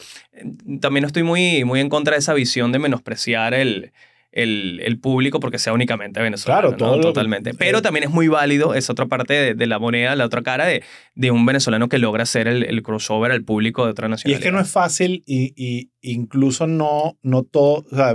[0.82, 3.92] También estoy muy, muy en contra de esa visión de menospreciar el,
[4.32, 6.62] el, el público porque sea únicamente venezolano.
[6.62, 6.78] Claro, ¿no?
[7.00, 7.54] todo Totalmente.
[7.54, 10.42] Pero eh, también es muy válido, es otra parte de, de la moneda, la otra
[10.44, 10.84] cara de,
[11.14, 14.40] de un venezolano que logra hacer el, el crossover al público de otra Y nacionalidad.
[14.40, 18.14] es que no es fácil y, y incluso no, no todo, o sea,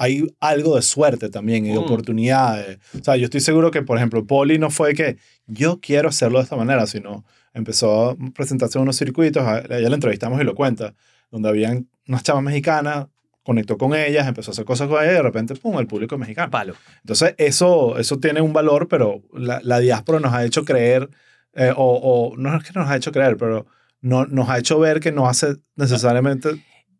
[0.00, 1.78] hay algo de suerte también y Mm.
[1.78, 2.78] oportunidades.
[2.98, 6.38] O sea, yo estoy seguro que, por ejemplo, Poli no fue que yo quiero hacerlo
[6.38, 10.54] de esta manera, sino empezó a presentarse en unos circuitos, ya la entrevistamos y lo
[10.54, 10.94] cuenta,
[11.30, 13.06] donde habían unas chavas mexicanas,
[13.42, 16.16] conectó con ellas, empezó a hacer cosas con ellas y de repente, pum, el público
[16.18, 16.50] mexicano.
[16.50, 16.74] Palo.
[17.00, 21.08] Entonces, eso, eso tiene un valor, pero la, la diáspora nos ha hecho creer,
[21.54, 23.66] eh, o, o no es que nos ha hecho creer, pero
[24.02, 26.50] no, nos ha hecho ver que no hace necesariamente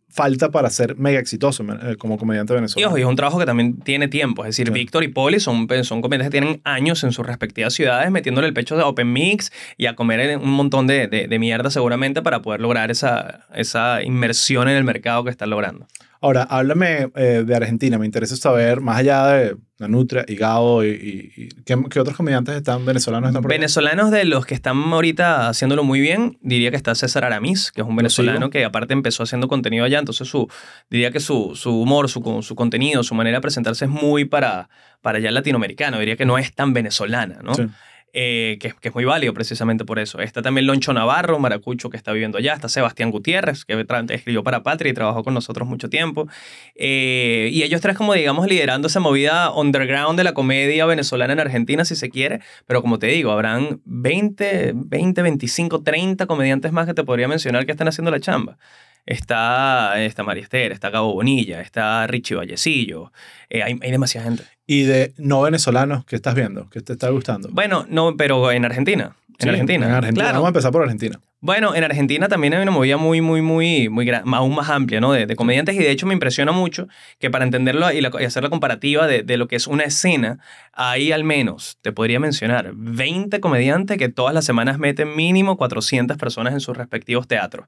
[0.08, 2.88] falta para ser mega exitoso eh, como comediante Y venezolano?
[2.88, 4.44] ojo, y es un trabajo que también tiene tiempo.
[4.44, 4.70] Es decir.
[4.72, 8.54] Víctor y Poli son, son comediantes que tienen años en sus respectivas ciudades metiéndole el
[8.54, 12.22] pecho de Open Mix y a comer en un montón de, de, de mierda seguramente
[12.22, 15.86] para poder lograr esa, esa inmersión en el mercado que están logrando.
[16.20, 17.98] Ahora, háblame eh, de Argentina.
[17.98, 22.00] Me interesa saber, más allá de la Nutria y Gabo, y, y- y- ¿qué, qué
[22.00, 23.50] otros comediantes están venezolanos están por?
[23.52, 27.82] Venezolanos de los que están ahorita haciéndolo muy bien, diría que está César Aramis, que
[27.82, 30.48] es un venezolano que aparte empezó haciendo contenido allá, entonces su,
[30.90, 34.68] diría que su, su humor, su, su contenido, su manera de presentarse es muy para,
[35.00, 37.54] para allá latinoamericano, diría que no es tan venezolana, ¿no?
[37.54, 37.66] Sí.
[38.14, 40.20] Eh, que, que es muy válido precisamente por eso.
[40.20, 42.54] Está también Loncho Navarro, maracucho, que está viviendo allá.
[42.54, 46.26] Está Sebastián Gutiérrez, que escribió para Patria y trabajó con nosotros mucho tiempo.
[46.74, 51.40] Eh, y ellos tres como, digamos, liderando esa movida underground de la comedia venezolana en
[51.40, 52.40] Argentina, si se quiere.
[52.66, 57.66] Pero como te digo, habrán 20, 20, 25, 30 comediantes más que te podría mencionar
[57.66, 58.58] que están haciendo la chamba.
[59.06, 63.12] Está, está María Esther, está Gabo Bonilla, está Richie Vallecillo.
[63.48, 64.44] Eh, hay, hay demasiada gente.
[64.66, 66.68] Y de no venezolanos, ¿qué estás viendo?
[66.68, 67.48] ¿Qué te está gustando?
[67.52, 69.16] Bueno, no, pero en Argentina.
[69.28, 69.86] En Sí, Argentina.
[69.86, 70.24] En Argentina.
[70.24, 70.34] Claro.
[70.38, 71.20] Vamos a empezar por Argentina.
[71.40, 75.12] Bueno, en Argentina también hay una movida muy, muy, muy, muy aún más amplia, ¿no?
[75.12, 76.88] De, de comediantes y de hecho me impresiona mucho
[77.20, 79.84] que para entenderlo y, la- y hacer la comparativa de, de lo que es una
[79.84, 80.40] escena,
[80.72, 86.16] hay al menos, te podría mencionar, 20 comediantes que todas las semanas meten mínimo 400
[86.16, 87.66] personas en sus respectivos teatros.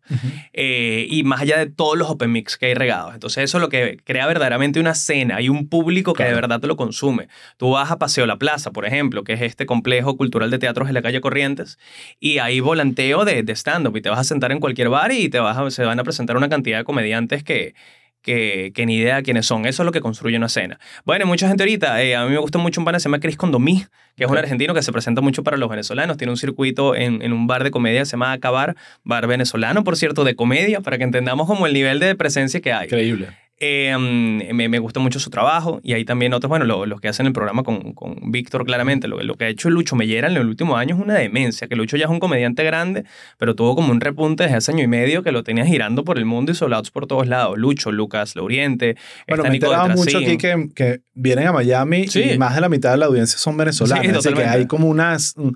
[0.53, 3.15] Eh, y más allá de todos los open mix que hay regados.
[3.15, 5.37] Entonces eso es lo que crea verdaderamente una escena.
[5.37, 6.41] Hay un público que de Claro.
[6.43, 7.29] verdad te lo consume.
[7.57, 10.89] Tú vas a Paseo La Plaza, por ejemplo, que es este complejo cultural de teatros
[10.89, 11.79] en la calle Corrientes,
[12.19, 15.29] y hay volanteo de, de stand-up y te vas a sentar en cualquier bar y
[15.29, 17.75] te vas a- se van a presentar una cantidad de comediantes que...
[18.23, 19.65] Que, que ni idea quiénes son.
[19.65, 20.79] Eso es lo que construye una escena.
[21.07, 23.19] Bueno, mucha gente ahorita, eh, a mí me gusta mucho un pana que se llama
[23.19, 26.19] Chris Condomí, que es un argentino que se presenta mucho para los venezolanos.
[26.19, 29.85] Tiene un circuito en, en un bar de comedia que se llama Acabar, bar venezolano,
[29.85, 32.85] por cierto, de comedia, para que entendamos como el nivel de presencia que hay.
[32.89, 33.29] Increíble.
[33.63, 37.09] Eh, me, me gusta mucho su trabajo y hay también otros, bueno, lo- los que
[37.09, 39.07] hacen el programa con, con Víctor, claramente.
[39.07, 41.77] Lo, lo que ha hecho Lucho Mellera en los últimos años es una demencia, que
[41.77, 43.05] Lucho ya es un comediante grande,
[43.37, 46.17] pero tuvo como un repunte desde hace año y medio que lo tenía girando por
[46.17, 47.59] el mundo y soldados por todos lados.
[47.59, 48.97] Lucho, Lucas, Lauriente,
[49.29, 52.23] Bueno, me he mucho aquí que, que vienen a Miami Sí.
[52.33, 54.07] y más de la mitad de la audiencia son venezolanos.
[54.23, 55.51] Sí, Así que hay como unas, mm,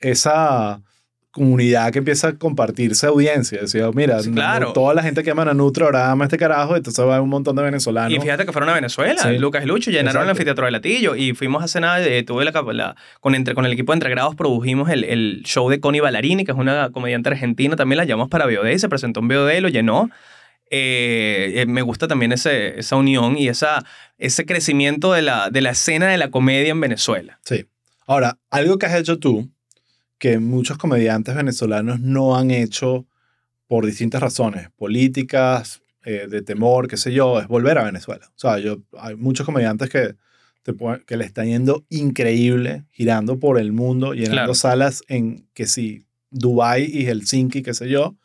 [0.00, 0.82] esa
[1.36, 3.60] comunidad que empieza a compartirse audiencia.
[3.60, 4.72] Decía, mira, Sí, claro.
[4.72, 7.54] toda la gente que ama a Nutra ahora ama este carajo, entonces va un montón
[7.56, 8.12] de venezolanos.
[8.12, 9.38] Y fíjate que fueron a Venezuela, Sí.
[9.38, 12.52] Lucas y Lucho, llenaron el anfiteatro de Latillo y fuimos a cenar, eh, tuve la,
[12.72, 16.44] la- con, entre, con el equipo de Entregrados produjimos el, el show de Connie Ballarini,
[16.44, 19.68] que es una comediante argentina, también la llamamos para y se presentó en VOD, lo
[19.68, 20.08] llenó.
[20.70, 23.84] Eh, eh, me gusta también ese, esa unión y esa,
[24.18, 27.38] ese crecimiento de la, de la escena de la comedia en Venezuela.
[27.44, 27.66] Sí.
[28.06, 29.48] Ahora, algo que has hecho tú,
[30.18, 33.06] que muchos comediantes venezolanos no han hecho
[33.66, 38.26] por distintas razones, políticas, eh, de temor, qué sé yo, es volver a Venezuela.
[38.28, 40.14] O sea, yo, hay muchos comediantes que,
[40.62, 40.72] te
[41.06, 44.54] que le están yendo increíble, girando por el mundo, llenando Claro.
[44.54, 48.16] salas en, que sí, Dubái y Helsinki, qué sé yo,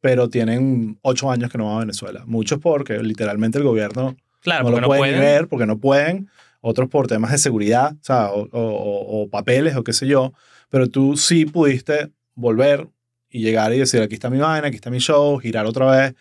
[0.00, 2.24] pero tienen ocho años que no van a Venezuela.
[2.26, 6.28] Muchos porque literalmente el gobierno Claro, no lo no pueden ver porque no pueden,
[6.60, 10.06] otros por temas de seguridad, o, sea, o, o- o- o papeles o qué sé
[10.06, 10.32] yo,
[10.68, 12.88] pero tú sí pudiste volver
[13.30, 16.14] y llegar y decir, aquí está mi vaina, aquí está mi show, girar otra vez.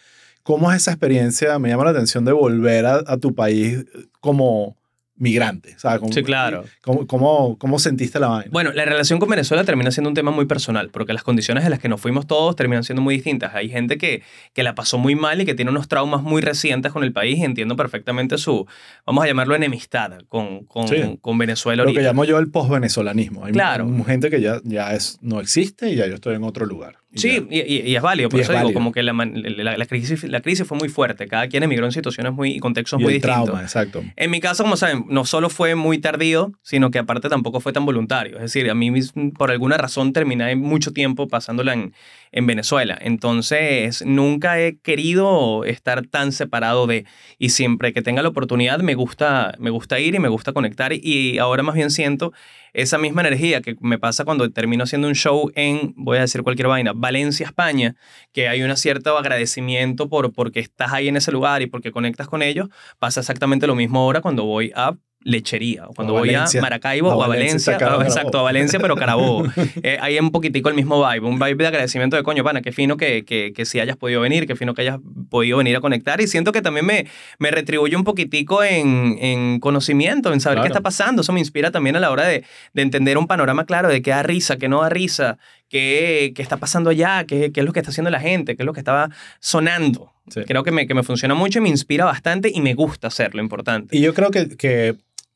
[0.44, 1.58] ¿Cómo es esa experiencia?
[1.60, 3.86] Me llama la atención de volver a, tu país
[4.20, 4.78] como
[5.18, 5.76] migrante.
[6.00, 6.66] Como- Sí, claro.
[6.82, 8.50] ¿cómo, cómo, cómo sentiste la vaina?
[8.52, 11.70] Bueno, la relación con Venezuela termina siendo un tema muy personal, porque las condiciones en
[11.72, 13.56] las que nos fuimos todos terminan siendo muy distintas.
[13.56, 16.92] Hay gente que, que la pasó muy mal y que tiene unos traumas muy recientes
[16.92, 18.66] con el país y entiendo perfectamente su,
[19.06, 21.18] vamos a llamarlo enemistad con, con, Sí.
[21.22, 22.10] con Venezuela Lo que ahorita.
[22.10, 23.46] llamo yo el post-venezolanismo.
[23.46, 23.90] Hay Claro.
[24.06, 26.98] gente que ya, ya es, no existe y ya yo estoy en otro lugar.
[27.16, 28.78] Sí, y, y- y es válido, por Y eso es digo, válido.
[28.78, 31.92] como que la, la, la crisis, la crisis fue muy fuerte, cada quien emigró en
[31.92, 33.46] situaciones muy, y contextos muy el distintos.
[33.46, 34.04] trauma, exacto.
[34.16, 37.74] En mi caso, como saben, no solo fue muy tardío, sino que aparte tampoco fue
[37.74, 38.36] tan voluntario.
[38.36, 38.92] Es decir, a mí
[39.38, 41.94] por alguna razón terminé mucho tiempo pasándola en,
[42.32, 42.98] en Venezuela.
[43.02, 47.06] Entonces, nunca he querido estar tan separado de...
[47.40, 50.94] Y siempre que tenga la oportunidad, me gusta, me gusta ir y me gusta conectar.
[50.94, 52.34] Y ahora más bien siento
[52.76, 56.44] esa misma energía que me pasa cuando termino haciendo un show en, voy a decir
[56.44, 57.96] cualquier vaina, Valencia, España,
[58.34, 62.28] que hay un cierto agradecimiento por porque estás ahí en ese lugar y porque conectas
[62.28, 62.68] con ellos,
[63.00, 66.60] pasa exactamente lo mismo ahora cuando voy a Lechería, cuando O voy Valencia.
[66.60, 69.46] a Maracaibo A o a Valencia, exacto, a Valencia, pero Carabobo.
[69.82, 72.72] Eh, hay un poquitico el mismo vibe, un vibe de agradecimiento de coño, pana, qué
[72.72, 75.00] fino que, que, que si hayas podido venir, qué fino que hayas
[75.30, 77.08] podido venir a conectar y siento que también me,
[77.40, 81.72] me retribuye un poquitico en, en conocimiento, en saber qué está pasando, eso me inspira
[81.72, 84.70] también a la hora de, de entender un panorama claro de qué da risa, qué
[84.70, 88.12] no da risa, qué, qué está pasando allá, qué, qué es lo que está haciendo
[88.12, 89.10] la gente, qué es lo que estaba
[89.40, 90.14] sonando.
[90.30, 90.42] Sí.
[90.48, 93.42] Creo que me, que me funciona mucho y me inspira bastante y me gusta hacerlo,
[93.42, 93.96] importante.
[93.98, 94.96] Y yo creo que, que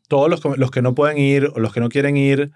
[0.09, 2.51] todos los, los que no pueden ir o los que no quieren ir,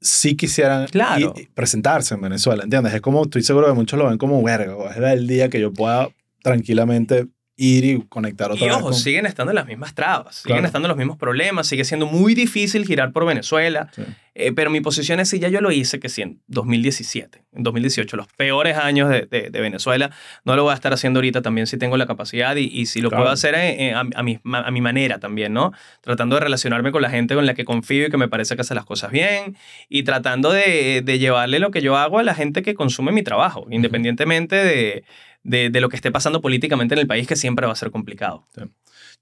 [0.00, 1.34] sí quisieran Claro.
[1.36, 2.94] ir- presentarse en Venezuela, ¿entiendes?
[2.94, 5.72] Es como, estoy seguro que muchos lo ven como, verga, era el día que yo
[5.72, 6.08] pueda
[6.42, 7.26] tranquilamente
[7.56, 10.66] ir y conectar Y otra vez ojo, con- siguen estando las mismas trabas, siguen Claro.
[10.66, 14.02] estando los mismos problemas, sigue siendo muy difícil girar por Venezuela, Sí.
[14.34, 17.62] eh, pero mi posición es si ya yo lo hice, que sí, en 2017, en
[17.62, 20.10] 2018, los peores años de, de- de Venezuela,
[20.44, 23.02] no lo voy a estar haciendo ahorita también si tengo la capacidad y, y si
[23.02, 23.24] lo Claro.
[23.24, 25.72] puedo hacer eh, eh, a, a mi, ma- a mi manera también, ¿no?
[26.00, 28.62] Tratando de relacionarme con la gente con la que confío y que me parece que
[28.62, 29.56] hace las cosas bien
[29.90, 33.22] y tratando de, de llevarle lo que yo hago a la gente que consume mi
[33.22, 35.04] trabajo, independientemente de,
[35.42, 37.90] de, de lo que esté pasando políticamente en el país, que siempre va a ser
[37.90, 38.46] complicado.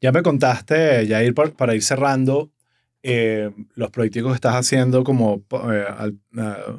[0.01, 2.51] Ya me contaste, ya ir para ir cerrando,
[3.03, 5.43] eh, los proyectos que estás haciendo como
[5.73, 6.77] eh, ah,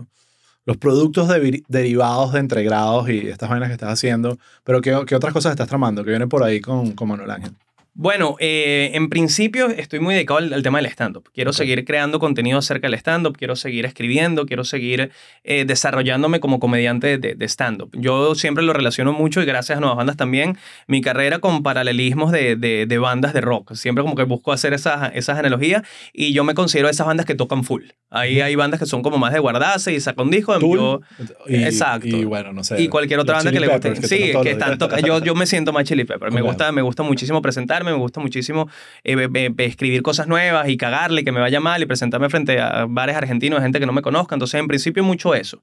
[0.65, 5.16] los productos de- derivados de entregrados y estas vainas que estás haciendo, pero ¿qué, qué
[5.16, 7.53] otras cosas estás tramando que vienen por ahí con, con Manuel Ángel?
[7.93, 11.30] Bueno, eh, en principio estoy muy dedicado al, al tema del stand-up.
[11.34, 15.12] Quiero seguir creando contenido acerca del stand-up, quiero seguir escribiendo, quiero seguir
[15.43, 17.89] eh, desarrollándome como comediante de, de stand-up.
[17.93, 20.58] Yo siempre lo relaciono mucho y gracias a Nuevas Bandas también,
[20.88, 23.74] mi carrera con paralelismos de, de- de bandas de rock.
[23.74, 27.36] Siempre como que busco hacer esas, esas analogías y yo me considero esas bandas que
[27.36, 27.84] tocan full.
[28.09, 30.58] Ahí hay bandas que son como más de guardarse y saca un disco.
[30.59, 31.01] Tool, yo-
[31.47, 32.08] y, Exacto.
[32.08, 32.82] Y bueno, no sé.
[32.82, 33.96] y cualquier otra banda que le guste.
[34.08, 34.80] Sí, que están días.
[34.80, 36.32] toca- yo, yo me siento más Chili Pepper.
[36.32, 36.47] Me Ok.
[36.47, 37.42] gusta, me gusta muchísimo
[37.83, 38.67] me gusta muchísimo
[39.03, 43.16] eh, escribir cosas nuevas y cagarle, que me vaya mal y presentarme frente a bares
[43.16, 44.36] argentinos gente que no me conozca.
[44.36, 45.62] Entonces, en principio, mucho eso.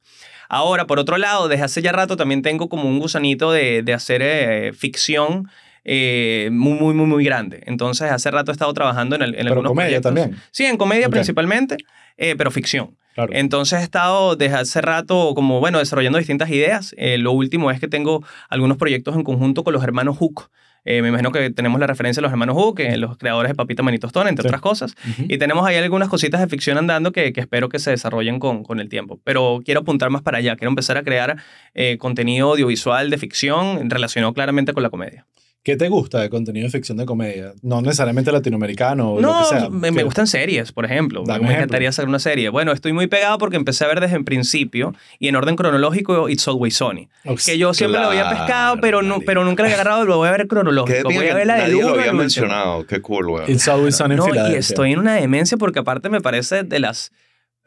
[0.48, 3.92] Ahora, por otro lado, desde hace ya rato también tengo como un gusanito de, de
[3.94, 5.48] hacer eh, ficción
[5.84, 7.62] eh, muy, muy, muy, muy grande.
[7.66, 10.14] Entonces, hace rato he estado trabajando en, el- en Pero algunos comedia proyectos.
[10.14, 10.42] también.
[10.50, 11.76] Sí, en comedia principalmente,
[12.16, 12.96] eh, pero ficción.
[13.14, 13.32] Claro.
[13.34, 16.94] Entonces he estado desde hace rato como, bueno, desarrollando distintas ideas.
[16.98, 20.50] Eh, lo último es que tengo algunos proyectos en conjunto con los hermanos Hook.
[20.84, 23.54] Eh, me imagino que tenemos la referencia de los hermanos Hook, eh, los creadores de
[23.54, 24.48] Papita Manitostón, entre Sí.
[24.48, 24.94] otras cosas.
[25.28, 28.62] Y tenemos ahí algunas cositas de ficción andando que, que espero que se desarrollen con,
[28.62, 29.20] con el tiempo.
[29.24, 30.56] Pero quiero apuntar más para allá.
[30.56, 31.36] Quiero empezar a crear
[31.74, 35.26] eh, contenido audiovisual de ficción relacionado claramente con la comedia.
[35.68, 37.52] ¿Qué te gusta de contenido de ficción de comedia?
[37.60, 39.68] No necesariamente latinoamericano o lo No, que sea.
[39.68, 41.24] me, me gustan series, por ejemplo.
[41.26, 41.64] Dame me un ejemplo.
[41.64, 42.48] encantaría hacer una serie.
[42.48, 46.30] Bueno, estoy muy pegado porque empecé a ver desde el principio y en orden cronológico
[46.30, 47.08] It's Always Sunny.
[47.26, 50.06] Ox- Que yo siempre lo había Claro, pescado, pero, no, pero nunca le he agarrado,
[50.06, 51.02] lo voy a ver cronológico.
[51.10, 52.86] Voy a ver la nadie lo había mencionado.
[52.86, 53.50] Qué cool, weón.
[53.50, 54.58] It's Always Sunny en No, y Filadelfia.
[54.60, 57.12] estoy en una demencia porque aparte me parece de las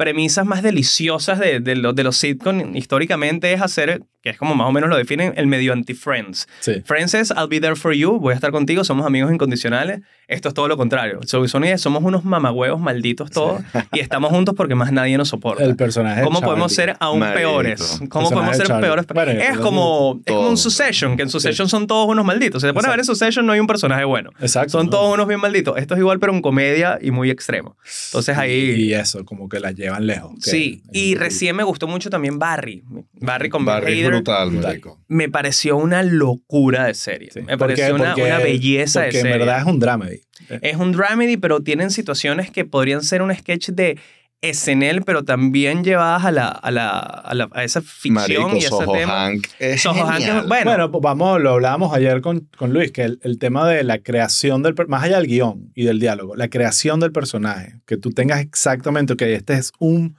[0.05, 4.55] premisas más deliciosas de, de, los, de los sitcom históricamente es hacer, que es como
[4.55, 6.47] más o menos lo definen, el medio anti-Friends.
[6.59, 6.81] Sí.
[6.83, 10.01] Friends es I'll be there for you, voy a estar contigo, somos amigos incondicionales.
[10.27, 11.19] Esto es todo lo contrario.
[11.27, 13.61] So, son- somos unos mamagüevos malditos todos
[13.93, 15.63] y estamos juntos porque más nadie nos soporta.
[15.63, 16.93] El personaje ¿Cómo podemos Charlie.
[16.93, 17.37] ser aún Marico.
[17.37, 17.99] peores?
[18.09, 18.81] ¿Cómo podemos de ser Charlie.
[18.87, 19.05] peores?
[19.13, 20.57] Bueno, es, como, es como un.
[20.57, 22.61] Succession, que en Succession son todos unos malditos.
[22.63, 24.31] Si te pones a ver en Succession no hay un personaje bueno.
[24.39, 24.69] Exacto.
[24.71, 24.89] Son ¿no?
[24.89, 25.77] todos unos bien malditos.
[25.77, 27.75] Esto es igual, pero en comedia y muy extremo.
[28.07, 28.71] Entonces ahí...
[28.71, 30.31] Y eso, como que la llevan lejos.
[30.41, 32.83] Sí, y recién me gustó mucho también Barry.
[33.13, 34.11] Barry con Barry Hader.
[34.11, 34.99] brutal, marico.
[35.07, 37.29] Me pareció una locura de serie.
[37.31, 37.41] Sí.
[37.41, 39.33] Me pareció una, Porque- una belleza de Porque serie.
[39.33, 40.21] en verdad es un dramedy.
[40.61, 43.97] Es un dramedy, pero tienen situaciones que podrían ser un sketch de
[44.41, 48.59] SNL, pero también llevadas a, la, a, la, a, la- a esa ficción Marico, y
[48.59, 49.13] ese Soho tema.
[49.13, 50.47] Hank es Soho Hank es- genial.
[50.47, 53.83] bueno, Bueno, pues vamos, lo hablábamos ayer con, con Luis, que el, el tema de
[53.83, 57.97] la creación del, más allá del guion y del diálogo, la creación del personaje, que
[57.97, 60.15] tú tengas exactamente, que este es un,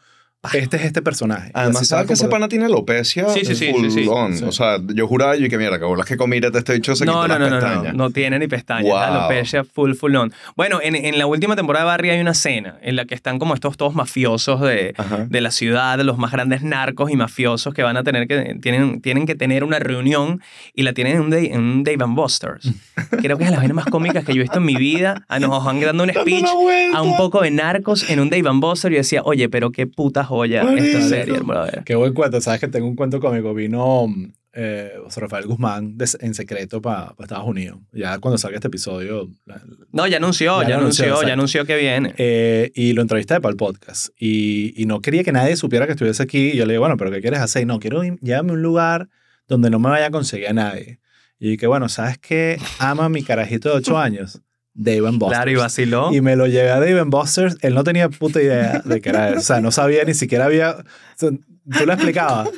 [0.55, 1.51] este es este personaje.
[1.55, 3.29] Además, ¿sabes que ese pana tiene alopecia?
[3.29, 4.09] Sí, sí, sí, full sí, sí.
[4.09, 4.37] on.
[4.37, 4.45] Sí.
[4.45, 7.05] O sea, yo juraba yo que mierda, que bolas que comida te este bicho se
[7.05, 7.95] no, quitó no, las no, no, no, pestañas.
[7.95, 8.85] no tiene ni pestañas.
[8.85, 8.97] Wow.
[8.97, 10.33] Alopecia full, full on.
[10.57, 13.39] Bueno, en, en la última temporada de Barry hay una escena en la que están
[13.39, 14.95] como estos todos mafiosos de,
[15.31, 19.27] la ciudad, los más grandes narcos y mafiosos que van a tener que, tienen, tienen
[19.27, 20.41] que tener una reunión
[20.75, 22.69] y la tienen en un, Dave, en un Dave and Buster's.
[23.11, 25.25] Creo que es de las vainas más cómicas que yo he visto en mi vida.
[25.29, 26.47] A nos van dando un speech
[26.95, 29.87] a un poco de narcos en un Dave and Buster's y decía, oye, pero qué
[29.87, 31.83] puta joya esta serie, brother.
[31.85, 32.41] Qué buen cuento.
[32.41, 33.55] Sabes que tengo un cuento cómico.
[33.55, 34.07] Vino
[34.55, 37.79] eh, Rafael Guzmán de- en secreto para Estados Unidos.
[37.93, 39.29] Ya cuando salga este episodio.
[39.47, 42.15] la- No, ya anunció, Ya ya, anunció, anunció, ya anunció que viene.
[42.19, 44.09] eh, y lo entrevisté para el podcast.
[44.19, 46.51] Y, y no quería que nadie supiera que estuviese aquí.
[46.51, 47.63] Y yo le digo, bueno, ¿pero qué quieres hacer?
[47.63, 49.09] Y no, quiero llévame a un lugar
[49.49, 50.99] donde no me vaya a conseguir a nadie.
[51.39, 52.59] Y que bueno, ¿sabes qué?
[52.79, 54.41] Ama a mi carajito de 8 años.
[54.75, 55.39] Dave and Buster's.
[55.39, 56.13] Claro, y vaciló.
[56.13, 57.57] Y me lo llevé a Dave and Buster's.
[57.61, 59.39] Él no tenía puta idea de qué era eso.
[59.39, 60.73] O sea, no sabía ni siquiera había...
[60.73, 60.85] o
[61.17, 62.49] sea, tú le explicabas.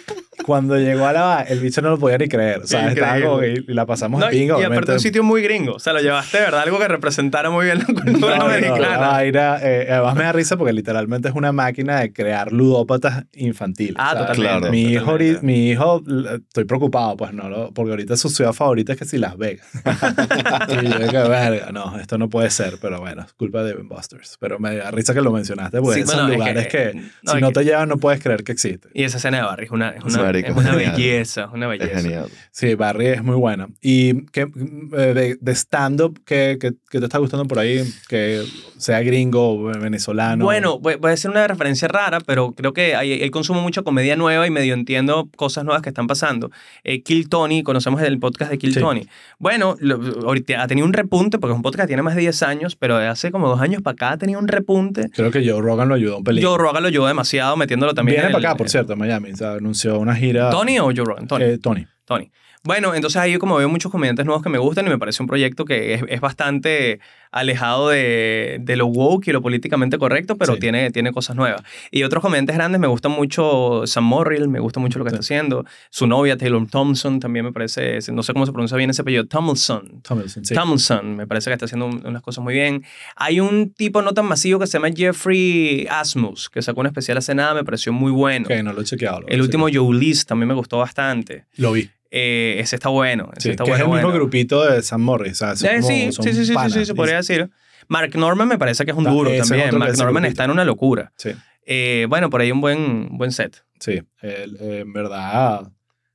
[0.44, 2.60] Cuando llegó a la el bicho no lo podía ni creer.
[2.60, 4.58] O sea, estaba como que- y la pasamos No, en pinga.
[4.60, 5.74] y aparte un sitio muy gringo.
[5.74, 8.50] O sea, lo llevaste verdad algo que representara muy bien la No, cultura no, no,
[8.50, 8.88] americana.
[8.98, 13.24] la vaina, eh, además me da risa porque literalmente es una máquina de crear ludópatas
[13.32, 13.96] infantiles.
[13.98, 14.42] Ah, totalmente.
[14.42, 14.70] Claro.
[14.70, 15.46] Mi hijo, totalmente.
[15.46, 16.02] mi hijo,
[16.36, 19.66] estoy preocupado, pues no, lo- porque ahorita su ciudad favorita es que si Las Vegas.
[20.68, 24.36] y yo que verga, no, esto no puede ser, pero bueno, es culpa de Busters.
[24.40, 26.94] Pero me da risa que lo mencionaste, porque Sí, son bueno, es lugares que, que-
[27.22, 28.88] no, si es no que- te llevan no puedes creer que existe.
[28.94, 30.92] Y esa escena de Barry es una, es Es una, marico, es una genial.
[30.96, 32.00] belleza, es una Es belleza.
[32.00, 32.26] genial.
[32.50, 33.68] Sí, Barry es muy buena.
[33.80, 37.82] ¿Y qué, eh, de, de stand-up qué, qué- qué te está gustando por ahí?
[38.08, 38.42] Que
[38.78, 40.44] sea gringo o venezolano.
[40.44, 43.84] Bueno, voy, voy a hacer una referencia rara, pero creo que hay, él consume mucho
[43.84, 46.50] comedia nueva y medio entiendo cosas nuevas que están pasando.
[46.84, 48.80] Eh, Kill Tony, conocemos el podcast de Kill Sí.
[48.80, 49.06] Tony.
[49.38, 49.96] Bueno, lo-
[50.26, 52.76] ahorita ha tenido un repunte, porque es un podcast que tiene más de 10 años,
[52.76, 55.08] pero de hace como dos años para acá ha tenido un repunte.
[55.14, 56.44] Creo que Joe Rogan lo ayudó un pelín.
[56.44, 58.98] Joe Rogan lo ayudó demasiado metiéndolo también Viene en para el- acá, por cierto, en
[58.98, 59.32] Miami.
[59.32, 60.50] O sea, anunció una gira.
[60.50, 61.26] ¿Tony o Joe Rogan?
[61.26, 61.44] Tony.
[61.44, 61.86] Eh, Tony.
[62.04, 62.30] Tony.
[62.66, 65.26] Bueno, entonces ahí como veo muchos comediantes nuevos que me gustan y me parece un
[65.26, 66.98] proyecto que es, es bastante
[67.30, 70.60] alejado de, de lo woke y lo políticamente correcto, pero Sí.
[70.60, 71.62] tiene, tiene cosas nuevas.
[71.90, 75.16] Y otros comediantes grandes, me gusta mucho Sam Morrill, me gusta mucho lo que Sí.
[75.16, 75.66] está haciendo.
[75.90, 79.26] Su novia, Taylor Thompson, también me parece, no sé cómo se pronuncia bien ese apellido,
[79.26, 80.00] Tomlinson.
[80.00, 80.54] Tomlinson, sí.
[80.54, 82.82] Tomlinson, me parece que está haciendo un- unas cosas muy bien.
[83.16, 87.18] Hay un tipo no tan masivo que se llama Jeffrey Asmus, que sacó un especial
[87.18, 88.46] hace nada, me pareció muy bueno.
[88.46, 89.20] Ok, no lo he chequeado.
[89.20, 91.44] lo El último Joe List también me gustó bastante.
[91.56, 91.90] Lo vi.
[92.16, 93.30] Eh, ese está bueno.
[93.32, 94.18] Ese Sí, está que es bueno, el mismo bueno.
[94.24, 95.32] grupito de Sam Morris.
[95.32, 97.16] O sea, son Eh, como- sí, son sí, sí, sí, sí, panas, sí, se podría
[97.16, 97.50] decir.
[97.88, 99.76] Mark Norman me parece que es un duro ese es también.
[99.78, 100.28] Mark Norman grupito.
[100.28, 101.12] está en una locura.
[101.16, 101.30] Sí,
[101.66, 103.64] Eh, bueno, por ahí un buen, buen set.
[103.80, 104.00] sí.
[104.22, 105.70] El- eh, en verdad,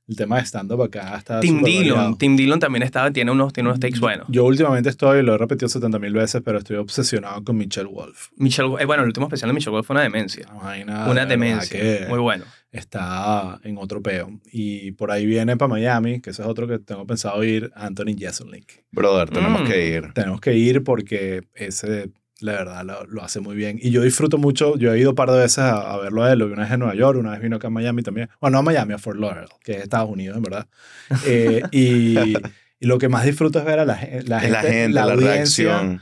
[0.08, 1.96] el tema de stand-up acá está Tim Dillon.
[1.96, 2.16] variado.
[2.16, 4.26] Tim Dillon también está, tiene unos, tiene unos takes buenos.
[4.30, 8.28] Yo últimamente estoy, lo he repetido 70 mil veces, pero estoy obsesionado con Michelle Wolf.
[8.36, 10.46] Michelle, eh, bueno, el último especial de Michelle Wolf fue una demencia.
[10.52, 11.78] Una, vaina, una demencia.
[11.78, 12.44] que Muy bueno.
[12.72, 14.40] Está en otro peo.
[14.52, 18.16] Y por ahí viene para Miami, que eso es otro que tengo pensado ir, Anthony
[18.18, 18.84] Jeselnik.
[18.92, 19.66] Brother, tenemos Mm.
[19.66, 20.12] que ir.
[20.14, 22.10] Tenemos que ir porque ese,
[22.40, 23.78] la verdad, lo, lo hace muy bien.
[23.82, 26.32] Y yo disfruto mucho, yo he ido un par de veces a, a verlo a
[26.32, 28.28] él, lo vi una vez en Nueva York, una vez vino acá a Miami también.
[28.40, 30.66] Bueno, no a Miami, a Fort Lauderdale, que es Estados Unidos, en verdad.
[31.26, 32.18] Eh, y,
[32.82, 35.02] y lo que más disfruto es ver a la, la Es gente, la gente, la,
[35.02, 36.00] audiencia, reacción.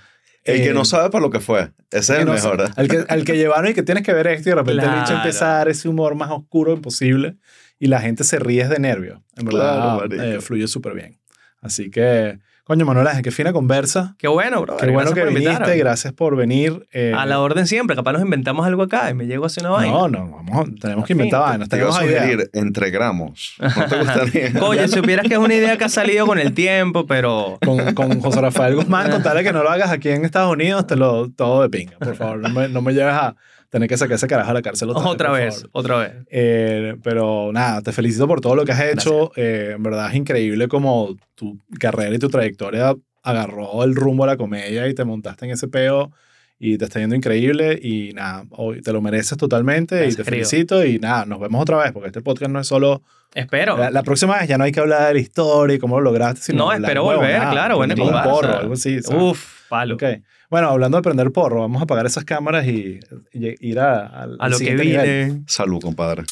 [0.52, 1.70] El que eh, no sabe para lo que fue.
[1.90, 2.60] Ese es el no mejor.
[2.60, 2.64] ¿eh?
[2.76, 4.90] Al que, al que llevaron y que tienes que ver esto y de repente el
[4.90, 5.16] bicho Claro.
[5.18, 7.36] empieza a dar ese humor más oscuro imposible
[7.78, 9.22] y la gente se ríe de nervio.
[9.36, 11.18] En verdad, Claro, eh, fluye súper bien.
[11.60, 12.38] Así que,
[12.68, 14.14] coño, Manuel, qué fina conversa.
[14.18, 14.76] Qué bueno, bro.
[14.76, 15.76] Qué bueno que viniste, invitarme.
[15.78, 16.86] gracias por venir.
[16.92, 17.96] eh, A la orden siempre.
[17.96, 19.92] Capaz nos inventamos algo acá y me llego a hacer una vaina.
[19.92, 21.68] no, no, vamos, tenemos que inventar vainas.
[21.68, 23.56] Te iba a sugerir entre gramos.
[23.58, 24.52] ¿No te gustaría?
[24.62, 27.58] Oye, supieras que es una idea que ha salido con el tiempo, pero...
[27.64, 30.94] Con, con José Rafael Guzmán, contarle que no lo hagas aquí en Estados Unidos, te
[30.96, 32.38] lo todo de pinga, por favor.
[32.38, 33.34] No me, no me lleves a
[33.70, 36.12] tener que sacar ese carajo a la cárcel otra, Otra vez, otra vez.
[36.30, 39.30] Eh, pero nada, te felicito por todo lo que has hecho.
[39.36, 44.28] Eh, en verdad es increíble como tu carrera y tu trayectoria agarró el rumbo a
[44.28, 46.12] la comedia y te montaste en ese peo
[46.60, 50.24] y te está yendo increíble y nada, hoy te lo mereces totalmente y Gracias, te
[50.24, 50.48] querido.
[50.48, 53.02] felicito y nada, nos vemos otra vez porque este podcast no es solo...
[53.34, 53.76] Espero.
[53.76, 56.04] La, la próxima vez ya no hay que hablar de la historia y cómo lo
[56.04, 59.02] lograste, sino No, espero volver, huevonadas, claro, prender un porro, algo así.
[59.02, 59.22] ¿sabes?
[59.22, 59.94] Uf, palo.
[59.96, 60.02] Ok.
[60.50, 63.00] Bueno, hablando de prender porro, vamos a apagar esas cámaras y,
[63.32, 65.42] ir a, lo que vine.
[65.46, 66.24] Salud, compadre.